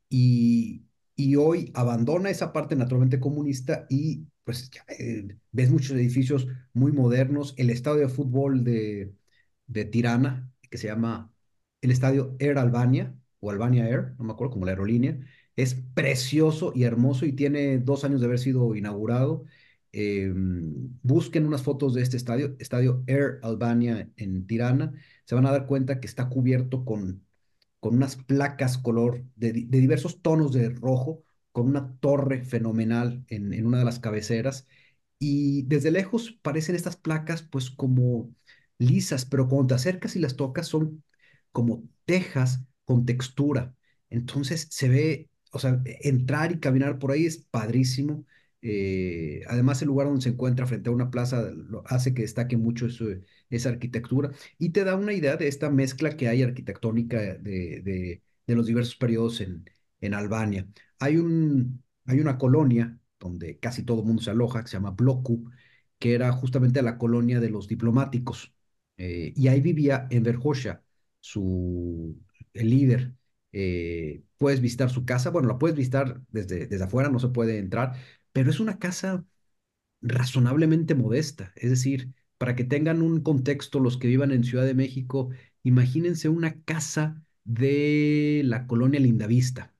y, 0.08 0.84
y 1.16 1.36
hoy 1.36 1.70
abandona 1.74 2.30
esa 2.30 2.52
parte 2.52 2.76
naturalmente 2.76 3.20
comunista 3.20 3.86
y 3.90 4.26
pues 4.44 4.70
ya, 4.70 4.84
eh, 4.98 5.36
ves 5.52 5.70
muchos 5.70 5.92
edificios 5.92 6.46
muy 6.72 6.92
modernos. 6.92 7.54
El 7.58 7.70
estadio 7.70 8.00
de 8.00 8.08
fútbol 8.08 8.64
de, 8.64 9.14
de 9.66 9.84
Tirana, 9.84 10.50
que 10.70 10.78
se 10.78 10.86
llama 10.88 11.32
el 11.80 11.90
estadio 11.90 12.34
Air 12.38 12.58
Albania 12.58 13.14
o 13.40 13.50
Albania 13.50 13.86
Air, 13.88 14.14
no 14.18 14.24
me 14.24 14.32
acuerdo 14.32 14.52
como 14.54 14.64
la 14.66 14.72
aerolínea, 14.72 15.18
es 15.56 15.74
precioso 15.94 16.72
y 16.74 16.84
hermoso 16.84 17.26
y 17.26 17.32
tiene 17.32 17.78
dos 17.78 18.04
años 18.04 18.20
de 18.20 18.26
haber 18.26 18.38
sido 18.38 18.74
inaugurado. 18.74 19.44
Eh, 19.92 20.32
busquen 21.02 21.46
unas 21.46 21.62
fotos 21.62 21.94
de 21.94 22.02
este 22.02 22.16
estadio, 22.16 22.56
estadio 22.58 23.02
Air 23.06 23.38
Albania 23.42 24.10
en 24.16 24.46
Tirana. 24.46 24.92
Se 25.24 25.34
van 25.34 25.46
a 25.46 25.52
dar 25.52 25.66
cuenta 25.66 26.00
que 26.00 26.06
está 26.06 26.28
cubierto 26.28 26.84
con, 26.84 27.24
con 27.80 27.96
unas 27.96 28.16
placas 28.16 28.78
color 28.78 29.24
de, 29.36 29.52
de 29.52 29.80
diversos 29.80 30.22
tonos 30.22 30.52
de 30.52 30.70
rojo, 30.70 31.24
con 31.52 31.68
una 31.68 31.96
torre 32.00 32.44
fenomenal 32.44 33.24
en, 33.28 33.52
en 33.52 33.66
una 33.66 33.78
de 33.78 33.84
las 33.84 34.00
cabeceras. 34.00 34.66
Y 35.18 35.62
desde 35.64 35.90
lejos 35.90 36.32
parecen 36.42 36.76
estas 36.76 36.96
placas 36.96 37.42
pues 37.42 37.70
como 37.70 38.30
lisas, 38.78 39.24
pero 39.24 39.48
cuando 39.48 39.68
te 39.68 39.74
acercas 39.74 40.14
y 40.16 40.20
las 40.20 40.36
tocas 40.36 40.68
son 40.68 41.02
como 41.52 41.82
tejas 42.04 42.60
con 42.84 43.04
textura. 43.06 43.74
Entonces 44.10 44.68
se 44.70 44.88
ve, 44.88 45.30
o 45.52 45.58
sea, 45.58 45.80
entrar 46.02 46.52
y 46.52 46.60
caminar 46.60 46.98
por 46.98 47.10
ahí 47.12 47.26
es 47.26 47.38
padrísimo. 47.38 48.24
Eh, 48.60 49.42
además, 49.48 49.80
el 49.82 49.88
lugar 49.88 50.08
donde 50.08 50.22
se 50.22 50.30
encuentra 50.30 50.66
frente 50.66 50.88
a 50.90 50.92
una 50.92 51.10
plaza 51.10 51.50
hace 51.86 52.12
que 52.14 52.22
destaque 52.22 52.56
mucho 52.56 52.86
esa 53.50 53.68
arquitectura 53.68 54.30
y 54.58 54.70
te 54.70 54.84
da 54.84 54.96
una 54.96 55.12
idea 55.12 55.36
de 55.36 55.48
esta 55.48 55.70
mezcla 55.70 56.16
que 56.16 56.28
hay 56.28 56.42
arquitectónica 56.42 57.18
de, 57.20 57.38
de- 57.82 58.22
de 58.46 58.54
los 58.54 58.66
diversos 58.66 58.96
periodos 58.96 59.40
en, 59.42 59.64
Albania. 60.14 60.66
Hay 61.00 61.16
un, 61.18 61.82
hay 62.06 62.20
una 62.20 62.38
colonia 62.38 62.98
donde 63.20 63.58
casi 63.58 63.82
todo 63.84 64.02
mundo 64.04 64.22
se 64.22 64.30
aloja, 64.30 64.62
que 64.62 64.68
se 64.68 64.76
llama 64.76 64.92
Bloku, 64.92 65.50
que 65.98 66.14
era 66.14 66.32
justamente 66.32 66.82
la 66.82 66.98
colonia 66.98 67.40
de 67.40 67.50
los 67.50 67.68
diplomáticos. 67.68 68.54
Eh, 68.96 69.32
y 69.36 69.48
ahí 69.48 69.60
vivía 69.60 70.06
Enver 70.10 70.38
Hoxha, 70.42 70.82
su, 71.20 72.16
el 72.52 72.70
líder. 72.70 73.14
Eh, 73.52 74.22
puedes 74.36 74.60
visitar 74.60 74.90
su 74.90 75.04
casa, 75.04 75.30
bueno, 75.30 75.48
la 75.48 75.58
puedes 75.58 75.76
visitar 75.76 76.20
desde, 76.30 76.66
desde 76.66 76.84
afuera, 76.84 77.08
no 77.10 77.18
se 77.18 77.28
puede 77.28 77.58
entrar, 77.58 77.96
pero 78.38 78.50
es 78.50 78.60
una 78.60 78.78
casa 78.78 79.24
razonablemente 80.02 80.94
modesta. 80.94 81.52
Es 81.56 81.70
decir, 81.70 82.14
para 82.38 82.56
que 82.56 82.64
tengan 82.64 83.02
un 83.02 83.22
contexto 83.22 83.80
los 83.80 83.98
que 83.98 84.08
vivan 84.08 84.30
en 84.32 84.44
Ciudad 84.44 84.64
de 84.66 84.74
México, 84.74 85.30
imagínense 85.64 86.28
una 86.28 86.62
casa 86.62 87.24
de 87.44 88.42
la 88.44 88.66
colonia 88.68 89.00
Lindavista 89.00 89.74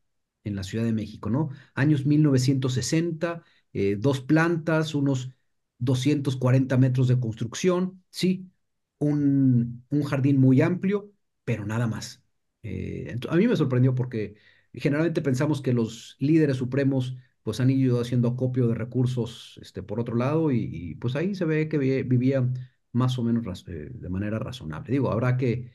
en 0.44 0.57
la 0.57 0.64
Ciudad 0.64 0.85
de 0.85 0.92
México, 0.92 1.31
¿no? 1.31 1.51
Años 1.75 2.07
1960, 2.07 3.44
eh, 3.73 3.97
dos 3.99 4.21
plantas, 4.21 4.94
unos 4.94 5.31
240 5.79 6.77
metros 6.79 7.09
de 7.09 7.21
construcción, 7.21 8.03
sí, 8.11 8.51
un, 8.99 9.85
un 9.90 10.03
jardín 10.05 10.38
muy 10.40 10.61
amplio, 10.62 11.12
pero 11.44 11.64
nada 11.66 11.87
más. 11.87 12.23
Eh, 12.62 13.16
a 13.31 13.37
mí 13.37 13.47
me 13.49 13.57
sorprendió 13.57 13.94
porque 13.94 14.35
generalmente 14.73 15.23
pensamos 15.23 15.62
que 15.62 15.73
los 15.73 16.16
líderes 16.18 16.57
supremos 16.59 17.16
pues 17.48 17.61
han 17.61 17.70
ido 17.70 17.98
haciendo 18.02 18.28
acopio 18.28 18.68
de 18.68 18.74
recursos 18.74 19.58
este, 19.62 19.82
por 19.82 20.00
otro 20.00 20.16
lado 20.16 20.52
y, 20.52 20.96
pues 20.96 21.16
ahí 21.16 21.34
se 21.34 21.46
ve 21.46 21.66
que 21.70 21.78
vi- 21.78 22.02
vivía 22.02 22.46
más 22.92 23.18
o 23.18 23.22
menos 23.22 23.64
eh, 23.68 23.88
de 23.90 24.08
manera 24.11 24.38
razonable. 24.38 24.92
Digo, 24.92 25.11
habrá 25.11 25.38
que 25.38 25.72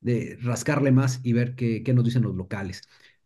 de, 0.00 0.38
rascarle 0.40 0.92
más 0.92 1.18
y 1.24 1.32
ver 1.32 1.56
qué, 1.56 1.82
qué 1.82 1.94
nos 1.94 2.04
dicen 2.04 2.22
los 2.22 2.36
locales. 2.36 2.82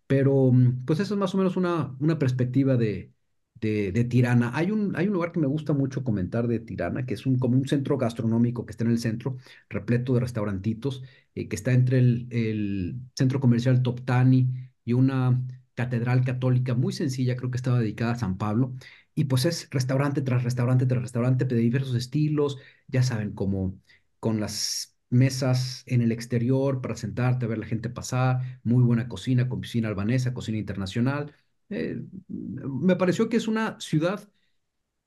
Pero 0.06 0.50
mm, 0.50 0.86
pues 0.86 0.98
eso 1.00 1.12
es 1.14 1.20
más 1.20 1.34
o 1.34 1.38
menos 1.38 1.58
una, 1.58 1.94
una 2.00 2.18
perspectiva 2.18 2.78
de, 2.78 3.12
de, 3.60 3.92
de 3.92 4.04
Tirana. 4.04 4.50
Hay 4.54 4.70
un, 4.70 4.96
hay 4.96 5.06
un 5.08 5.12
lugar 5.12 5.30
que 5.32 5.40
me 5.40 5.46
gusta 5.46 5.74
mucho 5.74 6.02
comentar 6.02 6.48
de 6.48 6.60
Tirana, 6.60 7.04
que 7.04 7.12
es 7.14 7.26
un, 7.26 7.38
como 7.38 7.58
un 7.58 7.68
centro 7.68 7.98
gastronómico 7.98 8.64
que 8.64 8.70
está 8.70 8.84
en 8.84 8.92
el 8.92 8.98
centro, 8.98 9.36
repleto 9.68 10.14
de 10.14 10.20
restaurantitos, 10.20 11.02
eh, 11.34 11.48
que 11.50 11.56
está 11.56 11.72
entre 11.72 11.98
el, 11.98 12.28
el 12.30 13.00
centro 13.14 13.40
comercial 13.40 13.82
Toptani 13.82 14.48
y 14.86 14.94
una 14.94 15.42
catedral 15.80 16.24
católica 16.24 16.74
muy 16.74 16.92
sencilla, 16.92 17.36
creo 17.36 17.50
que 17.50 17.56
estaba 17.56 17.78
dedicada 17.80 18.12
a 18.12 18.16
San 18.16 18.36
Pablo, 18.38 18.74
y 19.14 19.24
pues 19.24 19.44
es 19.44 19.68
restaurante 19.70 20.22
tras 20.22 20.44
restaurante 20.44 20.86
tras 20.86 21.02
restaurante 21.02 21.44
de 21.44 21.56
diversos 21.56 21.94
estilos, 21.94 22.58
ya 22.88 23.02
saben, 23.02 23.32
como 23.32 23.78
con 24.20 24.40
las 24.40 24.96
mesas 25.10 25.82
en 25.86 26.02
el 26.02 26.12
exterior 26.12 26.80
para 26.80 26.96
sentarte 26.96 27.44
a 27.46 27.48
ver 27.48 27.58
la 27.58 27.66
gente 27.66 27.88
pasar, 27.90 28.60
muy 28.62 28.82
buena 28.84 29.08
cocina 29.08 29.48
con 29.48 29.60
piscina 29.60 29.88
albanesa, 29.88 30.34
cocina 30.34 30.58
internacional. 30.58 31.34
Eh, 31.70 32.02
me 32.28 32.96
pareció 32.96 33.28
que 33.28 33.36
es 33.38 33.48
una 33.48 33.78
ciudad 33.80 34.28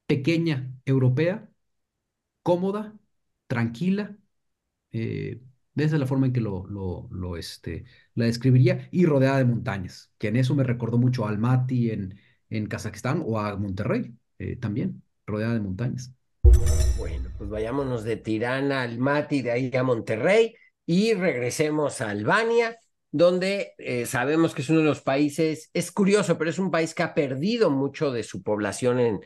pequeña, 0.08 0.72
europea, 0.86 1.50
cómoda, 2.44 2.98
tranquila, 3.48 4.18
eh, 4.92 5.42
Esa 5.76 5.96
es 5.96 6.00
la 6.00 6.06
forma 6.06 6.28
en 6.28 6.34
que 6.34 6.42
lo, 6.42 6.68
lo, 6.68 7.08
lo, 7.12 7.36
este, 7.36 7.86
la 8.14 8.26
describiría 8.26 8.88
y 8.92 9.06
rodeada 9.06 9.40
de 9.40 9.46
montañas, 9.46 10.12
que 10.20 10.28
en 10.28 10.36
eso 10.36 10.54
me 10.54 10.64
recordó 10.64 11.00
mucho 11.00 11.26
a 11.26 11.30
Almaty 11.30 11.90
en, 11.90 12.20
en 12.50 12.68
Kazajstán 12.68 13.24
o 13.26 13.40
a 13.40 13.56
Monterrey 13.56 14.14
eh, 14.38 14.56
también, 14.56 15.02
rodeada 15.26 15.56
de 15.56 15.62
montañas. 15.62 16.14
Bueno, 16.98 17.32
pues 17.38 17.50
vayámonos 17.50 18.04
de 18.04 18.18
Tirana 18.18 18.82
a 18.82 18.84
Almaty, 18.84 19.42
de 19.42 19.52
ahí 19.52 19.72
a 19.76 19.84
Monterrey 19.84 20.56
y 20.86 21.14
regresemos 21.16 22.02
a 22.02 22.12
Albania, 22.12 22.78
donde 23.12 23.74
eh, 23.80 24.06
sabemos 24.06 24.54
que 24.54 24.62
es 24.62 24.70
uno 24.70 24.80
de 24.80 24.86
los 24.86 25.02
países, 25.02 25.72
es 25.74 25.92
curioso, 25.92 26.38
pero 26.38 26.52
es 26.52 26.60
un 26.60 26.70
país 26.70 26.94
que 26.94 27.04
ha 27.04 27.16
perdido 27.16 27.72
mucho 27.72 28.12
de 28.12 28.22
su 28.22 28.44
población 28.44 29.00
en, 29.00 29.20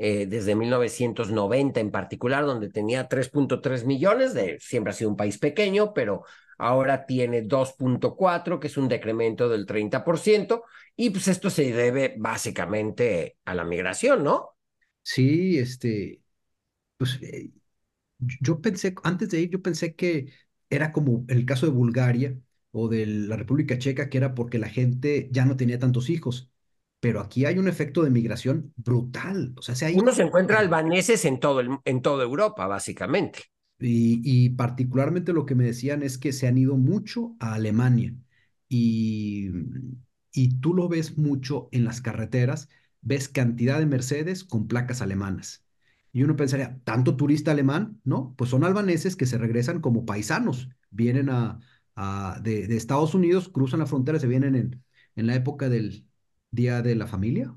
eh, 0.00 0.26
desde 0.26 0.54
1990 0.54 1.80
en 1.80 1.90
particular, 1.90 2.46
donde 2.46 2.70
tenía 2.70 3.08
3.3 3.08 3.84
millones, 3.84 4.32
de, 4.32 4.58
siempre 4.60 4.92
ha 4.92 4.94
sido 4.94 5.10
un 5.10 5.16
país 5.16 5.38
pequeño, 5.38 5.92
pero 5.92 6.24
ahora 6.56 7.04
tiene 7.04 7.42
2.4, 7.42 8.60
que 8.60 8.68
es 8.68 8.76
un 8.76 8.88
decremento 8.88 9.48
del 9.48 9.66
30%, 9.66 10.62
y 10.94 11.10
pues 11.10 11.26
esto 11.26 11.50
se 11.50 11.72
debe 11.72 12.14
básicamente 12.16 13.38
a 13.44 13.54
la 13.54 13.64
migración, 13.64 14.22
¿no? 14.22 14.50
Sí, 15.02 15.58
este, 15.58 16.20
pues 16.96 17.18
eh, 17.22 17.50
yo 18.18 18.60
pensé, 18.60 18.94
antes 19.02 19.30
de 19.30 19.40
ir, 19.40 19.50
yo 19.50 19.62
pensé 19.62 19.94
que 19.96 20.32
era 20.70 20.92
como 20.92 21.24
el 21.28 21.44
caso 21.44 21.66
de 21.66 21.72
Bulgaria 21.72 22.38
o 22.70 22.88
de 22.88 23.06
la 23.06 23.36
República 23.36 23.78
Checa, 23.78 24.08
que 24.08 24.18
era 24.18 24.34
porque 24.34 24.58
la 24.58 24.68
gente 24.68 25.28
ya 25.32 25.44
no 25.44 25.56
tenía 25.56 25.78
tantos 25.78 26.10
hijos 26.10 26.52
pero 27.00 27.20
aquí 27.20 27.44
hay 27.44 27.58
un 27.58 27.68
efecto 27.68 28.02
de 28.02 28.10
migración 28.10 28.72
brutal. 28.76 29.54
O 29.56 29.62
sea, 29.62 29.74
se 29.74 29.92
Uno 29.94 30.12
se 30.12 30.22
encuentra 30.22 30.58
albaneses 30.58 31.24
en, 31.24 31.38
todo 31.38 31.60
el, 31.60 31.70
en 31.84 32.02
toda 32.02 32.24
Europa, 32.24 32.66
básicamente. 32.66 33.44
Y, 33.78 34.20
y, 34.24 34.50
particularmente 34.50 35.32
lo 35.32 35.46
que 35.46 35.54
me 35.54 35.64
decían 35.64 36.02
es 36.02 36.18
que 36.18 36.32
se 36.32 36.48
han 36.48 36.58
ido 36.58 36.76
mucho 36.76 37.36
a 37.38 37.54
Alemania. 37.54 38.14
Y, 38.68 39.50
y 40.32 40.58
tú 40.60 40.74
lo 40.74 40.88
ves 40.88 41.16
mucho 41.16 41.68
en 41.70 41.84
las 41.84 42.00
carreteras, 42.00 42.68
ves 43.00 43.28
cantidad 43.28 43.78
de 43.78 43.86
Mercedes 43.86 44.42
con 44.42 44.66
placas 44.66 45.00
alemanas. 45.00 45.64
Y 46.12 46.24
uno 46.24 46.34
pensaría, 46.34 46.80
¿tanto 46.84 47.16
turista 47.16 47.52
alemán? 47.52 48.00
No, 48.02 48.34
pues 48.36 48.50
son 48.50 48.64
albaneses 48.64 49.14
que 49.14 49.26
se 49.26 49.38
regresan 49.38 49.80
como 49.80 50.04
paisanos. 50.04 50.68
Vienen 50.90 51.30
a, 51.30 51.60
a 51.94 52.40
de, 52.42 52.66
de, 52.66 52.76
Estados 52.76 53.14
Unidos, 53.14 53.48
cruzan 53.48 53.80
la 53.80 53.86
frontera, 53.86 54.18
se 54.18 54.26
vienen 54.26 54.56
en, 54.56 54.84
en 55.14 55.26
la 55.28 55.36
época 55.36 55.68
del, 55.68 56.07
Día 56.50 56.82
de 56.82 56.94
la 56.94 57.06
Familia, 57.06 57.56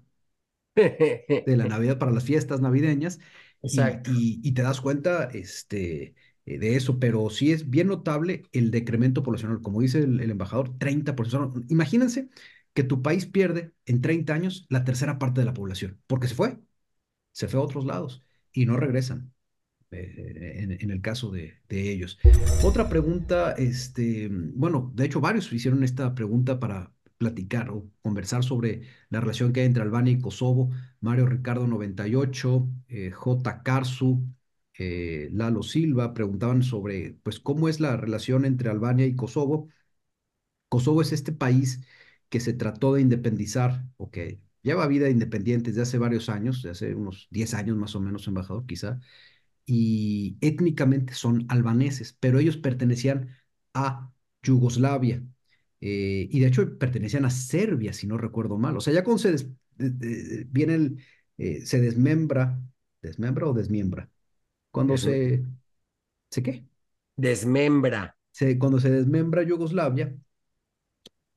de 0.76 1.44
la 1.58 1.66
Navidad 1.68 1.98
para 1.98 2.12
las 2.12 2.24
fiestas 2.24 2.62
navideñas. 2.62 3.20
Exacto. 3.62 4.12
Y, 4.14 4.40
y, 4.44 4.54
te 4.54 4.64
das 4.64 4.82
cuenta 4.82 5.26
este, 5.26 6.16
eh, 6.46 6.58
de 6.58 6.76
eso, 6.76 7.00
pero 7.00 7.30
sí 7.30 7.52
es 7.52 7.70
bien 7.70 7.88
notable 7.88 8.44
el 8.52 8.72
decremento 8.72 9.24
poblacional. 9.24 9.62
Como 9.62 9.82
dice 9.82 10.00
el, 10.00 10.20
el 10.20 10.32
embajador, 10.32 10.78
30%. 10.78 11.64
Imagínense 11.70 12.30
que 12.74 12.84
tu 12.84 13.02
país 13.02 13.26
pierde 13.26 13.74
en 13.86 14.02
30 14.02 14.34
años 14.34 14.66
la 14.70 14.84
tercera 14.84 15.20
parte 15.20 15.42
de 15.42 15.46
la 15.46 15.54
población, 15.54 16.02
porque 16.08 16.28
se 16.28 16.36
fue, 16.36 16.58
se 17.32 17.48
fue 17.48 17.60
a 17.60 17.64
otros 17.64 17.86
lados 17.86 18.24
y 18.52 18.66
no 18.66 18.78
regresan. 18.78 19.34
Eh, 19.92 20.60
en, 20.60 20.72
en, 20.72 20.90
el 20.90 21.02
caso 21.02 21.32
de, 21.32 21.56
de, 21.68 21.92
ellos. 21.92 22.18
Otra 22.64 22.88
pregunta, 22.88 23.52
este, 23.58 24.30
bueno, 24.32 24.90
de 24.96 25.04
hecho 25.04 25.20
varios 25.20 25.52
hicieron 25.52 25.84
esta 25.84 26.16
pregunta 26.16 26.62
para, 26.62 26.94
platicar 27.22 27.70
o 27.72 27.90
conversar 28.02 28.44
sobre 28.44 28.84
la 29.10 29.22
relación 29.22 29.54
que 29.54 29.62
hay 29.62 29.68
entre 29.68 29.84
Albania 29.84 30.14
y 30.14 30.22
Kosovo. 30.22 30.72
Mario 31.02 31.28
Ricardo 31.28 31.68
98, 31.68 32.68
eh, 32.90 33.12
J. 33.12 33.64
Carsu, 33.64 34.24
eh, 34.78 35.30
Lalo 35.32 35.64
Silva 35.64 36.14
preguntaban 36.14 36.64
sobre 36.64 37.18
pues 37.24 37.40
cómo 37.40 37.70
es 37.70 37.80
la 37.80 37.96
relación 37.98 38.46
entre 38.46 38.70
Albania 38.72 39.06
y 39.06 39.16
Kosovo. 39.16 39.70
Kosovo 40.70 41.02
es 41.02 41.12
este 41.12 41.32
país 41.34 41.82
que 42.30 42.40
se 42.40 42.54
trató 42.54 42.94
de 42.94 43.02
independizar 43.02 43.86
o 43.98 44.10
que 44.12 44.42
lleva 44.62 44.88
vida 44.88 45.10
independiente 45.10 45.72
desde 45.72 45.82
hace 45.84 45.98
varios 45.98 46.30
años, 46.30 46.58
desde 46.64 46.70
hace 46.88 46.96
unos 46.96 47.28
10 47.32 47.54
años 47.54 47.78
más 47.78 47.96
o 47.96 48.00
menos, 48.00 48.28
embajador 48.28 48.66
quizá, 48.66 49.00
y 49.66 50.38
étnicamente 50.42 51.14
son 51.16 51.46
albaneses, 51.50 52.14
pero 52.20 52.40
ellos 52.40 52.58
pertenecían 52.58 53.30
a 53.74 54.12
Yugoslavia. 54.44 55.24
Eh, 55.82 56.28
y 56.32 56.40
de 56.40 56.48
hecho 56.48 56.78
pertenecían 56.78 57.26
a 57.26 57.30
Serbia, 57.30 57.94
si 57.94 58.08
no 58.08 58.18
recuerdo 58.18 58.58
mal. 58.58 58.78
O 58.78 58.82
sea, 58.82 58.94
ya 58.94 59.04
cuando 59.04 59.20
se 59.20 59.48
viene 59.78 60.76
el, 60.76 61.04
eh, 61.38 61.66
se 61.66 61.82
desmembra, 61.82 62.62
¿desmembra 63.02 63.48
o 63.48 63.54
desmiembra? 63.54 64.10
Cuando 64.72 64.96
se, 64.98 65.44
¿se 66.30 66.44
qué? 66.44 66.66
Desmembra. 67.16 68.18
Se, 68.32 68.58
cuando 68.58 68.80
se 68.80 68.90
desmembra 68.92 69.44
Yugoslavia, 69.44 70.16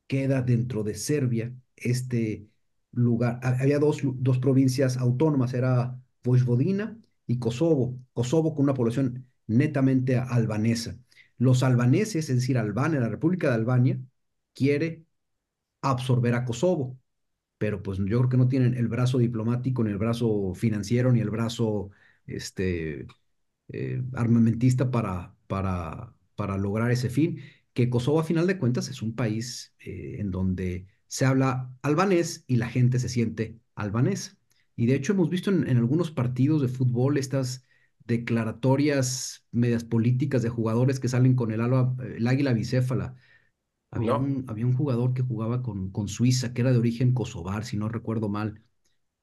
queda 0.07 0.43
dentro 0.43 0.83
de 0.85 0.95
Serbia 0.95 1.53
este 1.77 2.49
lugar. 2.93 3.41
Había 3.43 3.79
dos, 3.79 4.01
dos 4.03 4.39
provincias 4.39 4.97
autónomas, 4.97 5.55
era 5.55 6.01
Vojvodina 6.23 6.99
y 7.27 7.39
Kosovo. 7.39 7.99
Kosovo 8.13 8.55
con 8.55 8.65
una 8.65 8.75
población 8.75 9.27
netamente 9.47 10.17
albanesa. 10.17 10.99
Los 11.39 11.63
albaneses, 11.63 12.31
es 12.31 12.37
decir, 12.37 12.59
Albania, 12.59 13.01
la 13.01 13.09
República 13.09 13.49
de 13.49 13.55
Albania, 13.55 14.01
quiere 14.55 15.05
absorber 15.83 16.35
a 16.35 16.45
Kosovo, 16.45 16.99
pero 17.59 17.83
pues 17.83 17.99
yo 17.99 18.05
creo 18.19 18.29
que 18.29 18.37
no 18.39 18.49
tienen 18.49 18.75
el 18.75 18.89
brazo 18.89 19.19
diplomático, 19.19 19.85
ni 19.85 19.91
el 19.91 19.99
brazo 19.99 20.55
financiero, 20.55 21.13
ni 21.13 21.21
el 21.21 21.31
brazo 21.31 21.91
este, 22.27 23.07
eh, 23.69 24.03
armamentista 24.15 24.91
para, 24.91 25.35
para, 25.47 26.15
para 26.37 26.59
lograr 26.59 26.91
ese 26.91 27.11
fin, 27.11 27.41
que 27.73 27.91
Kosovo 27.91 28.21
a 28.21 28.25
final 28.25 28.47
de 28.47 28.59
cuentas 28.59 28.89
es 28.89 29.03
un 29.03 29.15
país 29.15 29.75
eh, 29.81 30.17
en 30.21 30.31
donde 30.31 30.87
se 31.09 31.25
habla 31.27 31.73
albanés 31.83 32.45
y 32.47 32.57
la 32.57 32.69
gente 32.69 32.99
se 32.99 33.09
siente 33.09 33.59
albanés. 33.75 34.39
Y 34.77 34.87
de 34.87 34.95
hecho 34.97 35.13
hemos 35.13 35.31
visto 35.31 35.51
en, 35.51 35.69
en 35.69 35.77
algunos 35.79 36.11
partidos 36.11 36.63
de 36.63 36.69
fútbol 36.69 37.17
estas 37.19 37.65
declaratorias 38.07 39.47
medias 39.51 39.85
políticas 39.85 40.43
de 40.43 40.49
jugadores 40.51 41.01
que 41.01 41.09
salen 41.09 41.35
con 41.35 41.51
el, 41.53 41.61
el 42.17 42.27
águila 42.27 42.53
bicéfala 42.53 43.17
había, 43.95 44.15
un, 44.17 44.45
había 44.49 44.67
un 44.67 44.77
jugador 44.77 45.15
que 45.15 45.23
jugaba 45.23 45.63
con, 45.63 45.91
con 45.91 46.09
Suiza, 46.09 46.53
que 46.53 46.63
era 46.63 46.73
de 46.73 46.79
origen 46.79 47.15
kosovar, 47.15 47.65
si 47.65 47.77
no 47.77 47.89
recuerdo 47.89 48.29
mal, 48.29 48.63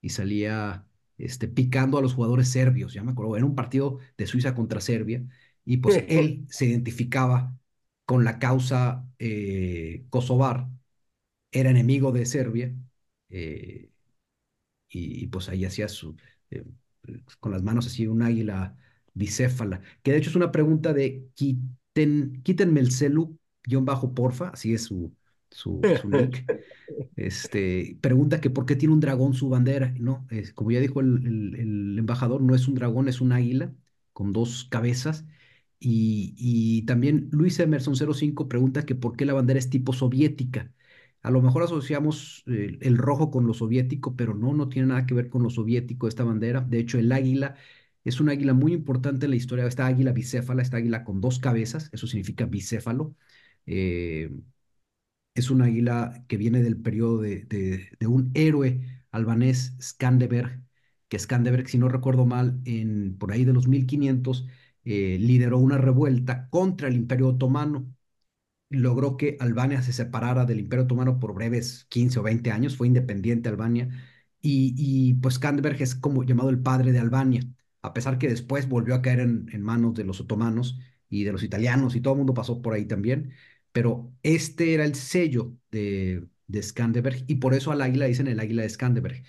y 0.01 0.09
salía 0.09 0.87
este, 1.17 1.47
picando 1.47 1.97
a 1.97 2.01
los 2.01 2.13
jugadores 2.13 2.49
serbios, 2.49 2.93
ya 2.93 3.03
me 3.03 3.11
acuerdo, 3.11 3.35
era 3.37 3.45
un 3.45 3.55
partido 3.55 3.99
de 4.17 4.27
Suiza 4.27 4.55
contra 4.55 4.81
Serbia, 4.81 5.23
y 5.65 5.77
pues 5.77 6.03
él 6.09 6.45
se 6.49 6.65
identificaba 6.65 7.55
con 8.05 8.23
la 8.23 8.39
causa 8.39 9.07
eh, 9.19 10.05
kosovar, 10.09 10.67
era 11.51 11.69
enemigo 11.69 12.11
de 12.11 12.25
Serbia, 12.25 12.73
eh, 13.29 13.89
y, 14.89 15.27
pues 15.27 15.47
ahí 15.49 15.63
hacía 15.65 15.87
su, 15.87 16.17
eh, 16.49 16.65
con 17.39 17.51
las 17.51 17.63
manos 17.63 17.87
así 17.87 18.07
un 18.07 18.21
águila 18.21 18.77
bicéfala, 19.13 19.81
que 20.03 20.11
de 20.11 20.17
hecho 20.17 20.29
es 20.29 20.35
una 20.35 20.51
pregunta 20.51 20.93
de 20.93 21.29
quiten, 21.33 22.41
quítenme 22.43 22.79
el 22.79 22.91
celu 22.91 23.37
guion 23.63 23.85
bajo 23.85 24.13
porfa, 24.13 24.49
así 24.49 24.73
es 24.73 24.83
su, 24.83 25.13
su, 25.49 25.81
su 26.01 26.09
nick, 26.09 26.45
este, 27.15 27.97
pregunta 28.01 28.41
que 28.41 28.49
por 28.49 28.65
qué 28.65 28.75
tiene 28.75 28.93
un 28.93 28.99
dragón 28.99 29.33
su 29.33 29.49
bandera, 29.49 29.93
¿no? 29.99 30.25
Es, 30.29 30.53
como 30.53 30.71
ya 30.71 30.79
dijo 30.79 31.01
el, 31.01 31.55
el, 31.57 31.99
embajador, 31.99 32.41
no 32.41 32.55
es 32.55 32.67
un 32.67 32.75
dragón, 32.75 33.07
es 33.07 33.21
un 33.21 33.31
águila 33.31 33.73
con 34.13 34.33
dos 34.33 34.65
cabezas. 34.69 35.25
Y, 35.79 36.35
y 36.37 36.83
también 36.83 37.29
Luis 37.31 37.59
Emerson 37.59 37.95
05 37.95 38.47
pregunta 38.47 38.85
que 38.85 38.95
por 38.95 39.15
qué 39.17 39.25
la 39.25 39.33
bandera 39.33 39.59
es 39.59 39.69
tipo 39.69 39.93
soviética. 39.93 40.71
A 41.23 41.31
lo 41.31 41.41
mejor 41.41 41.63
asociamos 41.63 42.43
el, 42.47 42.77
el 42.81 42.97
rojo 42.97 43.31
con 43.31 43.47
lo 43.47 43.53
soviético, 43.53 44.15
pero 44.15 44.33
no, 44.35 44.53
no 44.53 44.69
tiene 44.69 44.87
nada 44.89 45.05
que 45.05 45.13
ver 45.13 45.29
con 45.29 45.43
lo 45.43 45.49
soviético 45.49 46.07
esta 46.07 46.23
bandera. 46.23 46.61
De 46.61 46.79
hecho, 46.79 46.97
el 46.99 47.11
águila 47.11 47.55
es 48.03 48.19
un 48.19 48.29
águila 48.29 48.53
muy 48.53 48.73
importante 48.73 49.25
en 49.25 49.31
la 49.31 49.35
historia. 49.37 49.65
Esta 49.65 49.85
águila 49.87 50.11
bicéfala, 50.11 50.61
esta 50.61 50.77
águila 50.77 51.03
con 51.03 51.21
dos 51.21 51.39
cabezas, 51.39 51.89
eso 51.93 52.07
significa 52.07 52.45
bicéfalo. 52.45 53.15
Eh, 53.65 54.29
es 55.33 55.49
un 55.49 55.61
águila 55.61 56.25
que 56.27 56.37
viene 56.37 56.61
del 56.63 56.77
periodo 56.81 57.21
de, 57.21 57.89
un 58.07 58.31
héroe 58.33 59.03
albanés, 59.11 59.75
Skandeberg, 59.81 60.61
que 61.07 61.19
Skandeberg, 61.19 61.67
si 61.69 61.77
no 61.77 61.89
recuerdo 61.89 62.25
mal, 62.25 62.61
en, 62.65 63.17
por 63.17 63.31
ahí 63.31 63.45
de 63.45 63.53
los 63.53 63.67
1500, 63.67 64.47
eh, 64.83 65.17
lideró 65.19 65.57
una 65.59 65.77
revuelta 65.77 66.49
contra 66.49 66.87
el 66.87 66.95
Imperio 66.95 67.29
Otomano. 67.29 67.93
Logró 68.69 69.17
que 69.17 69.37
Albania 69.39 69.81
se 69.81 69.93
separara 69.93 70.45
del 70.45 70.59
Imperio 70.61 70.85
Otomano 70.85 71.19
por 71.19 71.33
breves 71.33 71.85
15 71.89 72.19
o 72.19 72.23
20 72.23 72.51
años, 72.51 72.77
fue 72.77 72.87
independiente 72.87 73.49
Albania, 73.49 73.89
y, 74.41 74.73
y 74.77 75.15
pues 75.15 75.35
Skandeberg 75.35 75.81
es 75.81 75.95
como 75.95 76.23
llamado 76.23 76.49
el 76.49 76.59
padre 76.61 76.91
de 76.91 76.99
Albania, 76.99 77.43
a 77.81 77.93
pesar 77.93 78.17
que 78.17 78.29
después 78.29 78.67
volvió 78.69 78.95
a 78.95 79.01
caer 79.01 79.19
en, 79.21 79.47
en 79.51 79.61
manos 79.63 79.93
de 79.95 80.03
los 80.05 80.21
otomanos 80.21 80.79
y 81.09 81.23
de 81.25 81.31
los 81.33 81.43
italianos, 81.43 81.95
y 81.95 82.01
todo 82.01 82.13
el 82.13 82.19
mundo 82.19 82.33
pasó 82.33 82.61
por 82.61 82.73
ahí 82.73 82.85
también 82.85 83.33
pero 83.71 84.13
este 84.23 84.73
era 84.73 84.85
el 84.85 84.95
sello 84.95 85.55
de, 85.71 86.27
de 86.47 86.63
Skanderberg 86.63 87.23
y 87.27 87.35
por 87.35 87.53
eso 87.53 87.71
al 87.71 87.81
águila 87.81 88.05
dicen 88.05 88.27
el 88.27 88.39
águila 88.39 88.63
de 88.63 88.69
Skanderberg. 88.69 89.23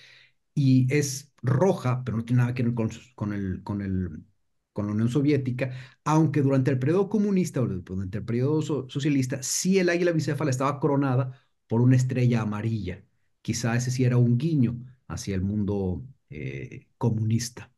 Y 0.54 0.92
es 0.94 1.32
roja, 1.42 2.04
pero 2.04 2.18
no 2.18 2.24
tiene 2.24 2.42
nada 2.42 2.54
que 2.54 2.62
ver 2.62 2.74
con, 2.74 2.90
con, 3.14 3.32
el, 3.32 3.62
con, 3.64 3.82
el, 3.82 4.24
con 4.72 4.86
la 4.86 4.92
Unión 4.92 5.08
Soviética, 5.08 5.72
aunque 6.04 6.42
durante 6.42 6.70
el 6.70 6.78
periodo 6.78 7.08
comunista 7.08 7.62
o 7.62 7.66
durante 7.68 8.18
el 8.18 8.24
periodo 8.24 8.62
socialista, 8.88 9.42
sí 9.42 9.78
el 9.78 9.88
águila 9.88 10.12
bicéfala 10.12 10.50
estaba 10.50 10.80
coronada 10.80 11.32
por 11.68 11.80
una 11.80 11.96
estrella 11.96 12.42
amarilla. 12.42 13.04
Quizá 13.42 13.76
ese 13.76 13.90
sí 13.90 14.04
era 14.04 14.16
un 14.18 14.38
guiño 14.38 14.78
hacia 15.08 15.34
el 15.34 15.42
mundo 15.42 16.04
eh, 16.30 16.86
comunista. 16.98 17.72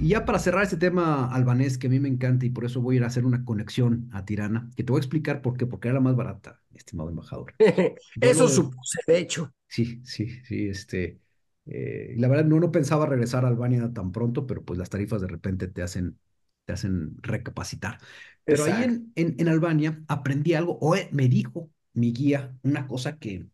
Y 0.00 0.10
ya 0.10 0.24
para 0.24 0.38
cerrar 0.38 0.62
este 0.62 0.76
tema 0.76 1.32
albanés 1.34 1.76
que 1.76 1.88
a 1.88 1.90
mí 1.90 1.98
me 1.98 2.08
encanta 2.08 2.46
y 2.46 2.50
por 2.50 2.64
eso 2.64 2.80
voy 2.80 2.94
a 2.94 2.98
ir 2.98 3.04
a 3.04 3.08
hacer 3.08 3.24
una 3.24 3.44
conexión 3.44 4.08
a 4.12 4.24
Tirana, 4.24 4.70
que 4.76 4.84
te 4.84 4.92
voy 4.92 4.98
a 4.98 5.02
explicar 5.02 5.42
por 5.42 5.56
qué, 5.56 5.66
porque 5.66 5.88
era 5.88 5.94
la 5.94 6.00
más 6.00 6.14
barata, 6.14 6.62
estimado 6.72 7.10
embajador. 7.10 7.54
eso 8.20 8.48
supuse, 8.48 9.00
de 9.08 9.18
hecho. 9.18 9.52
Sí, 9.66 10.00
sí, 10.04 10.40
sí, 10.44 10.68
este, 10.68 11.20
eh, 11.66 12.14
la 12.16 12.28
verdad 12.28 12.44
no, 12.44 12.60
no 12.60 12.70
pensaba 12.70 13.06
regresar 13.06 13.44
a 13.44 13.48
Albania 13.48 13.92
tan 13.92 14.12
pronto, 14.12 14.46
pero 14.46 14.64
pues 14.64 14.78
las 14.78 14.88
tarifas 14.88 15.20
de 15.20 15.26
repente 15.26 15.66
te 15.66 15.82
hacen, 15.82 16.16
te 16.64 16.74
hacen 16.74 17.16
recapacitar. 17.20 17.98
Pero 18.44 18.64
ahí 18.64 18.84
en, 18.84 19.12
en, 19.16 19.48
Albania 19.48 20.02
aprendí 20.06 20.54
algo, 20.54 20.78
o 20.80 20.94
me 21.10 21.28
dijo 21.28 21.70
mi 21.92 22.12
guía 22.12 22.56
una 22.62 22.86
cosa 22.86 23.18
que, 23.18 23.46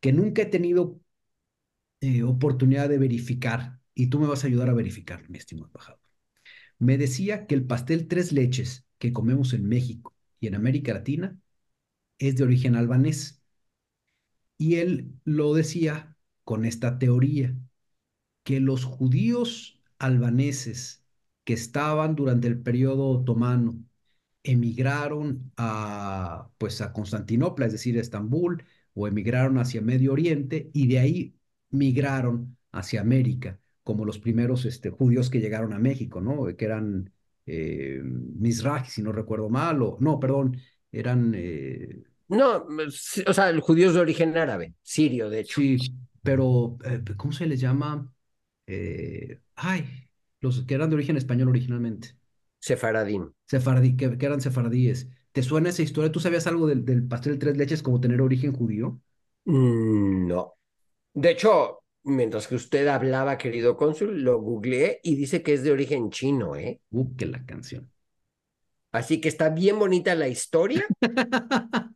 que 0.00 0.12
nunca 0.12 0.42
he 0.42 0.46
tenido 0.46 1.00
eh, 2.00 2.22
oportunidad 2.24 2.88
de 2.88 2.98
verificar 2.98 3.79
y 4.00 4.06
tú 4.06 4.18
me 4.18 4.26
vas 4.26 4.44
a 4.44 4.46
ayudar 4.46 4.70
a 4.70 4.74
verificar, 4.74 5.28
mi 5.28 5.36
estimado 5.38 5.66
embajador. 5.66 6.00
Me 6.78 6.98
decía 6.98 7.46
que 7.46 7.54
el 7.54 7.66
pastel 7.66 8.08
tres 8.08 8.32
leches 8.32 8.86
que 8.98 9.12
comemos 9.12 9.52
en 9.54 9.68
México 9.68 10.16
y 10.40 10.46
en 10.48 10.54
América 10.54 10.94
Latina 10.94 11.38
es 12.18 12.36
de 12.36 12.44
origen 12.44 12.76
albanés. 12.76 13.42
Y 14.58 14.76
él 14.76 15.12
lo 15.24 15.54
decía 15.54 16.16
con 16.44 16.64
esta 16.64 16.98
teoría, 16.98 17.56
que 18.44 18.60
los 18.60 18.84
judíos 18.84 19.80
albaneses 19.98 21.04
que 21.44 21.54
estaban 21.54 22.16
durante 22.16 22.48
el 22.48 22.60
periodo 22.62 23.08
otomano 23.10 23.78
emigraron 24.44 25.52
a, 25.56 26.50
pues, 26.58 26.80
a 26.80 26.92
Constantinopla, 26.92 27.66
es 27.66 27.72
decir, 27.72 27.98
a 27.98 28.00
Estambul, 28.00 28.64
o 28.94 29.06
emigraron 29.08 29.58
hacia 29.58 29.82
Medio 29.82 30.12
Oriente 30.12 30.70
y 30.74 30.88
de 30.88 30.98
ahí 31.00 31.36
migraron 31.70 32.56
hacia 32.72 33.00
América 33.02 33.60
como 33.90 34.04
los 34.04 34.20
primeros 34.20 34.66
este, 34.66 34.90
judíos 34.90 35.30
que 35.30 35.40
llegaron 35.40 35.72
a 35.72 35.80
México, 35.80 36.20
¿no? 36.20 36.46
Que 36.56 36.64
eran 36.64 37.12
eh, 37.44 38.00
si 38.86 39.02
no 39.02 39.10
recuerdo 39.10 39.48
mal, 39.48 39.82
o 39.82 39.96
no, 39.98 40.20
perdón, 40.20 40.56
eran... 40.92 41.34
Eh, 41.36 42.04
no, 42.28 42.64
o 43.26 43.32
sea, 43.34 43.50
el 43.50 43.58
judíos 43.58 43.94
de 43.94 44.00
origen 44.00 44.36
árabe, 44.36 44.74
sirio, 44.82 45.28
de 45.28 45.40
hecho. 45.40 45.60
Sí, 45.60 45.76
pero 46.22 46.78
eh, 46.84 47.02
¿cómo 47.16 47.32
se 47.32 47.46
les 47.46 47.60
llama? 47.60 48.12
Eh, 48.68 49.40
ay, 49.56 50.08
los 50.40 50.64
que 50.64 50.74
eran 50.74 50.90
de 50.90 50.94
origen 50.94 51.16
español 51.16 51.48
originalmente. 51.48 52.14
Sefaradín. 52.60 53.34
Sefardí, 53.46 53.96
que, 53.96 54.16
eran 54.20 54.40
sefardíes. 54.40 55.08
¿Te 55.32 55.42
suena 55.42 55.70
esa 55.70 55.82
historia? 55.82 56.12
¿Tú 56.12 56.20
sabías 56.20 56.46
algo 56.46 56.68
del, 56.68 56.84
del 56.84 57.08
pastel 57.08 57.40
tres 57.40 57.56
leches 57.56 57.82
como 57.82 58.00
tener 58.00 58.20
origen 58.20 58.52
judío? 58.52 59.00
Mm, 59.44 60.28
no. 60.28 60.54
De 61.14 61.32
hecho, 61.32 61.79
mientras 62.02 62.48
que 62.48 62.54
usted 62.54 62.86
hablaba, 62.88 63.38
querido 63.38 63.76
cónsul, 63.76 64.22
lo 64.22 64.40
googleé 64.40 65.00
y 65.02 65.16
dice 65.16 65.42
que 65.42 65.54
es 65.54 65.62
de 65.62 65.72
origen 65.72 66.10
chino, 66.10 66.56
¿eh? 66.56 66.80
Uh, 66.90 67.14
que 67.16 67.26
la 67.26 67.44
canción. 67.44 67.90
Así 68.92 69.20
que 69.20 69.28
está 69.28 69.50
bien 69.50 69.78
bonita 69.78 70.14
la 70.14 70.28
historia. 70.28 70.84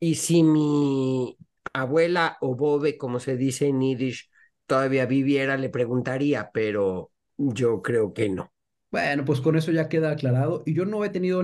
y 0.00 0.14
si 0.14 0.42
mi 0.42 1.36
abuela 1.72 2.38
o 2.40 2.54
bobe, 2.54 2.96
como 2.96 3.18
se 3.20 3.36
dice 3.36 3.66
en 3.66 3.80
Yiddish, 3.80 4.30
todavía 4.66 5.06
viviera, 5.06 5.56
le 5.56 5.70
preguntaría, 5.70 6.50
pero 6.52 7.10
yo 7.36 7.82
creo 7.82 8.12
que 8.12 8.28
no. 8.28 8.52
Bueno, 8.90 9.24
pues 9.24 9.40
con 9.40 9.56
eso 9.56 9.72
ya 9.72 9.88
queda 9.88 10.10
aclarado. 10.10 10.62
Y 10.66 10.74
yo 10.74 10.84
no 10.84 11.04
he 11.04 11.10
tenido 11.10 11.42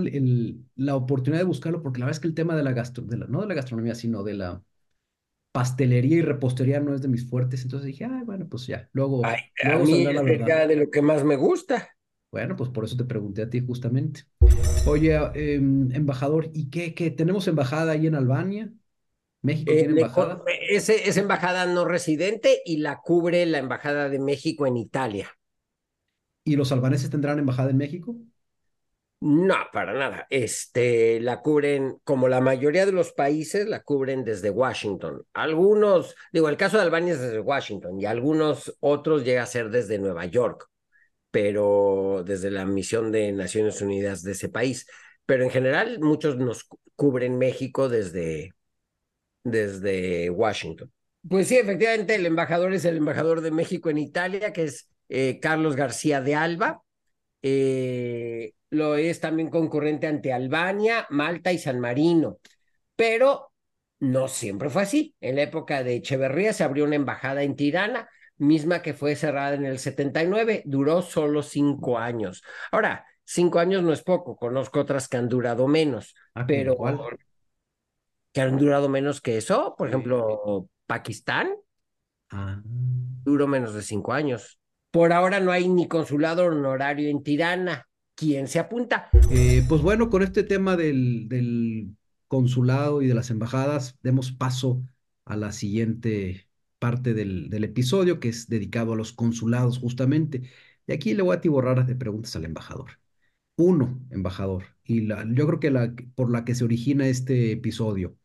la 0.76 0.96
oportunidad 0.96 1.40
de 1.40 1.46
buscarlo 1.46 1.82
porque 1.82 2.00
la 2.00 2.06
verdad 2.06 2.16
es 2.16 2.20
que 2.20 2.28
el 2.28 2.34
tema 2.34 2.56
de 2.56 2.62
la, 2.62 2.72
gastro, 2.72 3.04
no 3.04 3.40
de 3.40 3.46
la 3.46 3.54
gastronomía, 3.54 3.94
sino 3.94 4.22
de 4.22 4.34
la 4.34 4.62
pastelería 5.56 6.18
y 6.18 6.20
repostería 6.20 6.80
no 6.80 6.94
es 6.94 7.00
de 7.00 7.08
mis 7.08 7.30
fuertes, 7.30 7.62
entonces 7.62 7.86
dije, 7.86 8.04
ay, 8.04 8.24
bueno, 8.26 8.46
pues 8.46 8.66
ya, 8.66 8.90
luego, 8.92 9.24
a 9.24 9.38
mí 9.78 10.04
la 10.04 10.20
verdad. 10.20 10.68
de 10.68 10.76
lo 10.76 10.90
que 10.90 11.00
más 11.00 11.24
me 11.24 11.36
gusta. 11.36 11.96
Bueno, 12.30 12.56
pues 12.56 12.68
por 12.68 12.84
eso 12.84 12.94
te 12.94 13.06
pregunté 13.06 13.40
a 13.40 13.48
ti 13.48 13.64
justamente. 13.66 14.24
Oye, 14.86 15.16
em, 15.32 15.90
embajador, 15.92 16.50
¿y 16.52 16.68
qué, 16.68 16.94
qué? 16.94 17.10
¿Tenemos 17.10 17.48
embajada 17.48 17.92
ahí 17.92 18.06
en 18.06 18.16
Albania? 18.16 18.70
¿México 19.40 19.72
tiene 19.72 19.94
eh, 19.94 20.02
embajada? 20.02 20.42
Ese, 20.68 21.08
es 21.08 21.16
embajada 21.16 21.64
no 21.64 21.86
residente 21.86 22.60
y 22.66 22.76
la 22.76 23.00
cubre 23.00 23.46
la 23.46 23.56
embajada 23.56 24.10
de 24.10 24.18
México 24.18 24.66
en 24.66 24.76
Italia. 24.76 25.30
¿Y 26.44 26.56
los 26.56 26.70
albaneses 26.70 27.08
tendrán 27.08 27.38
embajada 27.38 27.70
en 27.70 27.78
México? 27.78 28.14
No, 29.20 29.54
para 29.72 29.94
nada. 29.94 30.26
Este, 30.28 31.20
la 31.20 31.40
cubren, 31.40 31.96
como 32.04 32.28
la 32.28 32.40
mayoría 32.40 32.84
de 32.84 32.92
los 32.92 33.12
países, 33.12 33.66
la 33.66 33.82
cubren 33.82 34.24
desde 34.24 34.50
Washington. 34.50 35.24
Algunos, 35.32 36.14
digo, 36.32 36.48
el 36.50 36.58
caso 36.58 36.76
de 36.76 36.82
Albania 36.82 37.14
es 37.14 37.20
desde 37.20 37.40
Washington 37.40 37.98
y 37.98 38.04
algunos 38.04 38.76
otros 38.80 39.24
llega 39.24 39.42
a 39.42 39.46
ser 39.46 39.70
desde 39.70 39.98
Nueva 39.98 40.26
York, 40.26 40.68
pero 41.30 42.22
desde 42.26 42.50
la 42.50 42.66
misión 42.66 43.10
de 43.10 43.32
Naciones 43.32 43.80
Unidas 43.80 44.22
de 44.22 44.32
ese 44.32 44.50
país. 44.50 44.86
Pero 45.24 45.44
en 45.44 45.50
general, 45.50 45.98
muchos 46.00 46.36
nos 46.36 46.68
cubren 46.94 47.38
México 47.38 47.88
desde, 47.88 48.52
desde 49.44 50.28
Washington. 50.30 50.92
Pues 51.28 51.48
sí, 51.48 51.56
efectivamente, 51.56 52.14
el 52.14 52.26
embajador 52.26 52.74
es 52.74 52.84
el 52.84 52.98
embajador 52.98 53.40
de 53.40 53.50
México 53.50 53.90
en 53.90 53.98
Italia, 53.98 54.52
que 54.52 54.64
es 54.64 54.90
eh, 55.08 55.40
Carlos 55.40 55.74
García 55.74 56.20
de 56.20 56.34
Alba. 56.34 56.82
Eh, 57.42 58.52
lo 58.76 58.96
es 58.96 59.20
también 59.20 59.50
concurrente 59.50 60.06
ante 60.06 60.32
Albania, 60.32 61.06
Malta 61.10 61.52
y 61.52 61.58
San 61.58 61.80
Marino. 61.80 62.38
Pero 62.94 63.52
no 63.98 64.28
siempre 64.28 64.70
fue 64.70 64.82
así. 64.82 65.14
En 65.20 65.36
la 65.36 65.42
época 65.42 65.82
de 65.82 65.96
Echeverría 65.96 66.52
se 66.52 66.64
abrió 66.64 66.84
una 66.84 66.96
embajada 66.96 67.42
en 67.42 67.56
Tirana, 67.56 68.08
misma 68.38 68.82
que 68.82 68.94
fue 68.94 69.16
cerrada 69.16 69.54
en 69.54 69.64
el 69.64 69.78
79, 69.78 70.62
duró 70.66 71.02
solo 71.02 71.42
cinco 71.42 71.98
años. 71.98 72.42
Ahora, 72.70 73.06
cinco 73.24 73.58
años 73.58 73.82
no 73.82 73.92
es 73.92 74.02
poco, 74.02 74.36
conozco 74.36 74.80
otras 74.80 75.08
que 75.08 75.16
han 75.16 75.28
durado 75.28 75.66
menos, 75.66 76.14
ah, 76.34 76.44
pero 76.46 76.76
que 78.32 78.40
han 78.40 78.58
durado 78.58 78.88
menos 78.88 79.20
que 79.20 79.38
eso, 79.38 79.74
por 79.76 79.88
ejemplo, 79.88 80.68
Pakistán 80.86 81.54
ah. 82.30 82.60
duró 82.64 83.46
menos 83.46 83.74
de 83.74 83.82
cinco 83.82 84.12
años. 84.12 84.58
Por 84.90 85.12
ahora 85.12 85.40
no 85.40 85.52
hay 85.52 85.68
ni 85.68 85.88
consulado 85.88 86.46
honorario 86.46 87.08
en 87.08 87.22
Tirana. 87.22 87.88
¿Quién 88.16 88.48
se 88.48 88.58
apunta? 88.58 89.10
Eh, 89.30 89.62
pues 89.68 89.82
bueno, 89.82 90.08
con 90.08 90.22
este 90.22 90.42
tema 90.42 90.74
del, 90.74 91.94
consulado 92.28 93.02
y 93.02 93.06
de 93.06 93.14
las 93.14 93.30
embajadas, 93.30 93.98
demos 94.02 94.32
paso 94.32 94.82
a 95.26 95.36
la 95.36 95.52
siguiente 95.52 96.48
parte 96.78 97.12
del, 97.12 97.52
episodio, 97.62 98.18
que 98.18 98.30
es 98.30 98.48
dedicado 98.48 98.94
a 98.94 98.96
los 98.96 99.12
consulados 99.12 99.78
justamente. 99.78 100.50
Y 100.86 100.92
aquí 100.92 101.12
le 101.12 101.22
voy 101.22 101.34
a 101.34 101.38
atiborrar 101.38 101.84
de 101.86 101.94
preguntas 101.94 102.34
al 102.36 102.46
embajador. 102.46 102.92
Uno, 103.56 104.00
embajador, 104.10 104.64
y 104.84 105.06
yo 105.08 105.46
creo 105.46 105.60
que 105.60 105.70
la, 105.70 105.94
por 106.14 106.30
la 106.30 106.44
que 106.44 106.54
se 106.54 106.64
origina 106.64 107.06
este 107.08 107.52
episodio. 107.52 108.16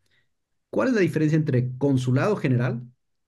¿Cuál 0.69 0.89
es 0.89 0.95
la 0.95 1.01
diferencia 1.01 1.37
entre 1.37 1.77
consulado 1.77 2.35
general 2.37 2.83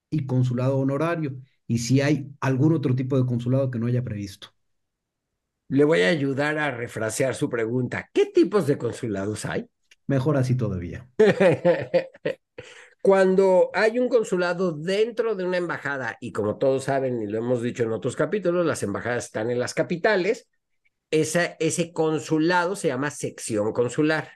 y 0.09 0.25
consulado 0.25 0.77
honorario? 0.77 1.35
Y 1.67 1.79
si 1.79 2.01
hay 2.01 2.31
algún 2.41 2.73
otro 2.73 2.95
tipo 2.95 3.17
de 3.19 3.25
consulado 3.25 3.71
que 3.71 3.79
no 3.79 3.87
haya 3.87 4.03
previsto. 4.03 4.53
Le 5.69 5.83
voy 5.83 6.01
a 6.01 6.09
ayudar 6.09 6.57
a 6.57 6.71
refrasear 6.71 7.35
su 7.35 7.49
pregunta. 7.49 8.09
¿Qué 8.13 8.27
tipos 8.27 8.67
de 8.67 8.77
consulados 8.77 9.45
hay? 9.45 9.65
Mejor 10.07 10.37
así 10.37 10.55
todavía. 10.55 11.07
Cuando 13.01 13.69
hay 13.73 13.99
un 13.99 14.07
consulado 14.07 14.71
dentro 14.71 15.35
de 15.35 15.43
una 15.43 15.57
embajada, 15.57 16.17
y 16.21 16.31
como 16.31 16.57
todos 16.57 16.85
saben 16.85 17.21
y 17.21 17.27
lo 17.27 17.37
hemos 17.39 17.61
dicho 17.61 17.83
en 17.83 17.91
otros 17.91 18.15
capítulos, 18.15 18.65
las 18.65 18.83
embajadas 18.83 19.25
están 19.25 19.51
en 19.51 19.59
las 19.59 19.73
capitales, 19.73 20.47
ese 21.11 21.91
consulado 21.93 22.75
se 22.75 22.87
llama 22.87 23.11
sección 23.11 23.73
consular. 23.73 24.31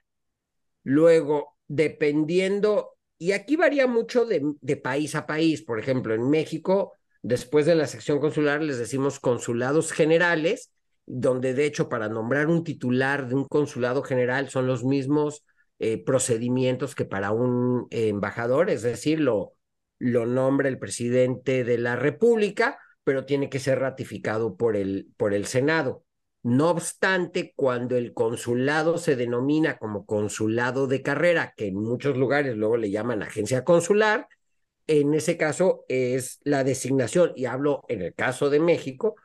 Luego, 0.84 1.58
dependiendo, 1.68 2.98
y 3.18 3.32
aquí 3.32 3.56
varía 3.56 3.88
mucho 3.88 4.26
de, 4.26 4.42
de 4.62 4.78
país 4.78 5.16
a 5.16 5.26
país, 5.26 5.62
por 5.64 5.80
ejemplo, 5.80 6.14
en 6.14 6.30
México, 6.30 6.94
después 7.22 7.66
de 7.66 7.76
la 7.76 7.88
sección 7.88 8.20
consular 8.20 8.62
les 8.62 8.78
decimos 8.78 9.20
consulados 9.20 9.92
generales, 9.92 10.72
donde 11.08 11.54
de 11.54 11.66
hecho 11.66 11.90
para 11.90 12.10
nombrar 12.10 12.48
un 12.48 12.64
titular 12.64 13.28
de 13.28 13.36
un 13.36 13.46
consulado 13.46 14.04
general 14.04 14.50
son 14.50 14.68
los 14.68 14.84
mismos 14.84 15.46
eh, 15.80 16.04
procedimientos 16.04 16.94
que 16.94 17.06
para 17.06 17.32
un 17.32 17.88
embajador, 17.90 18.70
es 18.70 18.82
decir, 18.82 19.20
lo, 19.20 19.54
lo 20.00 20.26
nombra 20.26 20.68
el 20.68 20.78
presidente 20.78 21.64
de 21.64 21.78
la 21.78 21.96
República, 21.96 22.78
pero 23.04 23.26
tiene 23.26 23.50
que 23.50 23.60
ser 23.60 23.80
ratificado 23.80 24.58
por 24.58 24.76
el, 24.76 25.08
por 25.16 25.34
el 25.34 25.46
Senado. 25.46 26.04
No 26.44 26.70
obstante, 26.70 27.54
cuando 27.56 27.96
el 27.96 28.14
consulado 28.14 28.98
se 28.98 29.16
denomina 29.16 29.78
como 29.78 30.06
consulado 30.06 30.88
de 30.88 31.02
carrera, 31.02 31.54
que 31.56 31.68
en 31.68 31.76
muchos 31.76 32.18
lugares 32.18 32.56
luego 32.56 32.78
le 32.78 32.92
llaman 32.92 33.24
agencia 33.24 33.64
consular, 33.64 34.28
en 34.88 35.14
ese 35.14 35.38
caso 35.38 35.86
es 35.88 36.40
la 36.44 36.64
designación, 36.64 37.32
y 37.36 37.46
hablo 37.46 37.84
en 37.88 38.02
el 38.02 38.14
caso 38.14 38.50
de 38.50 38.60
México, 38.60 39.16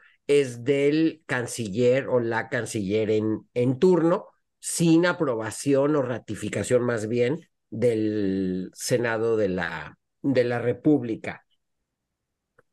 es 0.40 0.64
del 0.64 1.22
canciller 1.26 2.08
o 2.08 2.20
la 2.20 2.48
canciller 2.48 3.10
en, 3.10 3.48
en 3.54 3.78
turno, 3.78 4.26
sin 4.58 5.06
aprobación 5.06 5.96
o 5.96 6.02
ratificación 6.02 6.82
más 6.82 7.08
bien 7.08 7.48
del 7.70 8.70
Senado 8.74 9.36
de 9.36 9.48
la, 9.48 9.98
de 10.22 10.44
la 10.44 10.58
República. 10.58 11.44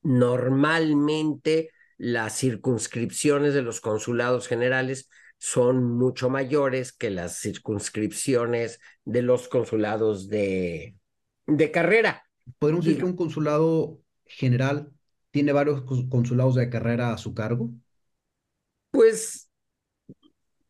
Normalmente 0.01 1.71
las 1.97 2.37
circunscripciones 2.37 3.53
de 3.53 3.61
los 3.61 3.81
consulados 3.81 4.47
generales 4.47 5.09
son 5.37 5.83
mucho 5.83 6.29
mayores 6.29 6.91
que 6.91 7.09
las 7.09 7.39
circunscripciones 7.39 8.79
de 9.05 9.21
los 9.21 9.47
consulados 9.47 10.27
de, 10.27 10.95
de 11.47 11.71
carrera. 11.71 12.23
¿Podemos 12.57 12.85
decir 12.85 12.99
que 12.99 13.05
un 13.05 13.15
consulado 13.15 14.01
general 14.25 14.91
tiene 15.31 15.51
varios 15.51 15.83
consulados 16.09 16.55
de 16.55 16.69
carrera 16.69 17.13
a 17.13 17.17
su 17.17 17.33
cargo? 17.33 17.69
Pues 18.91 19.49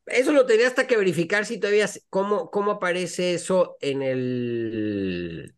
eso 0.05 0.31
lo 0.33 0.45
tenía 0.45 0.67
hasta 0.67 0.87
que 0.87 0.97
verificar 0.97 1.45
si 1.45 1.59
todavía 1.59 1.89
cómo, 2.09 2.49
cómo 2.51 2.71
aparece 2.71 3.33
eso 3.33 3.77
en 3.81 4.01
el 4.01 5.55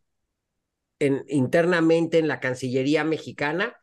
en, 0.98 1.24
internamente 1.28 2.18
en 2.18 2.28
la 2.28 2.40
Cancillería 2.40 3.04
mexicana. 3.04 3.76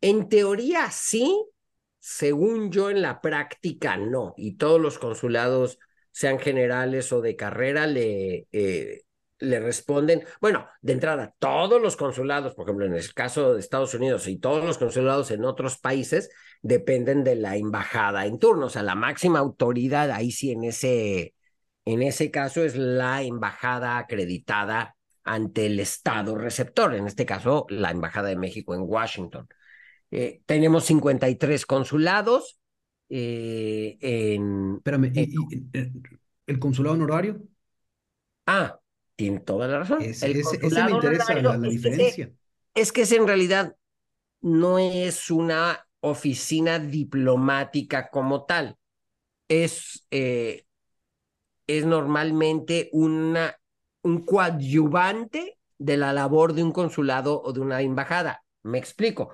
En 0.00 0.28
teoría 0.28 0.90
sí, 0.90 1.46
según 1.98 2.70
yo 2.70 2.90
en 2.90 3.02
la 3.02 3.20
práctica 3.20 3.96
no. 3.96 4.34
Y 4.36 4.56
todos 4.56 4.80
los 4.80 4.98
consulados, 4.98 5.78
sean 6.12 6.38
generales 6.38 7.12
o 7.12 7.20
de 7.20 7.36
carrera, 7.36 7.86
le, 7.86 8.46
eh, 8.52 9.02
le 9.38 9.60
responden, 9.60 10.24
bueno, 10.40 10.66
de 10.82 10.92
entrada, 10.92 11.34
todos 11.38 11.80
los 11.80 11.96
consulados, 11.96 12.54
por 12.54 12.66
ejemplo, 12.66 12.86
en 12.86 12.94
el 12.94 13.14
caso 13.14 13.54
de 13.54 13.60
Estados 13.60 13.94
Unidos 13.94 14.26
y 14.28 14.38
todos 14.38 14.64
los 14.64 14.78
consulados 14.78 15.30
en 15.30 15.44
otros 15.44 15.78
países, 15.78 16.30
dependen 16.62 17.24
de 17.24 17.36
la 17.36 17.56
embajada 17.56 18.26
en 18.26 18.38
turno. 18.38 18.66
O 18.66 18.70
sea, 18.70 18.82
la 18.82 18.94
máxima 18.94 19.38
autoridad 19.38 20.10
ahí 20.10 20.30
sí 20.30 20.52
en 20.52 20.64
ese, 20.64 21.34
en 21.84 22.02
ese 22.02 22.30
caso 22.30 22.64
es 22.64 22.76
la 22.76 23.22
embajada 23.22 23.98
acreditada 23.98 24.96
ante 25.24 25.66
el 25.66 25.80
Estado 25.80 26.36
receptor, 26.36 26.94
en 26.94 27.06
este 27.06 27.26
caso 27.26 27.66
la 27.68 27.90
Embajada 27.90 28.28
de 28.28 28.36
México 28.36 28.74
en 28.74 28.82
Washington. 28.82 29.48
Eh, 30.10 30.42
tenemos 30.46 30.84
53 30.84 31.66
consulados 31.66 32.60
eh, 33.08 33.98
en... 34.00 34.76
Espérame, 34.76 35.12
¿y, 35.14 35.34
eh, 35.72 35.92
el 36.46 36.58
consulado 36.58 36.94
honorario? 36.94 37.42
Ah, 38.46 38.78
tiene 39.16 39.40
toda 39.40 39.66
la 39.66 39.80
razón. 39.80 40.02
ese 40.02 40.28
me 40.28 40.90
interesa 40.90 41.34
la, 41.34 41.58
diferencia. 41.58 42.30
es 42.74 42.92
que 42.92 43.02
ese 43.02 43.16
en 43.16 43.26
realidad 43.26 43.76
no 44.42 44.78
es 44.78 45.30
una 45.30 45.86
oficina 46.00 46.78
diplomática 46.78 48.10
como 48.10 48.44
tal. 48.44 48.76
Es, 49.48 50.06
es 50.10 51.86
normalmente 51.86 52.90
una, 52.92 53.58
un 54.02 54.24
coadyuvante 54.24 55.58
de 55.78 55.96
la 55.96 56.12
labor 56.12 56.52
de 56.52 56.62
un 56.62 56.72
consulado 56.72 57.42
o 57.42 57.52
de 57.52 57.60
una 57.60 57.80
embajada. 57.80 58.44
Me 58.62 58.78
explico, 58.78 59.30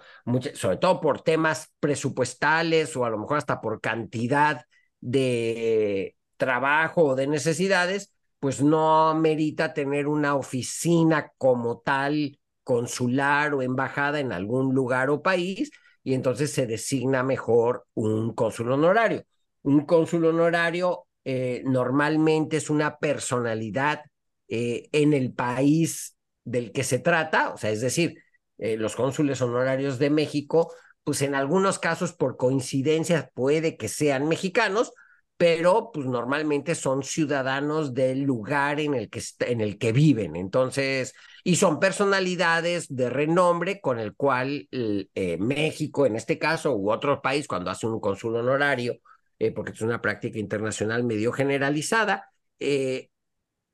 sobre 0.55 0.77
todo 0.77 1.01
por 1.01 1.23
temas 1.23 1.73
presupuestales 1.81 2.97
o 2.97 3.05
a 3.05 3.11
lo 3.11 3.19
mejor 3.19 3.39
hasta 3.39 3.61
por 3.61 3.81
cantidad 3.81 4.67
de 5.01 6.17
trabajo 6.37 7.05
o 7.05 7.15
de 7.15 7.27
necesidades, 7.27 8.12
pues 8.43 8.61
no 8.61 9.15
merita 9.15 9.73
tener 9.73 10.09
una 10.09 10.35
oficina 10.35 11.31
como 11.39 11.79
tal, 11.79 12.41
consular 12.65 13.55
o 13.55 13.63
embajada 13.63 14.19
en 14.19 14.33
algún 14.33 14.75
lugar 14.75 15.11
o 15.11 15.23
país, 15.23 15.71
y 16.03 16.15
entonces 16.15 16.51
se 16.51 16.67
designa 16.67 17.23
mejor 17.23 17.87
un 17.95 18.35
cónsul 18.35 18.73
honorario. 18.73 19.23
Un 19.63 19.87
cónsul 19.87 20.25
honorario 20.25 21.07
eh, 21.25 21.63
normalmente 21.65 22.57
es 22.57 22.69
una 22.69 22.99
personalidad 22.99 24.03
eh, 24.49 24.89
en 24.91 25.13
el 25.13 25.33
país 25.33 26.17
del 26.43 26.73
que 26.73 26.83
se 26.83 26.99
trata, 26.99 27.51
o 27.51 27.59
sea, 27.59 27.71
es 27.71 27.81
decir, 27.81 28.25
eh, 28.59 28.77
los 28.77 28.97
cónsules 28.97 29.41
honorarios 29.41 30.01
de 30.01 30.11
México, 30.11 30.75
pues 31.05 31.23
en 31.23 31.37
algunos 31.37 31.79
casos 31.79 32.13
por 32.13 32.37
coincidencia 32.37 33.31
puede 33.35 33.77
que 33.77 33.87
sean 33.87 34.27
mexicanos, 34.27 34.93
pero 35.37 35.91
pues 35.93 36.07
normalmente 36.07 36.75
son 36.75 37.03
ciudadanos 37.03 37.95
del 37.95 38.23
lugar 38.23 38.79
en 38.81 38.95
el 38.95 39.11
que, 39.11 39.21
en 39.41 39.61
el 39.61 39.79
que 39.79 39.93
viven. 39.93 40.37
Entonces, 40.37 41.15
y 41.43 41.57
son 41.57 41.81
personalidades 41.81 42.87
de 42.89 43.11
renombre 43.11 43.81
con 43.81 43.99
el 43.99 44.15
cual 44.15 44.69
eh, 44.71 45.37
México, 45.41 46.07
en 46.07 46.17
este 46.17 46.39
caso, 46.39 46.77
u 46.77 46.93
otro 46.93 47.21
país, 47.21 47.49
cuando 47.49 47.71
hace 47.71 47.87
un 47.87 47.99
cónsul 47.99 48.37
honorario, 48.37 48.99
eh, 49.39 49.51
porque 49.51 49.73
es 49.73 49.81
una 49.83 50.01
práctica 50.01 50.39
internacional 50.39 51.03
medio 51.03 51.33
generalizada, 51.33 52.31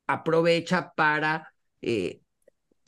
aprovecha 0.07 0.93
para 0.97 1.53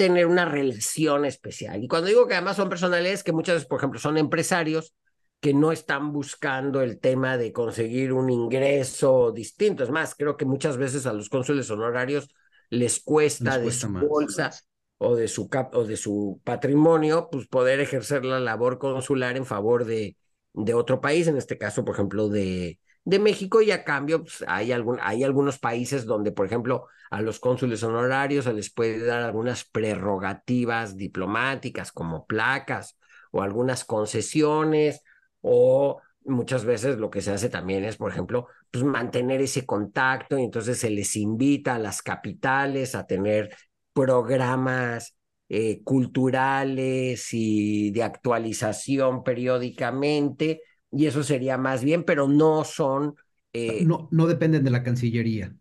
tener 0.00 0.24
una 0.24 0.46
relación 0.46 1.26
especial. 1.26 1.84
Y 1.84 1.86
cuando 1.86 2.08
digo 2.08 2.26
que 2.26 2.32
además 2.32 2.56
son 2.56 2.70
personalidades 2.70 3.22
que 3.22 3.32
muchas 3.32 3.56
veces, 3.56 3.68
por 3.68 3.78
ejemplo, 3.78 4.00
son 4.00 4.16
empresarios 4.16 4.94
que 5.40 5.54
no 5.54 5.72
están 5.72 6.12
buscando 6.12 6.82
el 6.82 7.00
tema 7.00 7.38
de 7.38 7.52
conseguir 7.52 8.12
un 8.12 8.28
ingreso 8.28 9.32
distinto. 9.32 9.82
Es 9.82 9.90
más, 9.90 10.14
creo 10.14 10.36
que 10.36 10.44
muchas 10.44 10.76
veces 10.76 11.06
a 11.06 11.14
los 11.14 11.30
cónsules 11.30 11.70
honorarios 11.70 12.28
les 12.68 13.00
cuesta, 13.00 13.58
de 13.58 13.72
su 13.72 13.90
bolsa 13.90 14.50
o 14.98 15.16
de 15.16 15.28
su, 15.28 15.48
cap 15.48 15.74
o 15.74 15.84
de 15.84 15.96
su 15.96 16.40
patrimonio, 16.44 17.28
pues 17.32 17.48
poder 17.48 17.80
ejercer 17.80 18.24
la 18.24 18.38
labor 18.38 18.78
consular 18.78 19.36
en 19.38 19.46
favor 19.46 19.86
de, 19.86 20.16
de 20.52 20.74
otro 20.74 21.00
país, 21.00 21.26
en 21.26 21.38
este 21.38 21.56
caso, 21.56 21.86
por 21.86 21.94
ejemplo, 21.94 22.28
de, 22.28 22.78
de 23.04 23.18
México 23.18 23.62
y 23.62 23.70
a 23.70 23.82
cambio 23.82 24.22
pues, 24.22 24.44
hay, 24.46 24.72
algún, 24.72 24.98
hay 25.00 25.24
algunos 25.24 25.58
países 25.58 26.04
donde, 26.04 26.32
por 26.32 26.44
ejemplo, 26.44 26.86
a 27.10 27.22
los 27.22 27.40
cónsules 27.40 27.82
honorarios 27.82 28.44
se 28.44 28.52
les 28.52 28.72
puede 28.72 29.04
dar 29.04 29.22
algunas 29.22 29.64
prerrogativas 29.64 30.98
diplomáticas 30.98 31.92
como 31.92 32.26
placas 32.26 32.98
o 33.32 33.42
algunas 33.42 33.84
concesiones 33.84 35.02
o 35.40 36.00
muchas 36.24 36.64
veces 36.64 36.98
lo 36.98 37.10
que 37.10 37.22
se 37.22 37.32
hace 37.32 37.48
también 37.48 37.84
es, 37.84 37.96
por 37.96 38.10
ejemplo, 38.10 38.46
pues 38.70 38.84
mantener 38.84 39.40
ese 39.40 39.66
contacto 39.66 40.38
y 40.38 40.44
entonces 40.44 40.78
se 40.78 40.90
les 40.90 41.16
invita 41.16 41.76
a 41.76 41.78
las 41.78 42.02
capitales 42.02 42.94
a 42.94 43.06
tener 43.06 43.54
programas 43.92 45.16
eh, 45.48 45.82
culturales 45.82 47.28
y 47.32 47.90
de 47.90 48.02
actualización 48.02 49.24
periódicamente 49.24 50.62
y 50.92 51.06
eso 51.06 51.22
sería 51.22 51.56
más 51.56 51.84
bien, 51.84 52.04
pero 52.04 52.28
no 52.28 52.64
son... 52.64 53.14
Eh, 53.52 53.84
no, 53.84 54.08
no 54.12 54.26
dependen 54.26 54.64
de 54.64 54.70
la 54.70 54.82
Cancillería, 54.82 55.54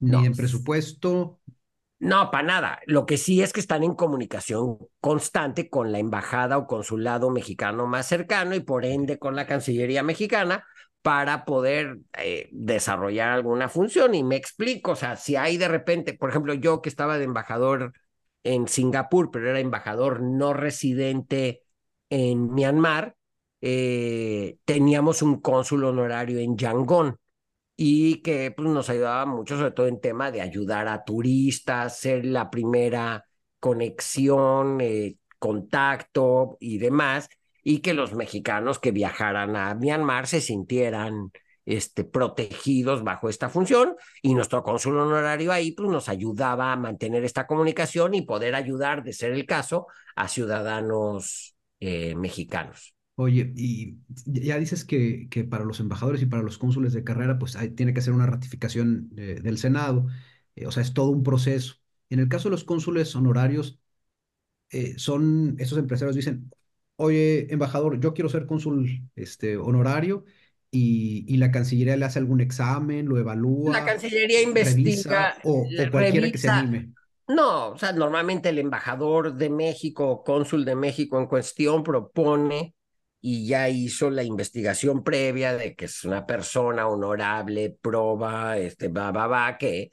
ni 0.00 0.24
en 0.24 0.34
presupuesto. 0.34 1.40
No, 2.04 2.30
para 2.30 2.46
nada. 2.46 2.80
Lo 2.84 3.06
que 3.06 3.16
sí 3.16 3.40
es 3.40 3.54
que 3.54 3.60
están 3.60 3.82
en 3.82 3.94
comunicación 3.94 4.76
constante 5.00 5.70
con 5.70 5.90
la 5.90 5.98
embajada 5.98 6.58
o 6.58 6.66
consulado 6.66 7.30
mexicano 7.30 7.86
más 7.86 8.06
cercano 8.06 8.54
y 8.54 8.60
por 8.60 8.84
ende 8.84 9.18
con 9.18 9.34
la 9.34 9.46
Cancillería 9.46 10.02
mexicana 10.02 10.66
para 11.00 11.46
poder 11.46 12.00
eh, 12.18 12.50
desarrollar 12.52 13.30
alguna 13.30 13.70
función. 13.70 14.14
Y 14.14 14.22
me 14.22 14.36
explico, 14.36 14.92
o 14.92 14.96
sea, 14.96 15.16
si 15.16 15.36
hay 15.36 15.56
de 15.56 15.66
repente, 15.66 16.12
por 16.12 16.28
ejemplo, 16.28 16.52
yo 16.52 16.82
que 16.82 16.90
estaba 16.90 17.16
de 17.16 17.24
embajador 17.24 17.94
en 18.42 18.68
Singapur, 18.68 19.30
pero 19.30 19.48
era 19.48 19.58
embajador 19.58 20.20
no 20.22 20.52
residente 20.52 21.62
en 22.10 22.52
Myanmar, 22.52 23.16
eh, 23.62 24.58
teníamos 24.66 25.22
un 25.22 25.40
cónsul 25.40 25.84
honorario 25.84 26.38
en 26.38 26.58
Yangon 26.58 27.18
y 27.76 28.22
que 28.22 28.50
pues, 28.52 28.68
nos 28.68 28.88
ayudaba 28.90 29.26
mucho, 29.26 29.56
sobre 29.56 29.72
todo 29.72 29.86
en 29.88 30.00
tema 30.00 30.30
de 30.30 30.40
ayudar 30.40 30.88
a 30.88 31.04
turistas, 31.04 31.98
ser 31.98 32.24
la 32.24 32.50
primera 32.50 33.24
conexión, 33.60 34.80
eh, 34.80 35.16
contacto 35.38 36.56
y 36.60 36.78
demás, 36.78 37.28
y 37.62 37.80
que 37.80 37.94
los 37.94 38.14
mexicanos 38.14 38.78
que 38.78 38.92
viajaran 38.92 39.56
a 39.56 39.74
Myanmar 39.74 40.26
se 40.26 40.40
sintieran 40.40 41.32
este, 41.66 42.04
protegidos 42.04 43.02
bajo 43.04 43.28
esta 43.28 43.48
función 43.48 43.96
y 44.22 44.34
nuestro 44.34 44.62
cónsul 44.62 44.98
honorario 44.98 45.50
ahí 45.52 45.72
pues, 45.72 45.88
nos 45.88 46.08
ayudaba 46.08 46.72
a 46.72 46.76
mantener 46.76 47.24
esta 47.24 47.46
comunicación 47.46 48.14
y 48.14 48.22
poder 48.22 48.54
ayudar, 48.54 49.02
de 49.02 49.12
ser 49.12 49.32
el 49.32 49.46
caso, 49.46 49.86
a 50.14 50.28
ciudadanos 50.28 51.56
eh, 51.80 52.14
mexicanos. 52.16 52.93
Oye, 53.16 53.52
y 53.56 53.98
ya 54.24 54.58
dices 54.58 54.84
que, 54.84 55.28
que 55.30 55.44
para 55.44 55.64
los 55.64 55.78
embajadores 55.78 56.20
y 56.22 56.26
para 56.26 56.42
los 56.42 56.58
cónsules 56.58 56.92
de 56.92 57.04
carrera, 57.04 57.38
pues 57.38 57.56
tiene 57.76 57.94
que 57.94 58.00
hacer 58.00 58.12
una 58.12 58.26
ratificación 58.26 59.08
del 59.10 59.58
Senado, 59.58 60.06
eh, 60.56 60.66
o 60.66 60.72
sea, 60.72 60.82
es 60.82 60.94
todo 60.94 61.10
un 61.10 61.22
proceso. 61.22 61.76
En 62.10 62.18
el 62.18 62.28
caso 62.28 62.48
de 62.48 62.52
los 62.52 62.64
cónsules 62.64 63.14
honorarios, 63.14 63.78
eh, 64.70 64.94
son, 64.98 65.54
esos 65.58 65.78
empresarios 65.78 66.16
dicen, 66.16 66.50
oye, 66.96 67.52
embajador, 67.52 68.00
yo 68.00 68.14
quiero 68.14 68.28
ser 68.28 68.46
cónsul 68.46 69.08
este, 69.14 69.56
honorario, 69.56 70.24
y, 70.72 71.24
y, 71.28 71.36
la 71.36 71.52
Cancillería 71.52 71.96
le 71.96 72.04
hace 72.04 72.18
algún 72.18 72.40
examen, 72.40 73.06
lo 73.06 73.16
evalúa. 73.16 73.78
La 73.78 73.84
Cancillería 73.84 74.42
investiga. 74.42 75.36
o, 75.44 75.68
cualquiera 75.92 76.32
que 76.32 76.38
se 76.38 76.48
anime. 76.48 76.90
No, 77.28 77.68
o 77.68 77.78
sea, 77.78 77.92
normalmente 77.92 78.48
el 78.48 78.58
embajador 78.58 79.34
de 79.36 79.50
México, 79.50 80.24
cónsul 80.24 80.64
de 80.64 80.74
México 80.74 81.20
en 81.20 81.26
cuestión, 81.26 81.84
propone 81.84 82.74
y 83.26 83.46
ya 83.46 83.70
hizo 83.70 84.10
la 84.10 84.22
investigación 84.22 85.02
previa 85.02 85.56
de 85.56 85.74
que 85.74 85.86
es 85.86 86.04
una 86.04 86.26
persona 86.26 86.86
honorable, 86.88 87.74
proba, 87.80 88.58
este, 88.58 88.88
va, 88.88 89.12
va, 89.12 89.26
va, 89.26 89.56
que 89.56 89.88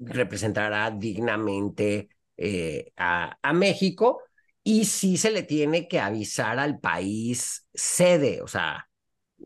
representará 0.00 0.90
dignamente 0.90 2.08
eh, 2.38 2.90
a, 2.96 3.36
a 3.42 3.52
México 3.52 4.22
y 4.62 4.86
sí 4.86 5.18
se 5.18 5.30
le 5.30 5.42
tiene 5.42 5.88
que 5.88 6.00
avisar 6.00 6.58
al 6.58 6.80
país 6.80 7.68
sede, 7.74 8.40
o 8.40 8.48
sea, 8.48 8.88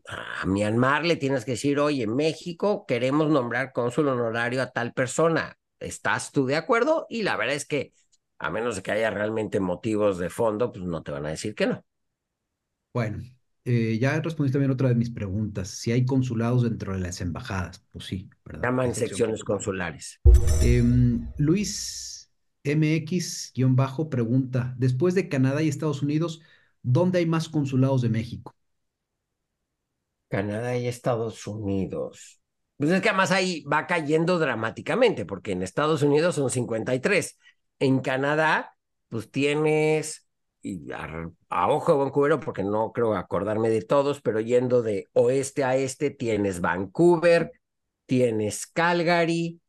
a 0.06 0.46
Myanmar 0.46 1.04
le 1.04 1.16
tienes 1.16 1.44
que 1.44 1.52
decir, 1.52 1.80
oye, 1.80 2.06
México 2.06 2.86
queremos 2.86 3.30
nombrar 3.30 3.72
cónsul 3.72 4.06
honorario 4.08 4.62
a 4.62 4.70
tal 4.70 4.92
persona. 4.92 5.58
¿Estás 5.80 6.30
tú 6.30 6.46
de 6.46 6.54
acuerdo? 6.54 7.06
Y 7.08 7.22
la 7.24 7.36
verdad 7.36 7.56
es 7.56 7.66
que, 7.66 7.92
a 8.38 8.48
menos 8.50 8.76
de 8.76 8.82
que 8.82 8.92
haya 8.92 9.10
realmente 9.10 9.58
motivos 9.58 10.18
de 10.18 10.30
fondo, 10.30 10.70
pues 10.70 10.84
no 10.84 11.02
te 11.02 11.10
van 11.10 11.26
a 11.26 11.30
decir 11.30 11.56
que 11.56 11.66
no. 11.66 11.84
Bueno, 12.92 13.22
eh, 13.64 13.98
ya 14.00 14.20
respondiste 14.20 14.54
también 14.54 14.70
otra 14.70 14.88
de 14.88 14.94
mis 14.94 15.10
preguntas. 15.10 15.68
Si 15.68 15.92
hay 15.92 16.04
consulados 16.06 16.62
dentro 16.62 16.94
de 16.94 17.00
las 17.00 17.20
embajadas, 17.20 17.84
pues 17.92 18.06
sí, 18.06 18.30
¿verdad? 18.44 18.62
Llaman 18.62 18.94
secciones 18.94 19.44
consulares. 19.44 20.20
Em, 20.62 21.28
Luis 21.36 22.30
MX-bajo 22.64 24.10
pregunta, 24.10 24.74
después 24.78 25.14
de 25.14 25.28
Canadá 25.28 25.62
y 25.62 25.68
Estados 25.68 26.02
Unidos, 26.02 26.40
¿dónde 26.82 27.18
hay 27.18 27.26
más 27.26 27.48
consulados 27.48 28.02
de 28.02 28.08
México? 28.08 28.54
Canadá 30.28 30.76
y 30.76 30.86
Estados 30.86 31.46
Unidos. 31.46 32.40
Pues 32.76 32.90
es 32.90 33.00
que 33.00 33.08
además 33.08 33.32
ahí 33.32 33.62
va 33.64 33.86
cayendo 33.86 34.38
dramáticamente, 34.38 35.24
porque 35.24 35.52
en 35.52 35.62
Estados 35.62 36.02
Unidos 36.02 36.36
son 36.36 36.50
53. 36.50 37.38
En 37.80 38.00
Canadá, 38.00 38.76
pues 39.08 39.30
tienes, 39.30 40.27
y 40.62 40.90
a, 40.92 41.68
ojo 41.68 41.92
de 41.92 41.98
buen 41.98 42.10
cubero, 42.10 42.40
porque 42.40 42.62
no 42.62 42.92
creo 42.92 43.14
acordarme 43.14 43.70
de 43.70 43.82
todos, 43.82 44.20
pero 44.20 44.40
yendo 44.40 44.82
de 44.82 45.06
oeste 45.12 45.64
a 45.64 45.76
este, 45.76 46.10
tienes 46.10 46.60
Vancouver, 46.60 47.52
tienes 48.06 48.66
Calgary, 48.66 49.60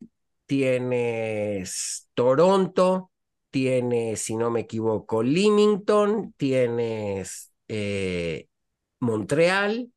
tienes 0.46 2.08
Toronto, 2.14 3.10
tienes, 3.50 4.20
si 4.22 4.36
no 4.36 4.50
me 4.50 4.60
equivoco, 4.60 5.22
Leamington, 5.22 6.34
tienes 6.36 7.52
eh, 7.68 8.48
Montreal, 8.98 9.92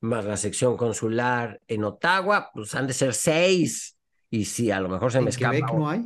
más 0.00 0.24
la 0.24 0.36
sección 0.36 0.76
consular 0.76 1.60
en 1.66 1.84
Ottawa, 1.84 2.50
pues 2.54 2.74
han 2.74 2.86
de 2.86 2.92
ser 2.92 3.14
seis. 3.14 3.96
Y 4.30 4.44
si 4.44 4.70
a 4.70 4.80
lo 4.80 4.88
mejor 4.88 5.12
se 5.12 5.20
me 5.20 5.30
escapa. 5.30 5.56
¿En 5.56 5.64
Quebec 5.64 5.78
no 5.78 5.88
hay? 5.88 6.04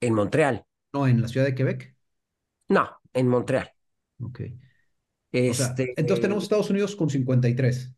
En 0.00 0.14
Montreal. 0.14 0.64
No, 0.92 1.06
en 1.06 1.22
la 1.22 1.28
ciudad 1.28 1.46
de 1.46 1.54
Quebec. 1.54 1.97
No, 2.68 2.88
en 3.12 3.28
Montreal. 3.28 3.72
Ok. 4.22 4.40
Este... 5.30 5.92
entonces 5.96 6.22
tenemos 6.22 6.44
Estados 6.44 6.70
Unidos 6.70 6.96
con 6.96 7.10
53. 7.10 7.94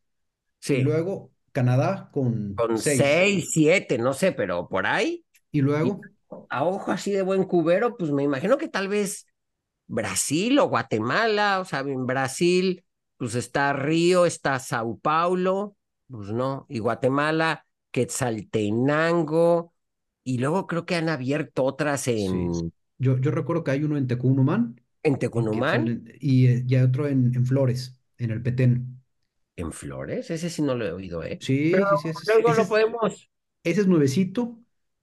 Sí. 0.58 0.74
Y 0.74 0.82
luego 0.82 1.30
Canadá 1.52 2.10
con, 2.12 2.54
con 2.54 2.78
6, 2.78 3.50
7, 3.52 3.98
no 3.98 4.12
sé, 4.12 4.32
pero 4.32 4.68
por 4.68 4.86
ahí. 4.86 5.24
Y 5.50 5.60
luego. 5.62 6.00
a 6.48 6.64
ojo 6.64 6.90
así 6.92 7.10
de 7.10 7.22
buen 7.22 7.44
cubero, 7.44 7.96
pues 7.96 8.10
me 8.12 8.22
imagino 8.22 8.58
que 8.58 8.68
tal 8.68 8.88
vez 8.88 9.26
Brasil 9.86 10.58
o 10.58 10.68
Guatemala, 10.68 11.60
o 11.60 11.64
sea, 11.64 11.80
en 11.80 12.06
Brasil 12.06 12.84
pues 13.16 13.34
está 13.34 13.74
Río, 13.74 14.24
está 14.24 14.58
Sao 14.58 14.98
Paulo, 14.98 15.76
pues 16.08 16.28
no, 16.30 16.64
y 16.70 16.78
Guatemala, 16.78 17.66
Quetzaltenango, 17.90 19.74
y 20.24 20.38
luego 20.38 20.66
creo 20.66 20.86
que 20.86 20.94
han 20.94 21.10
abierto 21.10 21.64
otras 21.64 22.08
en... 22.08 22.72
Yo, 23.00 23.18
yo 23.18 23.30
recuerdo 23.30 23.64
que 23.64 23.70
hay 23.72 23.82
uno 23.82 23.96
en 23.96 24.06
Tecunumán. 24.06 24.80
En 25.02 25.18
Tecunumán. 25.18 26.04
Y, 26.20 26.46
eh, 26.46 26.64
y 26.68 26.76
otro 26.76 27.08
en, 27.08 27.34
en, 27.34 27.46
Flores, 27.46 27.98
en 28.18 28.30
el 28.30 28.42
Petén. 28.42 29.00
¿En 29.56 29.72
Flores? 29.72 30.30
Ese 30.30 30.50
sí 30.50 30.62
no 30.62 30.74
lo 30.74 30.86
he 30.86 30.92
oído, 30.92 31.24
¿eh? 31.24 31.38
Sí, 31.40 31.72
sí, 32.02 32.12
sí. 32.12 32.30
Luego 32.34 32.54
lo 32.54 32.68
podemos... 32.68 33.30
Ese 33.64 33.82
es 33.82 33.86
nuevecito, 33.86 34.58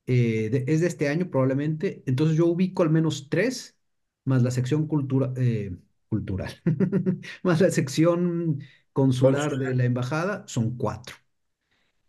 eh, 0.06 0.64
es 0.68 0.82
de 0.82 0.88
este 0.88 1.10
año 1.10 1.30
probablemente. 1.30 2.04
Entonces 2.06 2.38
yo 2.38 2.46
ubico 2.48 2.84
al 2.84 2.90
menos 2.92 3.30
tres, 3.30 3.78
más 4.26 4.44
la 4.44 4.52
sección 4.52 4.88
cultura, 4.88 5.34
eh, 5.36 5.76
cultural, 6.10 6.54
más 7.44 7.62
la 7.62 7.72
sección 7.72 8.62
consular 8.94 9.58
de 9.58 9.76
la 9.76 9.86
embajada, 9.86 10.44
son 10.48 10.78
cuatro. 10.78 11.16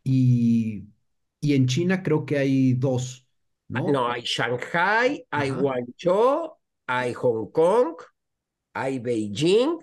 Y, 0.05 0.89
y 1.41 1.55
en 1.55 1.67
China 1.67 2.03
creo 2.03 2.25
que 2.25 2.39
hay 2.39 2.75
dos, 2.75 3.28
¿no? 3.69 3.91
No, 3.91 4.09
hay 4.11 4.23
Shanghai, 4.23 5.25
hay 5.31 5.51
Guangzhou, 5.51 6.53
hay 6.87 7.13
Hong 7.15 7.51
Kong, 7.53 7.95
hay 8.75 8.99
Beijing, 8.99 9.79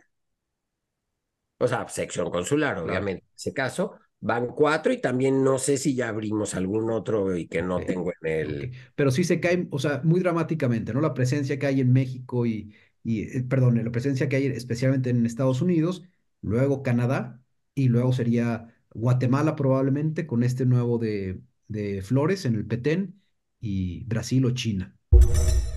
o 1.58 1.68
sea, 1.68 1.88
sección 1.88 2.30
consular, 2.30 2.78
obviamente, 2.80 3.24
en 3.26 3.36
ese 3.36 3.54
caso, 3.54 3.94
van 4.20 4.48
cuatro 4.48 4.92
y 4.92 5.00
también 5.02 5.44
no 5.44 5.58
sé 5.58 5.78
si 5.78 5.96
ya 5.96 6.10
abrimos 6.10 6.54
algún 6.56 6.90
otro 6.92 7.36
y 7.36 7.48
que 7.48 7.62
no 7.62 7.80
tengo 7.80 8.12
en 8.22 8.32
el... 8.32 8.72
Pero 8.96 9.12
sí 9.12 9.24
se 9.24 9.40
cae, 9.40 9.68
o 9.72 9.80
sea, 9.80 10.02
muy 10.04 10.20
dramáticamente, 10.20 10.94
¿no? 10.94 11.02
La 11.02 11.14
presencia 11.14 11.58
que 11.60 11.68
hay 11.68 11.82
en 11.82 11.94
México 11.94 12.46
y, 12.46 12.74
y, 13.04 13.38
eh, 13.38 13.44
perdón, 13.44 13.84
la 13.84 13.92
presencia 13.92 14.28
que 14.28 14.36
hay 14.38 14.48
especialmente 14.48 15.10
en 15.10 15.26
Estados 15.26 15.62
Unidos, 15.62 16.04
luego 16.42 16.84
Canadá 16.84 17.42
y 17.74 17.88
luego 17.88 18.12
sería 18.14 18.74
Guatemala 18.94 19.56
probablemente 19.56 20.28
con 20.28 20.44
este 20.44 20.66
nuevo 20.66 20.98
de, 20.98 21.42
de 21.68 22.02
Flores 22.02 22.46
en 22.46 22.56
el 22.56 22.66
Petén 22.66 23.22
y 23.60 24.04
Brasil 24.06 24.46
o 24.46 24.52
China. 24.52 24.96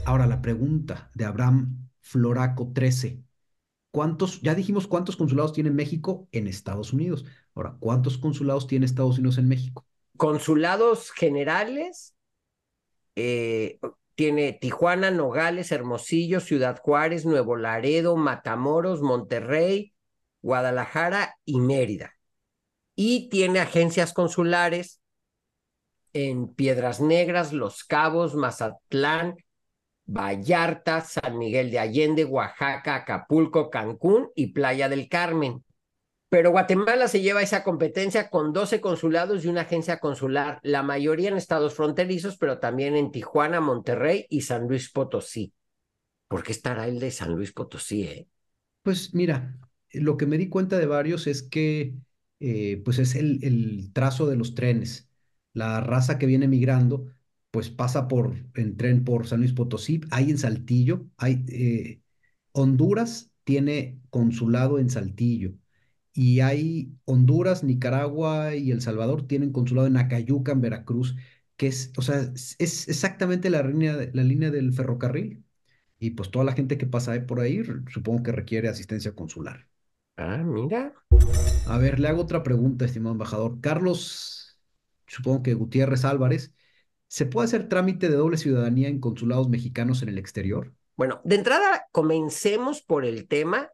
Ahora 0.04 0.26
la 0.26 0.40
pregunta 0.40 1.10
de 1.14 1.24
Abraham 1.24 1.88
Floraco 2.00 2.72
13. 2.72 3.22
¿Cuántos, 3.90 4.40
ya 4.42 4.54
dijimos 4.54 4.86
cuántos 4.86 5.16
consulados 5.16 5.52
tiene 5.52 5.70
México 5.70 6.28
en 6.32 6.46
Estados 6.46 6.92
Unidos? 6.92 7.24
Ahora, 7.54 7.76
¿cuántos 7.80 8.18
consulados 8.18 8.66
tiene 8.66 8.86
Estados 8.86 9.18
Unidos 9.18 9.38
en 9.38 9.48
México? 9.48 9.84
Consulados 10.16 11.10
generales, 11.10 12.14
eh, 13.16 13.78
tiene 14.14 14.52
Tijuana, 14.52 15.10
Nogales, 15.10 15.72
Hermosillo, 15.72 16.40
Ciudad 16.40 16.80
Juárez, 16.82 17.24
Nuevo 17.24 17.56
Laredo, 17.56 18.16
Matamoros, 18.16 19.00
Monterrey, 19.00 19.94
Guadalajara 20.42 21.36
y 21.44 21.60
Mérida. 21.60 22.14
Y 22.94 23.28
tiene 23.28 23.60
agencias 23.60 24.12
consulares 24.12 24.97
en 26.12 26.54
Piedras 26.54 27.00
Negras, 27.00 27.52
Los 27.52 27.84
Cabos, 27.84 28.34
Mazatlán, 28.34 29.36
Vallarta, 30.06 31.02
San 31.02 31.38
Miguel 31.38 31.70
de 31.70 31.78
Allende, 31.78 32.24
Oaxaca, 32.24 32.96
Acapulco, 32.96 33.70
Cancún 33.70 34.30
y 34.34 34.48
Playa 34.48 34.88
del 34.88 35.08
Carmen. 35.08 35.64
Pero 36.30 36.50
Guatemala 36.50 37.08
se 37.08 37.22
lleva 37.22 37.42
esa 37.42 37.64
competencia 37.64 38.28
con 38.28 38.52
12 38.52 38.80
consulados 38.80 39.44
y 39.44 39.48
una 39.48 39.62
agencia 39.62 39.98
consular, 39.98 40.60
la 40.62 40.82
mayoría 40.82 41.30
en 41.30 41.36
estados 41.36 41.74
fronterizos, 41.74 42.36
pero 42.36 42.58
también 42.58 42.96
en 42.96 43.10
Tijuana, 43.10 43.60
Monterrey 43.60 44.26
y 44.28 44.42
San 44.42 44.68
Luis 44.68 44.90
Potosí. 44.90 45.52
¿Por 46.28 46.42
qué 46.42 46.52
estará 46.52 46.86
el 46.86 47.00
de 47.00 47.10
San 47.10 47.34
Luis 47.34 47.52
Potosí? 47.52 48.02
Eh? 48.02 48.28
Pues 48.82 49.14
mira, 49.14 49.56
lo 49.92 50.18
que 50.18 50.26
me 50.26 50.36
di 50.36 50.50
cuenta 50.50 50.78
de 50.78 50.86
varios 50.86 51.26
es 51.26 51.42
que 51.42 51.94
eh, 52.40 52.80
pues 52.84 52.98
es 52.98 53.14
el, 53.14 53.40
el, 53.42 53.92
trazo 53.92 54.26
de 54.26 54.36
los 54.36 54.54
trenes. 54.54 55.07
La 55.52 55.80
raza 55.80 56.18
que 56.18 56.26
viene 56.26 56.48
migrando, 56.48 57.06
pues 57.50 57.70
pasa 57.70 58.08
por 58.08 58.36
en 58.54 58.76
tren 58.76 59.04
por 59.04 59.26
San 59.26 59.40
Luis 59.40 59.52
Potosí, 59.52 60.00
hay 60.10 60.30
en 60.30 60.38
Saltillo, 60.38 61.06
hay 61.16 61.44
eh, 61.48 62.02
Honduras 62.52 63.30
tiene 63.44 64.00
consulado 64.10 64.78
en 64.78 64.90
Saltillo 64.90 65.54
y 66.12 66.40
hay 66.40 66.92
Honduras, 67.04 67.64
Nicaragua 67.64 68.54
y 68.56 68.70
El 68.72 68.82
Salvador 68.82 69.26
tienen 69.26 69.52
consulado 69.52 69.86
en 69.86 69.96
Acayuca, 69.96 70.52
en 70.52 70.60
Veracruz, 70.60 71.16
que 71.56 71.68
es, 71.68 71.92
o 71.96 72.02
sea, 72.02 72.32
es 72.58 72.88
exactamente 72.88 73.50
la 73.50 73.62
línea, 73.62 73.96
la 74.12 74.22
línea 74.24 74.50
del 74.50 74.72
ferrocarril. 74.72 75.44
Y 76.00 76.10
pues 76.10 76.30
toda 76.30 76.44
la 76.44 76.52
gente 76.52 76.78
que 76.78 76.86
pasa 76.86 77.26
por 77.26 77.40
ahí, 77.40 77.62
supongo 77.92 78.22
que 78.22 78.32
requiere 78.32 78.68
asistencia 78.68 79.14
consular. 79.14 79.68
Ah, 80.16 80.38
mira. 80.38 80.92
A 81.66 81.78
ver, 81.78 82.00
le 82.00 82.08
hago 82.08 82.22
otra 82.22 82.42
pregunta, 82.42 82.84
estimado 82.84 83.12
embajador. 83.12 83.60
Carlos, 83.60 84.37
supongo 85.08 85.42
que 85.42 85.54
Gutiérrez 85.54 86.04
Álvarez, 86.04 86.52
¿se 87.08 87.26
puede 87.26 87.46
hacer 87.46 87.68
trámite 87.68 88.08
de 88.08 88.16
doble 88.16 88.36
ciudadanía 88.36 88.88
en 88.88 89.00
consulados 89.00 89.48
mexicanos 89.48 90.02
en 90.02 90.10
el 90.10 90.18
exterior? 90.18 90.72
Bueno, 90.96 91.20
de 91.24 91.36
entrada, 91.36 91.86
comencemos 91.92 92.82
por 92.82 93.04
el 93.04 93.26
tema 93.28 93.70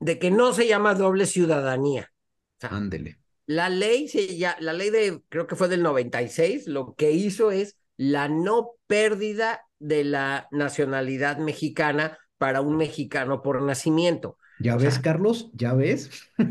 de 0.00 0.18
que 0.18 0.30
no 0.30 0.52
se 0.52 0.66
llama 0.66 0.94
doble 0.94 1.26
ciudadanía. 1.26 2.12
Ándele. 2.60 3.18
La 3.46 3.68
ley, 3.68 4.08
se 4.08 4.36
ya, 4.36 4.56
la 4.60 4.72
ley 4.72 4.90
de, 4.90 5.22
creo 5.28 5.46
que 5.46 5.56
fue 5.56 5.68
del 5.68 5.82
96, 5.82 6.66
lo 6.66 6.94
que 6.94 7.12
hizo 7.12 7.52
es 7.52 7.76
la 7.96 8.28
no 8.28 8.72
pérdida 8.86 9.62
de 9.78 10.04
la 10.04 10.48
nacionalidad 10.50 11.38
mexicana 11.38 12.18
para 12.38 12.60
un 12.60 12.76
mexicano 12.76 13.42
por 13.42 13.62
nacimiento. 13.62 14.38
¿Ya 14.58 14.76
ves, 14.76 14.98
Carlos? 14.98 15.50
¿Ya 15.54 15.74
ves? 15.74 16.10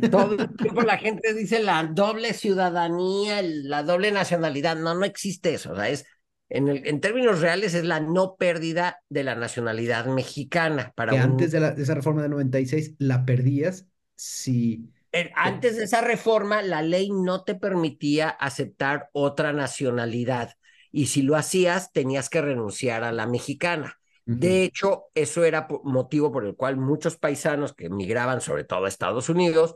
Todo 0.09 0.33
el 0.35 0.55
tiempo 0.57 0.81
la 0.83 0.97
gente 0.97 1.33
dice 1.33 1.59
la 1.61 1.83
doble 1.85 2.33
ciudadanía, 2.33 3.41
la 3.43 3.83
doble 3.83 4.11
nacionalidad. 4.11 4.75
No, 4.77 4.95
no 4.95 5.05
existe 5.05 5.53
eso. 5.53 5.73
O 5.73 5.75
sea, 5.75 5.89
es 5.89 6.05
en, 6.49 6.67
el, 6.69 6.87
en 6.87 7.01
términos 7.01 7.41
reales 7.41 7.73
es 7.73 7.83
la 7.85 7.99
no 7.99 8.35
pérdida 8.37 9.01
de 9.09 9.23
la 9.23 9.35
nacionalidad 9.35 10.05
mexicana. 10.07 10.93
Para 10.95 11.13
que 11.13 11.17
un- 11.17 11.19
antes 11.19 11.51
de, 11.51 11.59
la- 11.59 11.71
de 11.71 11.83
esa 11.83 11.93
reforma 11.95 12.21
del 12.21 12.31
96 12.31 12.95
la 12.99 13.25
perdías 13.25 13.87
si... 14.15 14.91
Eh, 15.11 15.31
Antes 15.35 15.77
de 15.77 15.85
esa 15.85 16.01
reforma, 16.01 16.61
la 16.61 16.81
ley 16.81 17.09
no 17.11 17.43
te 17.43 17.55
permitía 17.55 18.29
aceptar 18.29 19.09
otra 19.13 19.53
nacionalidad 19.53 20.51
y 20.91 21.07
si 21.07 21.21
lo 21.21 21.35
hacías, 21.35 21.91
tenías 21.93 22.29
que 22.29 22.41
renunciar 22.41 23.03
a 23.03 23.11
la 23.11 23.27
mexicana. 23.27 23.99
De 24.25 24.63
hecho, 24.63 25.05
eso 25.13 25.43
era 25.43 25.67
motivo 25.83 26.31
por 26.31 26.45
el 26.45 26.55
cual 26.55 26.77
muchos 26.77 27.17
paisanos 27.17 27.73
que 27.73 27.85
emigraban, 27.85 28.41
sobre 28.41 28.63
todo 28.63 28.85
a 28.85 28.89
Estados 28.89 29.29
Unidos, 29.29 29.75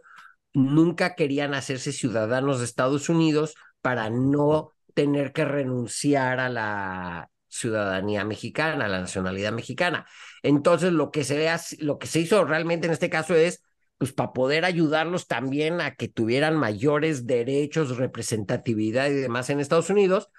nunca 0.53 1.15
querían 1.15 1.53
hacerse 1.53 1.91
ciudadanos 1.91 2.59
de 2.59 2.65
Estados 2.65 3.09
Unidos 3.09 3.55
para 3.81 4.09
no 4.09 4.71
tener 4.95 5.33
que 5.33 5.45
renunciar 5.45 6.39
a 6.39 6.49
la 6.49 7.29
ciudadanía 7.47 8.25
mexicana, 8.25 8.85
a 8.85 8.89
la 8.89 9.01
nacionalidad 9.01 9.51
mexicana. 9.51 10.07
Entonces, 10.43 10.93
lo 10.93 11.11
que 11.11 11.23
se, 11.23 11.47
lo 11.79 11.99
que 11.99 12.07
se 12.07 12.19
hizo 12.19 12.43
realmente 12.45 12.87
en 12.87 12.93
este 12.93 13.09
caso 13.09 13.35
es 13.35 13.63
pues 13.97 14.13
para 14.13 14.31
poder 14.31 14.63
ayudarlos 14.63 15.27
también 15.27 15.81
a 15.81 15.93
que 15.95 16.07
tuvieran 16.07 16.55
mayores 16.55 17.27
derechos, 17.27 17.97
representatividad 17.97 19.09
y 19.09 19.15
demás 19.15 19.49
en 19.49 19.59
Estados 19.59 19.89
Unidos, 19.89 20.29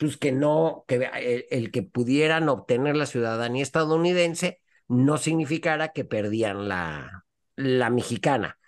pues 0.00 0.16
que 0.16 0.32
no, 0.32 0.86
que 0.88 1.10
el, 1.20 1.44
el 1.50 1.70
que 1.70 1.82
pudieran 1.82 2.48
obtener 2.48 2.96
la 2.96 3.04
ciudadanía 3.04 3.62
estadounidense 3.62 4.62
no 4.88 5.18
significara 5.18 5.88
que 5.88 6.06
perdían 6.06 6.68
la, 6.68 7.26
la 7.54 7.90
mexicana. 7.90 8.58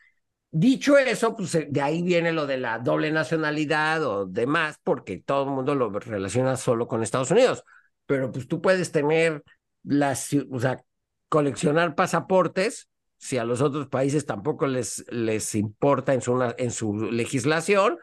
Dicho 0.51 0.99
eso, 0.99 1.35
pues 1.35 1.55
eh, 1.55 1.69
de 1.71 1.81
ahí 1.81 2.03
viene 2.03 2.33
lo 2.33 2.47
de 2.47 2.59
la 2.59 2.79
doble 2.79 3.11
nacionalidad 3.11 4.05
o 4.05 4.27
demás, 4.27 4.79
porque 4.85 5.17
todo 5.17 5.45
el 5.45 5.51
mundo 5.51 5.75
lo 5.75 5.89
relaciona 5.89 6.57
solo 6.57 6.87
con 6.87 7.03
Estados 7.03 7.31
Unidos. 7.31 7.65
Pero 8.05 8.31
pues 8.31 8.47
tú 8.47 8.61
puedes 8.61 8.93
tener 8.93 9.43
las, 9.83 10.29
o 10.51 10.61
sea, 10.61 10.85
coleccionar 11.31 11.95
pasaportes, 11.95 12.91
si 13.17 13.39
a 13.39 13.45
los 13.45 13.63
otros 13.63 13.89
países 13.89 14.27
tampoco 14.27 14.67
les, 14.67 15.07
les 15.11 15.55
importa 15.55 16.13
en 16.13 16.21
su, 16.21 16.55
en 16.59 16.71
su 16.71 16.95
legislación, 17.11 17.97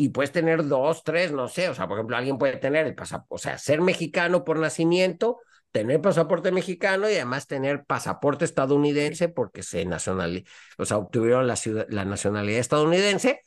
y 0.00 0.10
puedes 0.10 0.30
tener 0.30 0.68
dos, 0.68 1.02
tres, 1.02 1.32
no 1.32 1.48
sé, 1.48 1.68
o 1.68 1.74
sea, 1.74 1.88
por 1.88 1.98
ejemplo, 1.98 2.16
alguien 2.16 2.38
puede 2.38 2.56
tener 2.56 2.86
el 2.86 2.94
pasaporte, 2.94 3.34
o 3.34 3.38
sea, 3.38 3.58
ser 3.58 3.80
mexicano 3.80 4.44
por 4.44 4.60
nacimiento, 4.60 5.40
tener 5.72 6.00
pasaporte 6.00 6.52
mexicano 6.52 7.10
y 7.10 7.14
además 7.14 7.48
tener 7.48 7.84
pasaporte 7.84 8.44
estadounidense 8.44 9.28
porque 9.28 9.64
se 9.64 9.84
nacional, 9.86 10.44
o 10.78 10.84
sea, 10.84 10.98
obtuvieron 10.98 11.48
la, 11.48 11.56
ciudad, 11.56 11.84
la 11.90 12.04
nacionalidad 12.04 12.60
estadounidense 12.60 13.40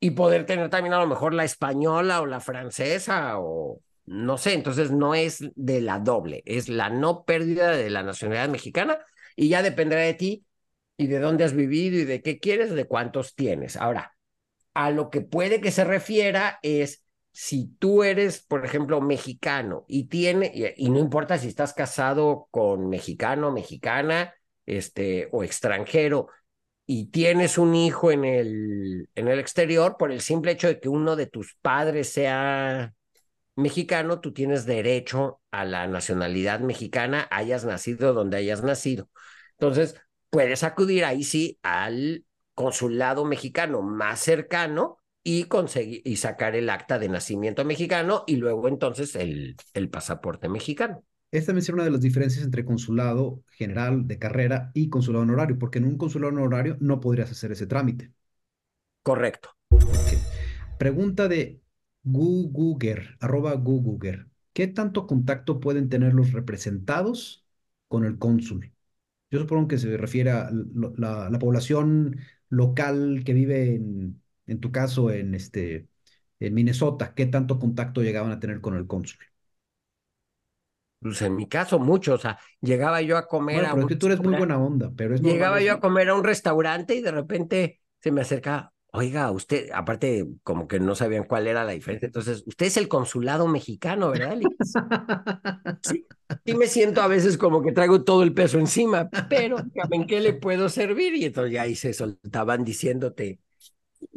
y 0.00 0.12
poder 0.12 0.46
tener 0.46 0.70
también 0.70 0.94
a 0.94 1.00
lo 1.00 1.06
mejor 1.06 1.34
la 1.34 1.44
española 1.44 2.22
o 2.22 2.26
la 2.26 2.40
francesa 2.40 3.34
o 3.38 3.82
no 4.06 4.38
sé, 4.38 4.54
entonces 4.54 4.90
no 4.90 5.14
es 5.14 5.44
de 5.56 5.82
la 5.82 5.98
doble, 5.98 6.42
es 6.46 6.70
la 6.70 6.88
no 6.88 7.24
pérdida 7.26 7.72
de 7.72 7.90
la 7.90 8.02
nacionalidad 8.02 8.48
mexicana 8.48 8.98
y 9.36 9.50
ya 9.50 9.62
dependerá 9.62 10.00
de 10.00 10.14
ti 10.14 10.46
y 10.96 11.06
de 11.08 11.18
dónde 11.18 11.44
has 11.44 11.52
vivido 11.52 11.98
y 11.98 12.04
de 12.04 12.22
qué 12.22 12.38
quieres, 12.38 12.70
de 12.70 12.86
cuántos 12.86 13.34
tienes. 13.34 13.76
Ahora, 13.76 14.14
a 14.78 14.92
lo 14.92 15.10
que 15.10 15.22
puede 15.22 15.60
que 15.60 15.72
se 15.72 15.82
refiera 15.82 16.60
es 16.62 17.04
si 17.32 17.66
tú 17.80 18.04
eres, 18.04 18.38
por 18.40 18.64
ejemplo, 18.64 19.00
mexicano 19.00 19.84
y 19.88 20.04
tiene, 20.04 20.52
y, 20.76 20.88
no 20.88 21.00
importa 21.00 21.36
si 21.36 21.48
estás 21.48 21.74
casado 21.74 22.46
con 22.52 22.88
mexicano, 22.88 23.50
mexicana, 23.50 24.34
este, 24.66 25.30
o 25.32 25.42
extranjero, 25.42 26.28
y 26.86 27.06
tienes 27.06 27.58
un 27.58 27.74
hijo 27.74 28.12
en 28.12 28.24
el, 28.24 29.08
en 29.16 29.26
el 29.26 29.40
exterior, 29.40 29.96
por 29.98 30.12
el 30.12 30.20
simple 30.20 30.52
hecho 30.52 30.68
de 30.68 30.78
que 30.78 30.88
uno 30.88 31.16
de 31.16 31.26
tus 31.26 31.56
padres 31.60 32.10
sea 32.10 32.94
mexicano, 33.56 34.20
tú 34.20 34.32
tienes 34.32 34.64
derecho 34.64 35.40
a 35.50 35.64
la 35.64 35.88
nacionalidad 35.88 36.60
mexicana, 36.60 37.26
hayas 37.32 37.64
nacido 37.64 38.12
donde 38.12 38.36
hayas 38.36 38.62
nacido. 38.62 39.10
Entonces, 39.58 39.96
puedes 40.30 40.62
acudir 40.62 41.04
ahí 41.04 41.24
sí 41.24 41.58
al 41.64 42.24
consulado 42.58 43.24
mexicano 43.24 43.82
más 43.82 44.18
cercano 44.18 44.98
y 45.22 45.44
conseguir 45.44 46.02
y 46.04 46.16
sacar 46.16 46.56
el 46.56 46.68
acta 46.70 46.98
de 46.98 47.08
nacimiento 47.08 47.64
mexicano 47.64 48.24
y 48.26 48.34
luego 48.34 48.66
entonces 48.66 49.14
el, 49.14 49.54
el 49.74 49.88
pasaporte 49.88 50.48
mexicano. 50.48 51.04
Esta 51.30 51.52
me 51.52 51.60
una 51.72 51.84
de 51.84 51.92
las 51.92 52.00
diferencias 52.00 52.44
entre 52.44 52.64
consulado 52.64 53.44
general 53.52 54.08
de 54.08 54.18
carrera 54.18 54.72
y 54.74 54.88
consulado 54.88 55.22
honorario, 55.22 55.56
porque 55.56 55.78
en 55.78 55.84
un 55.84 55.96
consulado 55.96 56.32
honorario 56.32 56.76
no 56.80 56.98
podrías 56.98 57.30
hacer 57.30 57.52
ese 57.52 57.68
trámite. 57.68 58.10
Correcto. 59.04 59.50
Pregunta 60.80 61.28
de 61.28 61.60
Guguger, 62.02 63.18
arroba 63.20 63.54
Guguger. 63.54 64.26
¿Qué 64.52 64.66
tanto 64.66 65.06
contacto 65.06 65.60
pueden 65.60 65.88
tener 65.88 66.12
los 66.12 66.32
representados 66.32 67.46
con 67.86 68.04
el 68.04 68.18
cónsul? 68.18 68.72
Yo 69.30 69.38
supongo 69.38 69.68
que 69.68 69.78
se 69.78 69.96
refiere 69.96 70.30
a 70.30 70.50
la 70.50 71.38
población 71.38 72.16
local 72.50 73.22
que 73.24 73.32
vive 73.34 73.74
en, 73.74 74.22
en 74.46 74.60
tu 74.60 74.72
caso, 74.72 75.10
en 75.10 75.34
este, 75.34 75.88
en 76.40 76.54
Minnesota. 76.54 77.14
¿Qué 77.14 77.26
tanto 77.26 77.58
contacto 77.58 78.02
llegaban 78.02 78.32
a 78.32 78.40
tener 78.40 78.60
con 78.60 78.76
el 78.76 78.86
cónsul? 78.86 79.18
Pues 81.00 81.22
en 81.22 81.36
mi 81.36 81.48
caso, 81.48 81.78
mucho. 81.78 82.14
O 82.14 82.18
sea, 82.18 82.38
llegaba 82.60 83.00
yo 83.02 83.16
a 83.16 83.26
comer 83.28 83.56
Bueno, 83.56 83.66
a 83.66 83.74
pero 83.74 83.86
un 83.86 83.98
tú 83.98 84.06
eres 84.06 84.20
muy 84.20 84.34
buena 84.34 84.58
onda, 84.58 84.90
pero 84.96 85.14
es 85.14 85.22
Llegaba 85.22 85.60
yo 85.60 85.74
a 85.74 85.80
comer 85.80 86.10
a 86.10 86.14
un 86.14 86.24
restaurante 86.24 86.94
y 86.94 87.00
de 87.02 87.10
repente 87.12 87.82
se 88.00 88.12
me 88.12 88.22
acerca, 88.22 88.72
oiga, 88.92 89.30
usted, 89.30 89.70
aparte 89.72 90.26
como 90.42 90.66
que 90.66 90.80
no 90.80 90.94
sabían 90.94 91.24
cuál 91.24 91.46
era 91.46 91.64
la 91.64 91.72
diferencia, 91.72 92.06
entonces, 92.06 92.42
usted 92.46 92.66
es 92.66 92.76
el 92.76 92.88
consulado 92.88 93.46
mexicano, 93.46 94.10
¿verdad? 94.10 94.38
Sí, 95.82 96.06
sí 96.44 96.54
me 96.54 96.66
siento 96.66 97.02
a 97.02 97.06
veces 97.06 97.38
como 97.38 97.62
que 97.62 97.72
traigo 97.72 98.04
todo 98.04 98.22
el 98.22 98.34
peso 98.34 98.58
encima, 98.58 99.08
pero 99.28 99.58
¿en 99.90 100.06
qué 100.06 100.20
le 100.20 100.32
puedo 100.34 100.68
servir? 100.68 101.14
Y 101.14 101.26
entonces 101.26 101.52
ya 101.52 101.62
ahí 101.62 101.74
se 101.74 101.92
soltaban 101.92 102.64
diciéndote 102.64 103.40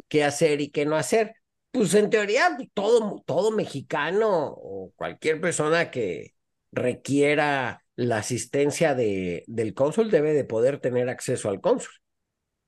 qué 0.08 0.24
hacer 0.24 0.60
y 0.60 0.70
qué 0.70 0.86
no 0.86 0.96
hacer. 0.96 1.34
Pues 1.70 1.94
en 1.94 2.10
teoría, 2.10 2.56
todo, 2.74 3.22
todo 3.24 3.50
mexicano 3.50 4.28
o 4.30 4.92
cualquier 4.94 5.40
persona 5.40 5.90
que 5.90 6.34
requiera 6.70 7.82
la 7.96 8.18
asistencia 8.18 8.94
de, 8.94 9.44
del 9.46 9.74
cónsul 9.74 10.10
debe 10.10 10.34
de 10.34 10.44
poder 10.44 10.80
tener 10.80 11.08
acceso 11.08 11.48
al 11.48 11.60
cónsul. 11.60 11.92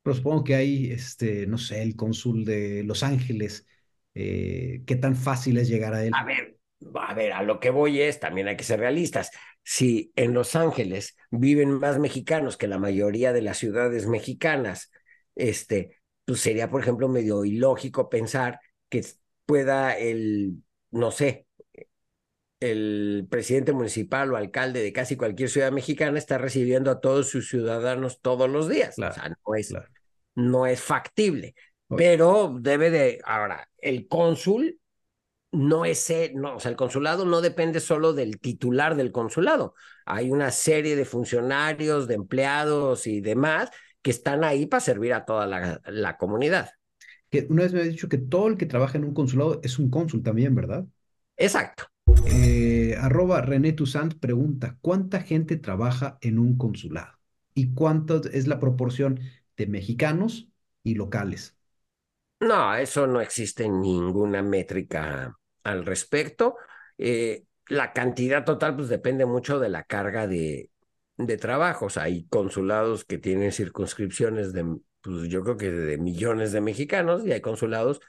Pero 0.05 0.14
supongo 0.14 0.44
que 0.44 0.55
hay, 0.55 0.92
este, 0.92 1.46
no 1.46 1.57
sé, 1.57 1.82
el 1.82 1.96
cónsul 1.96 2.44
de 2.44 2.84
Los 2.84 3.02
Ángeles. 3.02 3.66
eh, 4.14 4.82
¿qué 4.86 4.96
tan 4.96 5.16
fácil 5.16 5.57
es 5.57 5.66
llegar 5.66 5.94
a 5.94 6.05
él? 6.05 6.12
A 6.14 6.24
ver, 6.24 6.59
a 6.94 7.14
ver, 7.14 7.32
a 7.32 7.42
lo 7.42 7.59
que 7.59 7.70
voy 7.70 8.00
es, 8.02 8.20
también 8.20 8.46
hay 8.46 8.57
que 8.57 8.64
ser 8.64 8.80
realistas. 8.80 9.30
Si 9.62 10.12
en 10.14 10.34
Los 10.34 10.57
Ángeles 10.57 11.16
viven 11.30 11.72
más 11.72 11.98
mexicanos 11.98 12.59
que 12.59 12.68
la 12.68 12.78
mayoría 12.78 13.32
de 13.32 13.40
las 13.40 13.57
ciudades 13.57 14.07
mexicanas, 14.07 14.92
este, 15.34 15.98
pues 16.26 16.40
sería, 16.40 16.70
por 16.70 16.82
ejemplo, 16.82 17.09
medio 17.09 17.46
ilógico 17.46 18.11
pensar 18.11 18.61
que 18.90 19.05
pueda 19.46 19.96
el, 19.98 20.62
no 20.90 21.11
sé, 21.12 21.46
el 22.61 23.26
presidente 23.30 23.72
municipal 23.72 24.32
o 24.32 24.36
alcalde 24.36 24.82
de 24.82 24.92
casi 24.92 25.16
cualquier 25.16 25.50
ciudad 25.50 25.72
mexicana 25.72 26.18
estar 26.18 26.40
recibiendo 26.40 26.90
a 26.90 27.00
todos 27.00 27.28
sus 27.28 27.48
ciudadanos 27.48 28.20
todos 28.20 28.48
los 28.48 28.68
días. 28.68 28.94
Claro, 28.94 29.12
o 29.12 29.14
sea, 29.14 29.28
no 29.28 29.55
es, 29.55 29.68
claro. 29.68 29.93
No 30.35 30.66
es 30.66 30.80
factible. 30.80 31.55
Pero 31.97 32.57
debe 32.61 32.91
de, 32.91 33.20
ahora, 33.24 33.68
el 33.78 34.09
cónsul 34.09 34.80
no 35.53 35.85
es, 35.85 36.11
eh, 36.11 36.32
no, 36.35 36.57
o 36.57 36.61
sea, 36.61 36.70
el 36.70 36.76
consulado 36.76 37.24
no 37.24 37.41
depende 37.41 37.78
solo 37.78 38.12
del 38.12 38.41
titular 38.41 38.97
del 38.97 39.12
consulado. 39.12 39.74
Hay 40.05 40.30
una 40.30 40.51
serie 40.51 40.97
de 40.97 41.05
funcionarios, 41.05 42.09
de 42.09 42.14
empleados 42.14 43.07
y 43.07 43.20
demás 43.20 43.70
que 44.03 44.11
están 44.11 44.45
ahí 44.45 44.66
para 44.66 44.80
servir 44.80 45.14
a 45.14 45.24
toda 45.24 45.47
la, 45.47 45.80
la 45.87 46.16
comunidad. 46.16 46.70
Que 47.30 47.47
una 47.49 47.62
vez 47.62 47.72
me 47.72 47.80
has 47.80 47.89
dicho 47.89 48.09
que 48.09 48.18
todo 48.18 48.49
el 48.49 48.57
que 48.57 48.66
trabaja 48.66 48.99
en 48.99 49.05
un 49.05 49.14
consulado 49.14 49.61
es 49.62 49.78
un 49.78 49.91
cónsul 49.91 50.22
también, 50.22 50.55
¿verdad? 50.55 50.85
Exacto. 51.37 51.85
Eh, 52.26 52.97
arroba 53.01 53.41
René 53.41 53.72
Toussaint 53.72 54.18
pregunta, 54.18 54.76
¿cuánta 54.80 55.20
gente 55.20 55.57
trabaja 55.57 56.18
en 56.20 56.39
un 56.39 56.57
consulado? 56.57 57.12
¿Y 57.55 57.72
cuánto 57.72 58.22
es 58.24 58.47
la 58.47 58.61
proporción 58.61 59.20
de 59.57 59.66
mexicanos 59.66 60.48
y 60.82 60.94
locales? 60.94 61.57
No, 62.40 62.74
eso 62.74 63.07
no 63.07 63.20
existe 63.20 63.68
ninguna 63.68 64.42
métrica 64.42 65.34
al 65.62 65.86
respecto. 65.86 66.57
Eh, 66.98 67.44
la 67.68 67.92
cantidad 67.92 68.44
total, 68.44 68.76
pues 68.76 68.88
depende 68.88 69.24
mucho 69.24 69.59
de 69.59 69.70
la 69.70 69.84
carga 69.84 70.26
de, 70.26 70.70
de 71.16 71.36
trabajos. 71.38 71.96
Hay 71.96 72.26
consulados 72.26 73.05
que 73.05 73.18
tienen 73.18 73.52
circunscripciones 73.52 74.52
de, 74.52 74.66
pues 75.00 75.28
yo 75.28 75.42
creo 75.42 75.57
que 75.57 75.70
de 75.70 75.96
millones 75.96 76.52
de 76.52 76.61
mexicanos 76.61 77.24
y 77.24 77.32
hay 77.32 77.40
consulados, 77.40 78.00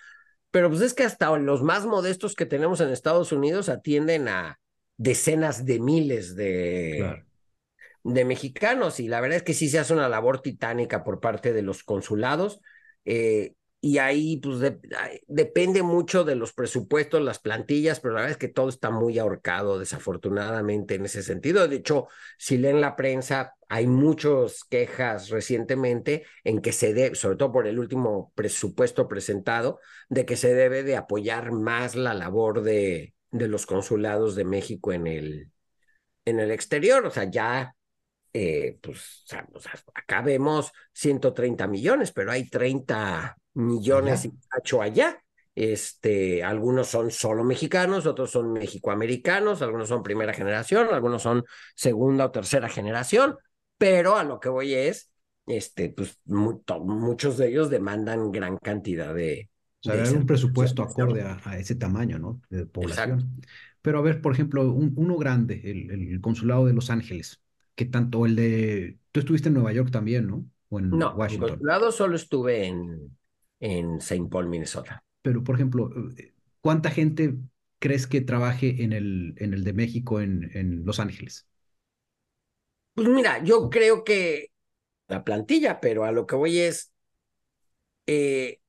pero 0.52 0.70
pues 0.70 0.82
es 0.82 0.94
que 0.94 1.04
hasta 1.04 1.38
los 1.38 1.64
más 1.64 1.86
modestos 1.86 2.36
que 2.36 2.46
tenemos 2.46 2.82
en 2.82 2.90
Estados 2.90 3.32
Unidos 3.32 3.70
atienden 3.70 4.28
a 4.28 4.60
decenas 4.98 5.66
de 5.66 5.80
miles 5.80 6.36
de, 6.36 6.98
Claro. 6.98 7.25
De 8.06 8.24
mexicanos 8.24 9.00
y 9.00 9.08
la 9.08 9.20
verdad 9.20 9.38
es 9.38 9.44
que 9.44 9.54
sí 9.56 9.68
se 9.68 9.80
hace 9.80 9.94
una 9.94 10.08
labor 10.10 10.42
titánica 10.42 11.04
por 11.04 11.20
parte 11.20 11.54
de 11.54 11.64
los 11.64 11.84
consulados 11.84 12.62
eh, 13.04 13.56
y 13.82 13.98
ahí 14.00 14.38
pues 14.38 14.60
depende 15.28 15.84
mucho 15.84 16.24
de 16.24 16.36
los 16.36 16.54
presupuestos, 16.54 17.22
las 17.22 17.38
plantillas, 17.38 18.00
pero 18.00 18.16
la 18.16 18.22
verdad 18.22 18.32
es 18.32 18.38
que 18.38 18.48
todo 18.48 18.70
está 18.70 18.90
muy 18.90 19.20
ahorcado 19.20 19.78
desafortunadamente 19.78 20.96
en 20.96 21.06
ese 21.06 21.22
sentido. 21.22 21.68
De 21.68 21.76
hecho, 21.76 22.08
si 22.40 22.58
leen 22.58 22.82
la 22.82 22.96
prensa, 22.96 23.54
hay 23.70 23.86
muchas 23.86 24.64
quejas 24.64 25.30
recientemente 25.30 26.26
en 26.44 26.62
que 26.62 26.72
se 26.72 26.96
debe, 26.96 27.14
sobre 27.16 27.38
todo 27.38 27.52
por 27.52 27.68
el 27.68 27.78
último 27.78 28.32
presupuesto 28.34 29.08
presentado, 29.08 29.80
de 30.10 30.26
que 30.26 30.36
se 30.36 30.56
debe 30.56 30.82
de 30.82 30.98
apoyar 30.98 31.52
más 31.52 31.96
la 31.96 32.16
labor 32.16 32.64
de, 32.64 33.14
de 33.30 33.48
los 33.48 33.68
consulados 33.68 34.36
de 34.36 34.46
México 34.46 34.94
en 34.94 35.06
el, 35.06 35.52
en 36.26 36.40
el 36.40 36.52
exterior. 36.52 37.06
O 37.06 37.12
sea, 37.12 37.26
ya 37.26 37.75
eh, 38.38 38.78
pues, 38.82 39.24
acá 39.94 40.22
vemos 40.22 40.74
130 40.92 41.68
millones, 41.68 42.12
pero 42.12 42.34
hay 42.34 42.50
30 42.50 43.38
millones 43.54 44.26
y 44.26 44.34
cacho 44.50 44.82
allá. 44.82 45.18
Este, 45.56 46.44
algunos 46.44 46.88
son 46.88 47.12
solo 47.12 47.46
mexicanos, 47.46 48.06
otros 48.06 48.32
son 48.32 48.52
mexicoamericanos, 48.52 49.62
algunos 49.62 49.88
son 49.88 50.04
primera 50.04 50.34
generación, 50.34 50.90
algunos 50.92 51.22
son 51.22 51.46
segunda 51.76 52.26
o 52.26 52.32
tercera 52.32 52.68
generación, 52.68 53.38
pero 53.78 54.18
a 54.18 54.26
lo 54.26 54.42
que 54.42 54.50
voy 54.50 54.74
es, 54.74 55.14
este, 55.48 55.92
pues 55.92 56.20
muchos 56.26 57.38
de 57.38 57.48
ellos 57.48 57.70
demandan 57.70 58.34
gran 58.34 58.58
cantidad 58.58 59.16
de... 59.16 59.50
O 59.80 59.94
sea, 59.94 60.04
hay 60.04 60.14
un 60.14 60.26
presupuesto 60.26 60.84
acorde 60.84 61.22
a, 61.22 61.58
ese 61.58 61.76
tamaño, 61.76 62.20
¿no? 62.20 62.42
De 62.50 62.66
población. 62.66 63.40
Pero 63.82 64.00
a 64.00 64.02
ver, 64.02 64.20
por 64.20 64.34
ejemplo, 64.34 64.70
uno 64.74 65.16
grande, 65.16 65.62
el 65.64 66.20
consulado 66.20 66.66
de 66.66 66.74
Los 66.74 66.90
Ángeles 66.90 67.40
que 67.76 67.86
tanto 67.86 68.26
el 68.26 68.36
de... 68.36 68.98
Tú 69.12 69.20
estuviste 69.20 69.50
en 69.50 69.56
Nueva 69.56 69.74
York 69.74 69.92
también, 69.92 70.28
¿no? 70.28 70.46
O 70.70 70.80
en 70.80 70.90
no, 70.90 71.14
Washington. 71.16 71.60
No, 71.62 71.92
solo 71.92 72.16
estuve 72.16 72.66
en, 72.66 73.18
en 73.60 73.98
St. 73.98 74.28
Paul, 74.30 74.48
Minnesota. 74.48 75.04
Pero, 75.22 75.44
por 75.44 75.56
ejemplo, 75.56 75.90
¿cuánta 76.62 76.90
gente 76.90 77.36
crees 77.80 78.08
que 78.08 78.22
trabaje 78.22 78.84
en 78.84 78.94
el, 78.94 79.36
en 79.38 79.54
el 79.54 79.64
de 79.64 79.74
México, 79.74 80.22
en, 80.22 80.50
en 80.54 80.86
Los 80.86 81.00
Ángeles? 81.00 81.48
Pues 82.94 83.08
mira, 83.10 83.44
yo 83.44 83.70
creo 83.70 84.04
que 84.04 84.52
la 85.08 85.24
plantilla, 85.24 85.80
pero 85.80 86.06
a 86.06 86.12
lo 86.12 86.26
que 86.26 86.36
voy 86.36 86.60
es, 86.60 86.94
eh, 88.08 88.60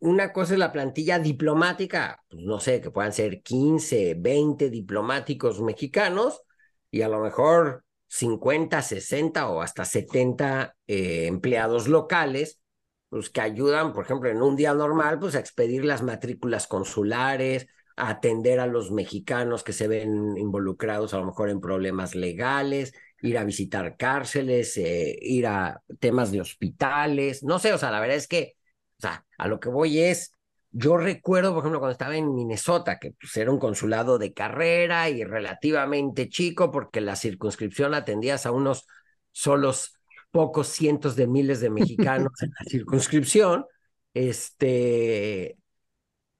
una 0.00 0.32
cosa 0.32 0.54
es 0.54 0.58
la 0.58 0.72
plantilla 0.72 1.18
diplomática, 1.18 2.24
pues 2.28 2.42
no 2.42 2.58
sé, 2.58 2.80
que 2.80 2.90
puedan 2.90 3.12
ser 3.12 3.42
15, 3.42 4.14
20 4.18 4.70
diplomáticos 4.70 5.60
mexicanos 5.60 6.42
y 6.90 7.02
a 7.02 7.08
lo 7.08 7.20
mejor 7.20 7.84
50, 8.10 8.82
60 8.82 9.48
o 9.48 9.62
hasta 9.62 9.84
70 9.84 10.76
eh, 10.88 11.26
empleados 11.28 11.86
locales, 11.86 12.60
pues 13.08 13.30
que 13.30 13.40
ayudan, 13.40 13.92
por 13.92 14.04
ejemplo, 14.04 14.28
en 14.28 14.42
un 14.42 14.56
día 14.56 14.74
normal, 14.74 15.20
pues 15.20 15.36
a 15.36 15.38
expedir 15.38 15.84
las 15.84 16.02
matrículas 16.02 16.66
consulares, 16.66 17.68
a 17.96 18.10
atender 18.10 18.58
a 18.58 18.66
los 18.66 18.90
mexicanos 18.90 19.62
que 19.62 19.72
se 19.72 19.86
ven 19.86 20.36
involucrados 20.36 21.14
a 21.14 21.18
lo 21.18 21.26
mejor 21.26 21.50
en 21.50 21.60
problemas 21.60 22.16
legales, 22.16 22.92
ir 23.22 23.38
a 23.38 23.44
visitar 23.44 23.96
cárceles, 23.96 24.76
eh, 24.76 25.16
ir 25.20 25.46
a 25.46 25.80
temas 26.00 26.32
de 26.32 26.40
hospitales, 26.40 27.44
no 27.44 27.60
sé, 27.60 27.72
o 27.72 27.78
sea, 27.78 27.92
la 27.92 28.00
verdad 28.00 28.16
es 28.16 28.26
que, 28.26 28.56
o 28.98 29.02
sea, 29.02 29.24
a 29.38 29.46
lo 29.46 29.60
que 29.60 29.68
voy 29.68 30.00
es 30.00 30.34
yo 30.72 30.96
recuerdo, 30.96 31.52
por 31.52 31.62
ejemplo, 31.62 31.80
cuando 31.80 31.92
estaba 31.92 32.16
en 32.16 32.34
Minnesota, 32.34 32.98
que 32.98 33.12
pues, 33.12 33.36
era 33.36 33.50
un 33.50 33.58
consulado 33.58 34.18
de 34.18 34.32
carrera 34.32 35.08
y 35.08 35.24
relativamente 35.24 36.28
chico, 36.28 36.70
porque 36.70 37.00
la 37.00 37.16
circunscripción 37.16 37.94
atendías 37.94 38.46
a 38.46 38.52
unos 38.52 38.86
solos 39.32 39.94
pocos 40.30 40.68
cientos 40.68 41.16
de 41.16 41.26
miles 41.26 41.60
de 41.60 41.70
mexicanos 41.70 42.32
en 42.42 42.50
la 42.50 42.64
circunscripción, 42.70 43.66
este, 44.14 45.56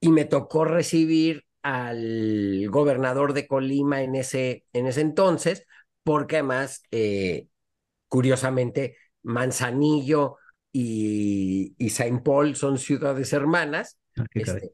y 0.00 0.10
me 0.10 0.24
tocó 0.24 0.64
recibir 0.64 1.44
al 1.62 2.68
gobernador 2.70 3.32
de 3.32 3.46
Colima 3.46 4.02
en 4.02 4.14
ese, 4.14 4.64
en 4.72 4.86
ese 4.86 5.02
entonces, 5.02 5.66
porque 6.04 6.36
además, 6.36 6.82
eh, 6.90 7.48
curiosamente, 8.08 8.96
Manzanillo 9.22 10.36
y, 10.72 11.74
y 11.78 11.90
Saint 11.90 12.22
Paul 12.22 12.56
son 12.56 12.78
ciudades 12.78 13.32
hermanas, 13.32 13.99
este, 14.34 14.72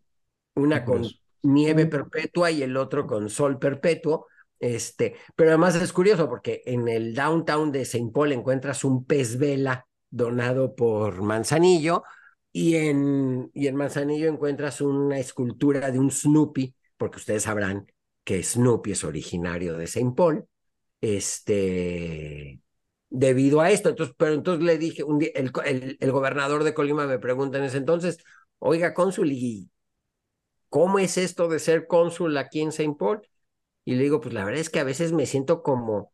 una 0.54 0.84
con 0.84 1.06
nieve 1.42 1.86
perpetua 1.86 2.50
y 2.50 2.62
el 2.62 2.76
otro 2.76 3.06
con 3.06 3.30
sol 3.30 3.58
perpetuo. 3.58 4.26
Este, 4.58 5.16
pero 5.34 5.50
además 5.50 5.74
es 5.76 5.92
curioso 5.92 6.28
porque 6.28 6.62
en 6.64 6.88
el 6.88 7.14
downtown 7.14 7.70
de 7.72 7.84
Saint 7.84 8.12
Paul 8.12 8.32
encuentras 8.32 8.84
un 8.84 9.04
pez 9.04 9.38
vela 9.38 9.86
donado 10.10 10.74
por 10.74 11.22
Manzanillo 11.22 12.04
y 12.52 12.76
en, 12.76 13.50
y 13.52 13.66
en 13.66 13.76
Manzanillo 13.76 14.28
encuentras 14.28 14.80
una 14.80 15.18
escultura 15.18 15.90
de 15.90 15.98
un 15.98 16.10
Snoopy, 16.10 16.74
porque 16.96 17.18
ustedes 17.18 17.42
sabrán 17.42 17.86
que 18.24 18.42
Snoopy 18.42 18.92
es 18.92 19.04
originario 19.04 19.76
de 19.76 19.86
Saint 19.86 20.16
Paul. 20.16 20.46
Este, 21.02 22.58
debido 23.10 23.60
a 23.60 23.70
esto, 23.70 23.90
entonces, 23.90 24.14
pero 24.18 24.32
entonces 24.32 24.64
le 24.64 24.78
dije, 24.78 25.04
un 25.04 25.18
día, 25.18 25.30
el, 25.34 25.52
el, 25.66 25.96
el 26.00 26.12
gobernador 26.12 26.64
de 26.64 26.72
Colima 26.72 27.06
me 27.06 27.18
pregunta 27.18 27.58
en 27.58 27.64
ese 27.64 27.76
entonces, 27.76 28.18
oiga, 28.58 28.94
cónsul, 28.94 29.32
¿y 29.32 29.70
cómo 30.68 30.98
es 30.98 31.18
esto 31.18 31.48
de 31.48 31.58
ser 31.58 31.86
cónsul 31.86 32.36
aquí 32.36 32.60
en 32.60 32.72
Saint 32.72 32.98
Paul? 32.98 33.22
Y 33.84 33.94
le 33.94 34.02
digo, 34.02 34.20
pues 34.20 34.34
la 34.34 34.44
verdad 34.44 34.60
es 34.60 34.70
que 34.70 34.80
a 34.80 34.84
veces 34.84 35.12
me 35.12 35.26
siento 35.26 35.62
como, 35.62 36.12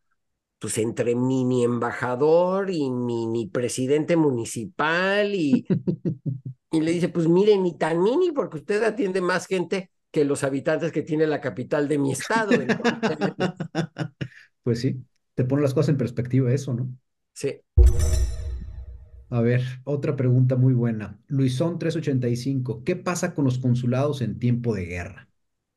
pues 0.58 0.78
entre 0.78 1.14
mini 1.14 1.64
embajador 1.64 2.70
y 2.70 2.90
mini 2.90 3.48
presidente 3.48 4.16
municipal 4.16 5.34
y, 5.34 5.66
y 6.70 6.80
le 6.80 6.92
dice, 6.92 7.08
pues 7.08 7.28
mire, 7.28 7.56
ni 7.58 7.76
tan 7.76 8.02
mini 8.02 8.30
porque 8.32 8.58
usted 8.58 8.82
atiende 8.82 9.20
más 9.20 9.46
gente 9.46 9.90
que 10.12 10.24
los 10.24 10.44
habitantes 10.44 10.92
que 10.92 11.02
tiene 11.02 11.26
la 11.26 11.40
capital 11.40 11.88
de 11.88 11.98
mi 11.98 12.12
estado. 12.12 12.50
pues 14.62 14.80
sí, 14.80 15.02
te 15.34 15.44
pone 15.44 15.62
las 15.62 15.74
cosas 15.74 15.88
en 15.88 15.96
perspectiva 15.96 16.52
eso, 16.52 16.74
¿no? 16.74 16.88
Sí. 17.32 17.60
A 19.32 19.40
ver, 19.40 19.62
otra 19.84 20.14
pregunta 20.14 20.56
muy 20.56 20.74
buena. 20.74 21.18
Luisón 21.26 21.78
385, 21.78 22.84
¿qué 22.84 22.96
pasa 22.96 23.34
con 23.34 23.46
los 23.46 23.58
consulados 23.58 24.20
en 24.20 24.38
tiempo 24.38 24.74
de 24.74 24.84
guerra? 24.84 25.26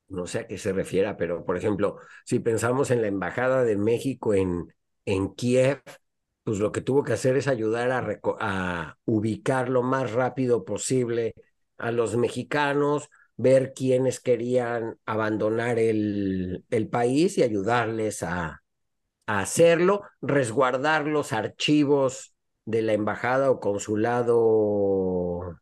No 0.10 0.28
sé 0.28 0.40
a 0.40 0.48
qué 0.48 0.58
se 0.58 0.74
refiera, 0.74 1.16
pero 1.16 1.46
por 1.46 1.56
ejemplo, 1.56 1.96
si 2.26 2.40
pensamos 2.40 2.92
en 2.92 3.02
la 3.02 3.08
Embajada 3.08 3.64
de 3.64 3.78
México 3.78 4.34
en, 4.34 4.74
en 5.06 5.34
Kiev, 5.36 5.82
pues 6.44 6.60
lo 6.60 6.74
que 6.74 6.82
tuvo 6.82 7.06
que 7.06 7.14
hacer 7.14 7.38
es 7.38 7.48
ayudar 7.48 7.92
a, 8.42 8.98
ubicar 9.06 9.70
lo 9.70 9.84
más 9.84 10.12
rápido 10.12 10.66
posible 10.66 11.34
a 11.78 11.92
los 11.92 12.18
mexicanos, 12.18 13.10
ver 13.38 13.72
quiénes 13.74 14.20
querían 14.20 14.98
abandonar 15.06 15.80
el, 15.80 16.66
el 16.70 16.90
país 16.90 17.38
y 17.38 17.44
ayudarles 17.44 18.22
a 18.22 18.64
hacerlo, 19.28 20.02
resguardar 20.22 21.08
los 21.08 21.32
archivos 21.32 22.35
de 22.66 22.82
la 22.82 22.94
embajada 22.94 23.52
o 23.52 23.60
consulado 23.60 25.60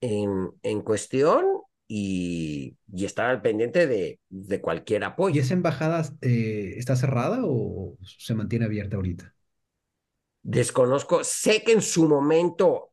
en, 0.00 0.50
en 0.62 0.82
cuestión 0.82 1.44
y, 1.86 2.76
y, 2.92 3.04
estar 3.04 3.26
al 3.26 3.42
pendiente 3.42 3.86
de, 3.86 4.20
de 4.28 4.60
cualquier 4.60 5.04
apoyo. 5.04 5.36
¿Y 5.36 5.38
esa 5.38 5.54
embajada 5.54 6.02
eh, 6.20 6.74
está 6.76 6.96
cerrada 6.96 7.40
o 7.44 7.96
se 8.02 8.34
mantiene 8.34 8.66
abierta 8.66 8.96
ahorita? 8.96 9.34
Desconozco, 10.42 11.24
sé 11.24 11.62
que 11.62 11.72
en 11.72 11.82
su 11.82 12.08
momento 12.08 12.92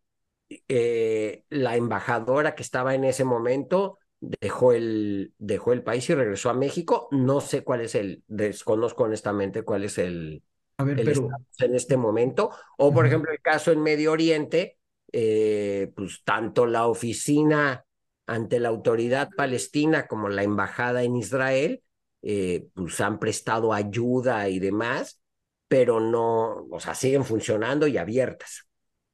eh, 0.68 1.44
la 1.50 1.76
embajadora 1.76 2.56
que 2.56 2.64
estaba 2.64 2.96
en 2.96 3.04
ese 3.04 3.24
momento 3.24 4.00
dejó 4.20 4.74
el, 4.74 5.34
dejó 5.38 5.74
el 5.74 5.84
país 5.84 6.10
y 6.10 6.16
regresó 6.16 6.50
a 6.50 6.54
México. 6.54 7.08
No 7.12 7.42
sé 7.42 7.64
cuál 7.64 7.82
es 7.82 7.96
el, 7.96 8.24
desconozco 8.28 9.04
honestamente 9.04 9.64
cuál 9.64 9.84
es 9.84 9.98
el, 9.98 10.44
a 10.78 10.84
ver, 10.84 11.02
pero... 11.04 11.30
en 11.60 11.76
este 11.76 11.98
momento. 11.98 12.52
O, 12.78 12.94
por 12.94 13.06
ejemplo, 13.06 13.32
el 13.32 13.42
caso 13.42 13.72
en 13.72 13.82
Medio 13.82 14.12
Oriente, 14.12 14.78
eh, 15.12 15.92
pues 15.96 16.24
tanto 16.24 16.66
la 16.66 16.88
oficina 16.88 17.86
ante 18.28 18.60
la 18.60 18.70
autoridad 18.70 19.30
palestina 19.36 20.08
como 20.08 20.30
la 20.30 20.44
embajada 20.44 21.04
en 21.04 21.16
Israel, 21.16 21.84
eh, 22.22 22.68
pues 22.74 23.00
han 23.02 23.20
prestado 23.20 23.72
ayuda 23.72 24.50
y 24.50 24.60
demás, 24.60 25.22
pero 25.68 26.00
no, 26.00 26.66
o 26.70 26.80
sea, 26.80 26.96
siguen 26.96 27.24
funcionando 27.24 27.88
y 27.88 27.98
abiertas. 27.98 28.68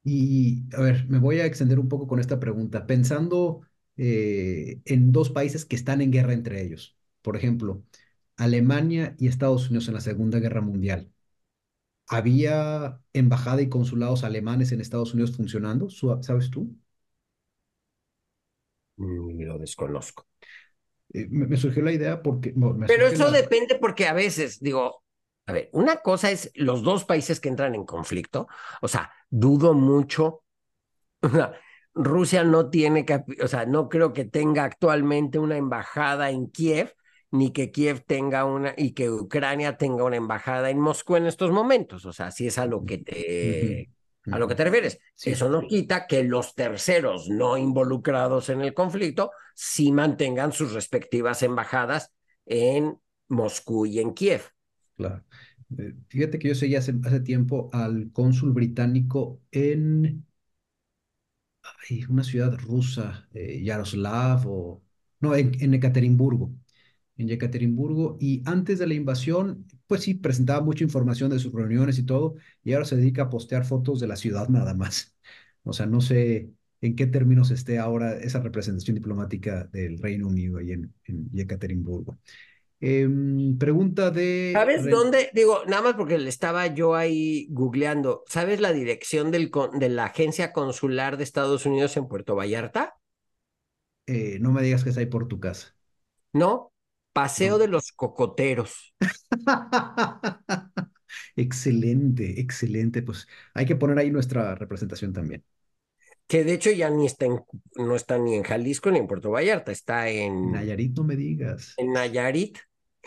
Y, 0.04 0.64
a 0.74 0.80
ver, 0.80 1.06
me 1.08 1.18
voy 1.18 1.40
a 1.40 1.46
extender 1.46 1.78
un 1.78 1.88
poco 1.88 2.08
con 2.08 2.18
esta 2.18 2.40
pregunta, 2.40 2.86
pensando 2.86 3.60
eh, 3.96 4.80
en 4.84 5.12
dos 5.12 5.30
países 5.30 5.64
que 5.64 5.76
están 5.76 6.00
en 6.00 6.10
guerra 6.10 6.32
entre 6.32 6.62
ellos. 6.62 6.96
Por 7.20 7.36
ejemplo, 7.36 7.84
Alemania 8.36 9.14
y 9.18 9.28
Estados 9.28 9.68
Unidos 9.68 9.88
en 9.88 9.94
la 9.94 10.00
Segunda 10.00 10.40
Guerra 10.40 10.60
Mundial. 10.60 11.12
¿Había 12.12 13.00
embajada 13.14 13.62
y 13.62 13.70
consulados 13.70 14.22
alemanes 14.22 14.70
en 14.72 14.82
Estados 14.82 15.14
Unidos 15.14 15.34
funcionando? 15.34 15.88
¿Sabes 15.88 16.50
tú? 16.50 16.76
Mm, 18.96 19.40
lo 19.42 19.58
desconozco. 19.58 20.26
Eh, 21.14 21.26
me, 21.30 21.56
surgió 21.56 21.82
la 21.82 21.92
idea 21.92 22.22
porque... 22.22 22.54
Pero 22.86 23.06
eso 23.06 23.30
depende 23.30 23.76
porque 23.76 24.06
a 24.06 24.12
veces, 24.12 24.60
digo, 24.60 25.02
a 25.46 25.52
ver, 25.52 25.70
una 25.72 25.96
cosa 25.96 26.30
es 26.30 26.50
los 26.54 26.82
dos 26.82 27.04
países 27.04 27.40
que 27.40 27.48
entran 27.48 27.74
en 27.74 27.86
conflicto, 27.86 28.46
o 28.82 28.88
sea, 28.88 29.10
dudo 29.30 29.72
mucho, 29.72 30.44
Rusia 31.94 32.44
no 32.44 32.68
tiene, 32.68 33.06
o 33.42 33.48
sea, 33.48 33.64
no 33.64 33.88
creo 33.88 34.12
que 34.12 34.26
tenga 34.26 34.64
actualmente 34.64 35.38
una 35.38 35.56
embajada 35.56 36.30
en 36.30 36.50
Kiev, 36.50 36.94
ni 37.32 37.50
que 37.50 37.72
Kiev 37.72 38.04
tenga 38.06 38.44
una, 38.44 38.74
y 38.76 38.92
que 38.92 39.10
Ucrania 39.10 39.76
tenga 39.78 40.04
una 40.04 40.16
embajada 40.16 40.70
en 40.70 40.78
Moscú 40.78 41.16
en 41.16 41.26
estos 41.26 41.50
momentos. 41.50 42.04
O 42.04 42.12
sea, 42.12 42.30
si 42.30 42.46
es 42.46 42.58
a 42.58 42.66
lo 42.66 42.84
que 42.84 42.98
te, 42.98 43.90
a 44.30 44.38
lo 44.38 44.46
que 44.46 44.54
te 44.54 44.64
refieres. 44.64 44.98
Eso 45.24 45.48
no 45.48 45.66
quita 45.66 46.06
que 46.06 46.22
los 46.24 46.54
terceros 46.54 47.28
no 47.30 47.56
involucrados 47.56 48.50
en 48.50 48.60
el 48.60 48.74
conflicto 48.74 49.32
sí 49.54 49.92
mantengan 49.92 50.52
sus 50.52 50.72
respectivas 50.72 51.42
embajadas 51.42 52.12
en 52.44 52.98
Moscú 53.28 53.86
y 53.86 53.98
en 53.98 54.12
Kiev. 54.12 54.42
Claro. 54.96 55.24
Eh, 55.78 55.94
fíjate 56.08 56.38
que 56.38 56.48
yo 56.48 56.54
seguí 56.54 56.76
hace, 56.76 56.94
hace 57.02 57.20
tiempo 57.20 57.70
al 57.72 58.10
cónsul 58.12 58.52
británico 58.52 59.40
en 59.50 60.26
una 62.10 62.24
ciudad 62.24 62.54
rusa, 62.58 63.26
eh, 63.32 63.62
Yaroslav 63.62 64.46
o... 64.46 64.82
No, 65.20 65.36
en, 65.36 65.52
en 65.62 65.72
Ekaterimburgo 65.74 66.50
en 67.22 67.28
Yekaterinburgo 67.28 68.16
y 68.20 68.42
antes 68.46 68.78
de 68.78 68.86
la 68.86 68.94
invasión, 68.94 69.66
pues 69.86 70.02
sí, 70.02 70.14
presentaba 70.14 70.60
mucha 70.62 70.84
información 70.84 71.30
de 71.30 71.38
sus 71.38 71.52
reuniones 71.52 71.98
y 71.98 72.04
todo, 72.04 72.36
y 72.64 72.72
ahora 72.72 72.84
se 72.84 72.96
dedica 72.96 73.22
a 73.22 73.30
postear 73.30 73.64
fotos 73.64 74.00
de 74.00 74.06
la 74.08 74.16
ciudad 74.16 74.48
nada 74.48 74.74
más. 74.74 75.16
O 75.64 75.72
sea, 75.72 75.86
no 75.86 76.00
sé 76.00 76.50
en 76.80 76.96
qué 76.96 77.06
términos 77.06 77.52
esté 77.52 77.78
ahora 77.78 78.14
esa 78.18 78.40
representación 78.40 78.96
diplomática 78.96 79.64
del 79.72 79.96
Reino 79.98 80.26
Unido 80.26 80.58
ahí 80.58 80.72
en, 80.72 80.92
en 81.04 81.30
Yekaterinburgo. 81.30 82.18
Em, 82.80 83.56
pregunta 83.58 84.10
de... 84.10 84.52
¿Sabes 84.54 84.88
dónde? 84.90 85.30
Digo, 85.32 85.64
nada 85.66 85.82
más 85.82 85.94
porque 85.94 86.18
le 86.18 86.28
estaba 86.28 86.66
yo 86.66 86.94
ahí 86.94 87.46
googleando. 87.50 88.24
¿Sabes 88.26 88.60
la 88.60 88.72
dirección 88.72 89.30
del, 89.30 89.50
de 89.78 89.88
la 89.88 90.06
agencia 90.06 90.52
consular 90.52 91.16
de 91.16 91.24
Estados 91.24 91.64
Unidos 91.64 91.96
en 91.96 92.08
Puerto 92.08 92.34
Vallarta? 92.34 92.96
Eh, 94.06 94.38
no 94.40 94.52
me 94.52 94.62
digas 94.62 94.82
que 94.84 94.90
está 94.90 95.00
ahí 95.00 95.06
por 95.06 95.26
tu 95.28 95.40
casa. 95.40 95.74
No, 96.34 96.71
Paseo 97.12 97.58
de 97.58 97.68
los 97.68 97.92
Cocoteros. 97.92 98.94
excelente, 101.36 102.40
excelente. 102.40 103.02
Pues 103.02 103.26
hay 103.54 103.66
que 103.66 103.76
poner 103.76 103.98
ahí 103.98 104.10
nuestra 104.10 104.54
representación 104.54 105.12
también. 105.12 105.44
Que 106.26 106.44
de 106.44 106.54
hecho 106.54 106.70
ya 106.70 106.88
ni 106.88 107.06
está 107.06 107.26
en, 107.26 107.40
no 107.76 107.94
está 107.94 108.18
ni 108.18 108.34
en 108.34 108.42
Jalisco 108.42 108.90
ni 108.90 108.98
en 108.98 109.06
Puerto 109.06 109.30
Vallarta, 109.30 109.72
está 109.72 110.08
en... 110.08 110.52
Nayarit, 110.52 110.96
no 110.96 111.04
me 111.04 111.16
digas. 111.16 111.74
En 111.76 111.92
Nayarit. 111.92 112.58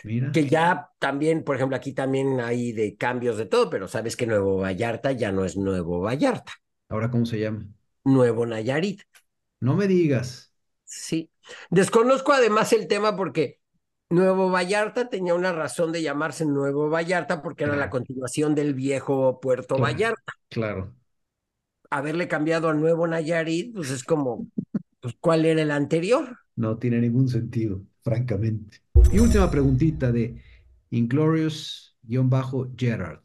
Mira. 0.04 0.30
Que 0.30 0.46
ya 0.46 0.90
también, 0.98 1.42
por 1.42 1.56
ejemplo, 1.56 1.76
aquí 1.76 1.92
también 1.92 2.38
hay 2.40 2.72
de 2.72 2.96
cambios 2.96 3.38
de 3.38 3.46
todo, 3.46 3.70
pero 3.70 3.88
sabes 3.88 4.14
que 4.14 4.26
Nuevo 4.26 4.58
Vallarta 4.58 5.12
ya 5.12 5.32
no 5.32 5.44
es 5.44 5.56
Nuevo 5.56 6.00
Vallarta. 6.00 6.52
¿Ahora 6.88 7.10
cómo 7.10 7.26
se 7.26 7.40
llama? 7.40 7.66
Nuevo 8.04 8.46
Nayarit. 8.46 9.02
No 9.58 9.74
me 9.74 9.88
digas. 9.88 10.52
Sí. 10.84 11.30
Desconozco 11.70 12.32
además 12.32 12.72
el 12.72 12.86
tema 12.86 13.16
porque 13.16 13.58
Nuevo 14.08 14.50
Vallarta 14.50 15.08
tenía 15.08 15.34
una 15.34 15.52
razón 15.52 15.90
de 15.90 16.02
llamarse 16.02 16.46
Nuevo 16.46 16.88
Vallarta 16.88 17.42
porque 17.42 17.64
era 17.64 17.74
la 17.74 17.90
continuación 17.90 18.54
del 18.54 18.74
viejo 18.74 19.40
Puerto 19.40 19.78
Vallarta. 19.78 20.34
Claro. 20.48 20.94
Haberle 21.90 22.28
cambiado 22.28 22.68
a 22.68 22.74
Nuevo 22.74 23.08
Nayarit, 23.08 23.74
pues 23.74 23.90
es 23.90 24.04
como, 24.04 24.46
pues, 25.00 25.16
¿cuál 25.20 25.44
era 25.44 25.62
el 25.62 25.72
anterior? 25.72 26.38
No 26.54 26.78
tiene 26.78 27.00
ningún 27.00 27.28
sentido, 27.28 27.82
francamente. 28.02 28.82
Y 29.12 29.18
última 29.18 29.50
preguntita 29.50 30.12
de 30.12 30.40
Inglorious-Gerard. 30.90 33.22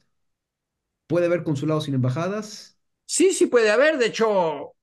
¿Puede 1.08 1.28
haber 1.28 1.44
consulados 1.44 1.84
sin 1.86 1.94
embajadas? 1.94 2.80
Sí, 3.06 3.34
sí 3.34 3.46
puede 3.48 3.70
haber. 3.70 3.98
De 3.98 4.08
hecho, 4.08 4.74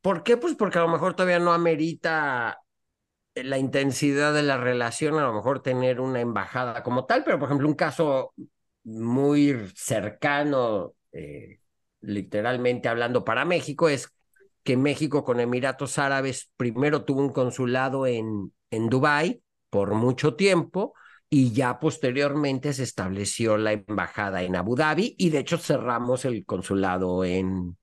¿por 0.00 0.22
qué? 0.22 0.36
Pues 0.36 0.54
porque 0.54 0.78
a 0.78 0.82
lo 0.82 0.88
mejor 0.88 1.14
todavía 1.14 1.38
no 1.38 1.52
amerita 1.52 2.58
la 3.34 3.58
intensidad 3.58 4.32
de 4.32 4.42
la 4.42 4.56
relación, 4.56 5.18
a 5.18 5.22
lo 5.22 5.32
mejor 5.32 5.62
tener 5.62 6.00
una 6.00 6.20
embajada 6.20 6.82
como 6.82 7.04
tal, 7.06 7.24
pero 7.24 7.38
por 7.38 7.48
ejemplo, 7.48 7.68
un 7.68 7.74
caso 7.74 8.32
muy 8.84 9.56
cercano, 9.74 10.94
eh, 11.12 11.60
literalmente 12.00 12.88
hablando 12.88 13.24
para 13.24 13.44
México, 13.44 13.88
es 13.88 14.14
que 14.62 14.76
México 14.76 15.24
con 15.24 15.40
Emiratos 15.40 15.98
Árabes 15.98 16.50
primero 16.56 17.04
tuvo 17.04 17.20
un 17.20 17.32
consulado 17.32 18.06
en, 18.06 18.52
en 18.70 18.88
Dubái 18.88 19.42
por 19.70 19.94
mucho 19.94 20.36
tiempo 20.36 20.94
y 21.28 21.52
ya 21.52 21.80
posteriormente 21.80 22.72
se 22.72 22.84
estableció 22.84 23.56
la 23.56 23.72
embajada 23.72 24.42
en 24.42 24.56
Abu 24.56 24.76
Dhabi 24.76 25.16
y 25.18 25.30
de 25.30 25.40
hecho 25.40 25.58
cerramos 25.58 26.24
el 26.24 26.44
consulado 26.44 27.24
en, 27.24 27.76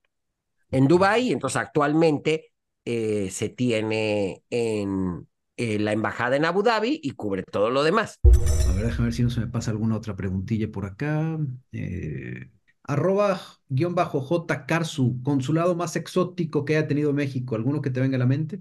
en 0.71 0.87
Dubái. 0.87 1.31
Entonces 1.31 1.57
actualmente 1.57 2.51
eh, 2.85 3.29
se 3.29 3.49
tiene 3.49 4.43
en, 4.49 5.27
eh, 5.61 5.77
la 5.77 5.91
embajada 5.91 6.35
en 6.35 6.45
Abu 6.45 6.63
Dhabi 6.63 6.99
y 7.03 7.11
cubre 7.11 7.43
todo 7.43 7.69
lo 7.69 7.83
demás. 7.83 8.19
A 8.23 8.73
ver, 8.73 8.85
déjame 8.85 9.05
ver 9.05 9.13
si 9.13 9.21
no 9.21 9.29
se 9.29 9.41
me 9.41 9.47
pasa 9.47 9.69
alguna 9.69 9.95
otra 9.95 10.15
preguntilla 10.15 10.71
por 10.71 10.87
acá. 10.87 11.37
Eh, 11.71 12.49
arroba 12.81 13.39
guion 13.69 13.93
bajo 13.93 14.21
J 14.21 14.65
Carsu, 14.65 15.21
consulado 15.21 15.75
más 15.75 15.95
exótico 15.95 16.65
que 16.65 16.77
haya 16.77 16.87
tenido 16.87 17.13
México. 17.13 17.55
¿Alguno 17.55 17.79
que 17.79 17.91
te 17.91 17.99
venga 17.99 18.15
a 18.15 18.19
la 18.19 18.25
mente? 18.25 18.59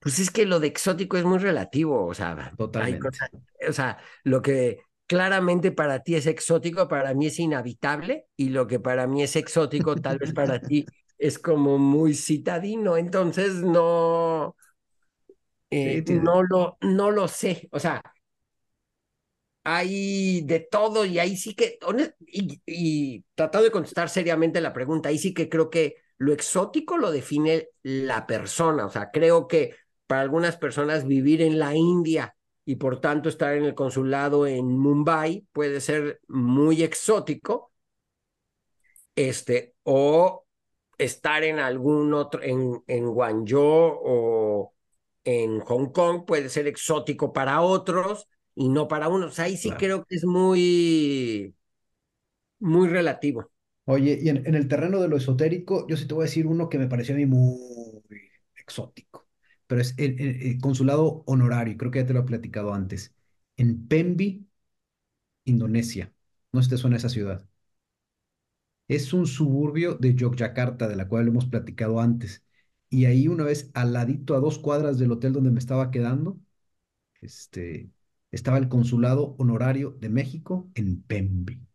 Pues 0.00 0.18
es 0.18 0.32
que 0.32 0.46
lo 0.46 0.58
de 0.58 0.66
exótico 0.66 1.16
es 1.16 1.24
muy 1.24 1.38
relativo, 1.38 2.06
o 2.06 2.14
sea, 2.14 2.52
Totalmente. 2.56 3.08
o 3.68 3.72
sea, 3.72 3.98
lo 4.24 4.42
que 4.42 4.80
claramente 5.06 5.70
para 5.70 6.02
ti 6.02 6.16
es 6.16 6.26
exótico, 6.26 6.88
para 6.88 7.14
mí 7.14 7.26
es 7.26 7.38
inhabitable, 7.38 8.26
y 8.36 8.48
lo 8.48 8.66
que 8.66 8.80
para 8.80 9.06
mí 9.06 9.22
es 9.22 9.36
exótico, 9.36 9.94
tal 9.96 10.18
vez 10.18 10.32
para 10.32 10.60
ti 10.60 10.86
es 11.18 11.38
como 11.38 11.78
muy 11.78 12.14
citadino, 12.14 12.96
entonces 12.96 13.54
no, 13.54 14.56
eh, 15.70 16.04
no, 16.08 16.42
lo, 16.42 16.78
no 16.82 17.10
lo 17.10 17.28
sé, 17.28 17.68
o 17.72 17.78
sea, 17.80 18.02
hay 19.64 20.42
de 20.42 20.60
todo 20.60 21.04
y 21.04 21.18
ahí 21.18 21.36
sí 21.36 21.54
que, 21.54 21.78
y, 22.26 22.60
y 22.66 23.24
tratando 23.34 23.64
de 23.64 23.70
contestar 23.72 24.08
seriamente 24.08 24.60
la 24.60 24.72
pregunta, 24.72 25.08
ahí 25.08 25.18
sí 25.18 25.34
que 25.34 25.48
creo 25.48 25.70
que 25.70 25.96
lo 26.18 26.32
exótico 26.32 26.96
lo 26.98 27.10
define 27.10 27.68
la 27.82 28.26
persona, 28.26 28.86
o 28.86 28.90
sea, 28.90 29.10
creo 29.10 29.48
que 29.48 29.74
para 30.06 30.20
algunas 30.22 30.56
personas 30.56 31.06
vivir 31.06 31.42
en 31.42 31.58
la 31.58 31.74
India 31.74 32.36
y 32.64 32.76
por 32.76 33.00
tanto 33.00 33.28
estar 33.28 33.54
en 33.56 33.64
el 33.64 33.74
consulado 33.74 34.46
en 34.46 34.66
Mumbai 34.78 35.46
puede 35.52 35.80
ser 35.80 36.20
muy 36.28 36.82
exótico, 36.82 37.72
este, 39.14 39.74
o 39.84 40.44
estar 40.98 41.44
en 41.44 41.58
algún 41.58 42.14
otro, 42.14 42.42
en, 42.42 42.82
en 42.86 43.06
Guangzhou 43.12 44.00
o 44.04 44.45
en 45.26 45.58
Hong 45.60 45.90
Kong 45.90 46.24
puede 46.24 46.48
ser 46.48 46.68
exótico 46.68 47.32
para 47.32 47.60
otros 47.60 48.28
y 48.54 48.68
no 48.68 48.86
para 48.86 49.08
unos. 49.08 49.38
Ahí 49.40 49.56
sí 49.56 49.72
creo 49.72 50.04
que 50.04 50.14
es 50.14 50.24
muy, 50.24 51.54
muy 52.60 52.88
relativo. 52.88 53.50
Oye, 53.86 54.18
y 54.22 54.28
en, 54.28 54.54
el 54.54 54.68
terreno 54.68 55.00
de 55.00 55.08
lo 55.08 55.16
esotérico, 55.16 55.86
yo 55.88 55.96
sí 55.96 56.06
te 56.06 56.14
voy 56.14 56.22
a 56.22 56.26
decir 56.26 56.46
uno 56.46 56.68
que 56.68 56.78
me 56.78 56.86
pareció 56.86 57.14
a 57.14 57.18
mí 57.18 57.26
muy 57.26 57.58
exótico, 58.56 59.28
pero 59.66 59.80
es 59.80 59.94
el, 59.98 60.58
consulado 60.60 61.24
honorario, 61.26 61.76
creo 61.76 61.90
que 61.90 62.00
ya 62.00 62.06
te 62.06 62.12
lo 62.14 62.20
he 62.20 62.24
platicado 62.24 62.72
antes, 62.72 63.14
en 63.56 63.86
Pembi, 63.88 64.46
Indonesia. 65.44 66.12
No 66.52 66.62
sé 66.62 66.66
si 66.66 66.70
te 66.70 66.78
suena 66.78 66.96
esa 66.98 67.08
ciudad. 67.08 67.44
Es 68.88 69.12
un 69.12 69.26
suburbio 69.26 69.94
de 69.94 70.14
Yogyakarta, 70.14 70.88
de 70.88 70.96
la 70.96 71.08
cual 71.08 71.28
hemos 71.28 71.46
platicado 71.46 72.00
antes 72.00 72.45
y 72.88 73.06
ahí 73.06 73.28
una 73.28 73.44
vez 73.44 73.70
al 73.74 73.92
ladito 73.92 74.34
a 74.34 74.40
dos 74.40 74.58
cuadras 74.58 74.98
del 74.98 75.12
hotel 75.12 75.32
donde 75.32 75.50
me 75.50 75.58
estaba 75.58 75.90
quedando, 75.90 76.38
este, 77.20 77.90
estaba 78.30 78.58
el 78.58 78.68
consulado 78.68 79.34
honorario 79.38 79.96
de 80.00 80.08
México 80.08 80.68
en 80.74 81.02
Pembi. 81.02 81.54
Entonces 81.54 81.68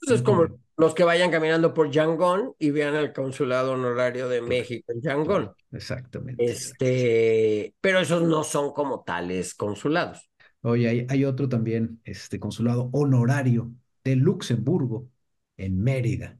pues 0.00 0.12
es 0.20 0.22
como 0.22 0.46
los 0.76 0.94
que 0.94 1.04
vayan 1.04 1.30
caminando 1.30 1.72
por 1.72 1.90
Yangon 1.90 2.54
y 2.58 2.70
vean 2.70 2.94
el 2.96 3.12
consulado 3.12 3.72
honorario 3.72 4.28
de 4.28 4.42
México 4.42 4.92
en 4.92 5.00
Yangon. 5.00 5.52
Exactamente. 5.72 6.44
Este, 6.44 7.74
pero 7.80 8.00
esos 8.00 8.22
no 8.22 8.44
son 8.44 8.72
como 8.72 9.02
tales 9.02 9.54
consulados. 9.54 10.30
Oye, 10.62 10.88
hay, 10.88 11.06
hay 11.08 11.24
otro 11.24 11.48
también, 11.48 12.00
este 12.04 12.40
consulado 12.40 12.90
honorario 12.92 13.72
de 14.02 14.16
Luxemburgo 14.16 15.08
en 15.56 15.80
Mérida. 15.82 16.38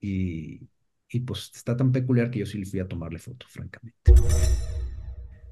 Y 0.00 0.68
y 1.12 1.20
pues 1.20 1.52
está 1.54 1.76
tan 1.76 1.92
peculiar 1.92 2.30
que 2.30 2.40
yo 2.40 2.46
sí 2.46 2.58
le 2.58 2.66
fui 2.66 2.80
a 2.80 2.88
tomarle 2.88 3.18
foto, 3.18 3.46
francamente. 3.48 4.12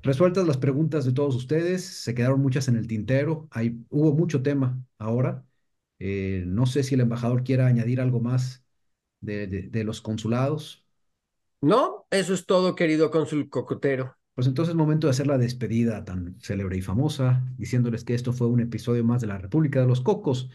Resueltas 0.02 0.46
las 0.46 0.56
preguntas 0.56 1.04
de 1.04 1.12
todos 1.12 1.36
ustedes, 1.36 1.84
se 1.84 2.14
quedaron 2.14 2.40
muchas 2.40 2.68
en 2.68 2.76
el 2.76 2.86
tintero, 2.86 3.46
Hay, 3.50 3.84
hubo 3.90 4.14
mucho 4.14 4.42
tema 4.42 4.82
ahora. 4.98 5.44
Eh, 5.98 6.44
no 6.46 6.64
sé 6.64 6.82
si 6.82 6.94
el 6.94 7.02
embajador 7.02 7.44
quiera 7.44 7.66
añadir 7.66 8.00
algo 8.00 8.20
más 8.20 8.64
de, 9.20 9.46
de, 9.46 9.84
los 9.84 10.00
consulados. 10.00 10.86
No, 11.60 12.06
eso 12.10 12.32
es 12.32 12.46
todo, 12.46 12.74
querido 12.74 13.10
cónsul 13.10 13.50
cocotero. 13.50 14.16
Pues 14.34 14.46
entonces 14.46 14.70
es 14.70 14.76
momento 14.76 15.06
de 15.06 15.10
hacer 15.10 15.26
la 15.26 15.36
despedida 15.36 16.02
tan 16.06 16.40
célebre 16.40 16.78
y 16.78 16.80
famosa, 16.80 17.44
diciéndoles 17.58 18.04
que 18.04 18.14
esto 18.14 18.32
fue 18.32 18.46
un 18.46 18.60
episodio 18.60 19.04
más 19.04 19.20
de 19.20 19.26
la 19.26 19.36
República 19.36 19.80
de 19.80 19.86
los 19.86 20.00
Cocos, 20.00 20.48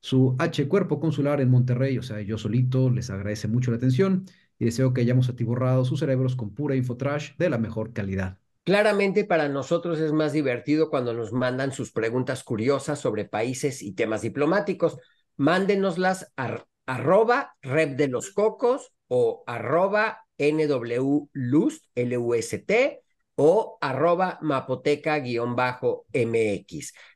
su 0.00 0.36
H 0.38 0.66
Cuerpo 0.68 0.98
Consular 1.00 1.40
en 1.40 1.50
Monterrey, 1.50 1.98
o 1.98 2.02
sea, 2.02 2.20
yo 2.20 2.38
solito 2.38 2.90
les 2.90 3.10
agradece 3.10 3.48
mucho 3.48 3.70
la 3.70 3.76
atención 3.76 4.24
y 4.58 4.64
deseo 4.66 4.92
que 4.92 5.00
hayamos 5.00 5.28
atiborrado 5.28 5.84
sus 5.84 6.00
cerebros 6.00 6.36
con 6.36 6.54
pura 6.54 6.76
infotrash 6.76 7.36
de 7.36 7.50
la 7.50 7.58
mejor 7.58 7.92
calidad. 7.92 8.38
Claramente 8.64 9.24
para 9.24 9.48
nosotros 9.48 9.98
es 10.00 10.12
más 10.12 10.32
divertido 10.32 10.90
cuando 10.90 11.14
nos 11.14 11.32
mandan 11.32 11.72
sus 11.72 11.92
preguntas 11.92 12.44
curiosas 12.44 12.98
sobre 12.98 13.24
países 13.24 13.82
y 13.82 13.92
temas 13.92 14.22
diplomáticos. 14.22 14.98
Mándenoslas 15.36 16.32
a 16.36 16.64
arroba 16.86 17.56
rep 17.62 17.96
de 17.96 18.08
los 18.08 18.32
cocos 18.32 18.92
o 19.08 19.44
arroba 19.46 20.26
nwlust, 20.38 21.84
L-U-S-T, 21.94 23.02
o 23.42 23.78
arroba 23.80 24.38
mapoteca-mx. 24.42 25.24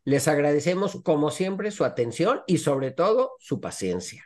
Les 0.05 0.27
agradecemos 0.27 1.03
como 1.03 1.31
siempre 1.31 1.71
su 1.71 1.85
atención 1.85 2.41
y 2.47 2.57
sobre 2.57 2.93
todo 2.93 3.33
su 3.41 3.61
paciencia. 3.61 4.25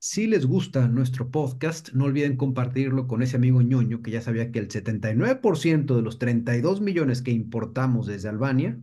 Si 0.00 0.26
les 0.26 0.44
gusta 0.44 0.88
nuestro 0.88 1.30
podcast, 1.30 1.90
no 1.92 2.06
olviden 2.06 2.36
compartirlo 2.36 3.06
con 3.06 3.22
ese 3.22 3.36
amigo 3.36 3.62
ñoño 3.62 4.02
que 4.02 4.10
ya 4.10 4.22
sabía 4.22 4.50
que 4.50 4.58
el 4.58 4.68
79% 4.68 5.94
de 5.94 6.02
los 6.02 6.18
32 6.18 6.80
millones 6.80 7.22
que 7.22 7.30
importamos 7.30 8.08
desde 8.08 8.28
Albania 8.28 8.80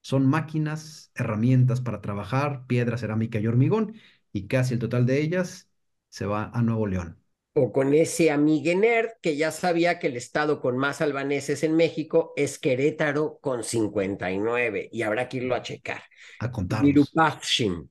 son 0.00 0.26
máquinas, 0.26 1.12
herramientas 1.14 1.82
para 1.82 2.00
trabajar, 2.00 2.66
piedra, 2.66 2.96
cerámica 2.96 3.38
y 3.38 3.46
hormigón, 3.46 3.96
y 4.32 4.46
casi 4.46 4.72
el 4.72 4.80
total 4.80 5.04
de 5.04 5.20
ellas 5.20 5.68
se 6.08 6.24
va 6.24 6.50
a 6.54 6.62
Nuevo 6.62 6.86
León 6.86 7.18
o 7.60 7.72
con 7.72 7.92
ese 7.92 8.30
amigue 8.30 8.76
nerd 8.76 9.10
que 9.20 9.36
ya 9.36 9.50
sabía 9.50 9.98
que 9.98 10.06
el 10.06 10.16
estado 10.16 10.60
con 10.60 10.78
más 10.78 11.00
albaneses 11.00 11.64
en 11.64 11.74
México 11.74 12.32
es 12.36 12.58
Querétaro 12.58 13.38
con 13.40 13.64
59 13.64 14.88
y 14.92 15.02
habrá 15.02 15.28
que 15.28 15.38
irlo 15.38 15.54
a 15.54 15.62
checar. 15.62 16.02
A 16.38 16.50
contar. 16.52 16.82
Mirupavshim. 16.84 17.88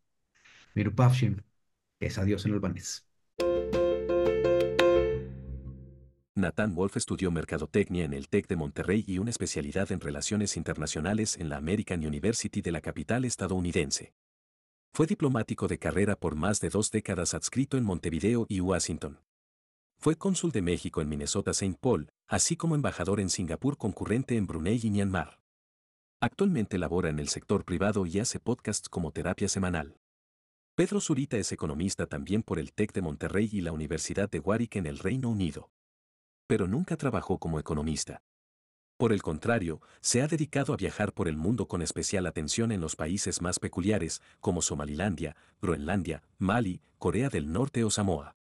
Mirupavshim, 0.74 1.42
es 2.00 2.18
adiós 2.18 2.46
en 2.46 2.54
albanés. 2.54 3.06
Nathan 6.36 6.76
Wolf 6.76 6.96
estudió 6.98 7.32
mercadotecnia 7.32 8.06
en 8.06 8.14
el 8.14 8.30
TEC 8.30 8.48
de 8.48 8.56
Monterrey 8.56 9.04
y 9.08 9.18
una 9.18 9.32
especialidad 9.32 9.92
en 9.92 10.00
relaciones 10.00 10.56
internacionales 10.56 11.36
en 11.36 11.50
la 11.50 11.58
American 11.58 12.06
University 12.06 12.62
de 12.62 12.72
la 12.72 12.80
capital 12.80 13.26
estadounidense. 13.26 14.14
Fue 14.94 15.08
diplomático 15.08 15.68
de 15.68 15.80
carrera 15.80 16.16
por 16.16 16.36
más 16.36 16.60
de 16.62 16.70
dos 16.70 16.92
décadas 16.92 17.34
adscrito 17.34 17.78
en 17.78 17.84
Montevideo 17.84 18.46
y 18.48 18.62
Washington. 18.62 19.20
Fue 20.00 20.16
cónsul 20.16 20.52
de 20.52 20.62
México 20.62 21.02
en 21.02 21.10
Minnesota 21.10 21.52
St. 21.52 21.76
Paul, 21.82 22.12
así 22.28 22.56
como 22.56 22.76
embajador 22.76 23.20
en 23.20 23.30
Singapur 23.30 23.78
concurrente 23.78 24.38
en 24.38 24.46
Brunei 24.46 24.80
y 24.84 24.92
Myanmar. 24.92 25.40
Actualmente 26.22 26.78
labora 26.78 27.10
en 27.10 27.20
el 27.20 27.30
sector 27.30 27.66
privado 27.66 28.06
y 28.06 28.20
hace 28.20 28.40
podcasts 28.40 28.90
como 28.90 29.12
terapia 29.12 29.50
semanal. 29.50 29.98
Pedro 30.76 31.02
Zurita 31.02 31.38
es 31.38 31.52
economista 31.52 32.06
también 32.06 32.44
por 32.44 32.60
el 32.60 32.74
TEC 32.74 32.94
de 32.94 33.02
Monterrey 33.02 33.50
y 33.52 33.62
la 33.62 33.72
Universidad 33.72 34.30
de 34.30 34.40
Warwick 34.40 34.76
en 34.76 34.86
el 34.86 35.00
Reino 35.00 35.30
Unido. 35.30 35.72
Pero 36.46 36.68
nunca 36.68 36.96
trabajó 36.96 37.40
como 37.40 37.60
economista. 37.60 38.22
Por 38.98 39.12
el 39.12 39.24
contrario, 39.24 39.82
se 40.02 40.22
ha 40.22 40.28
dedicado 40.28 40.74
a 40.74 40.78
viajar 40.78 41.14
por 41.14 41.28
el 41.28 41.38
mundo 41.38 41.68
con 41.68 41.82
especial 41.82 42.28
atención 42.28 42.72
en 42.72 42.82
los 42.82 42.96
países 42.96 43.42
más 43.42 43.60
peculiares, 43.60 44.22
como 44.40 44.62
Somalilandia, 44.62 45.36
Groenlandia, 45.60 46.22
Mali, 46.38 46.82
Corea 47.00 47.30
del 47.30 47.52
Norte 47.52 47.84
o 47.84 47.90
Samoa. 47.90 48.37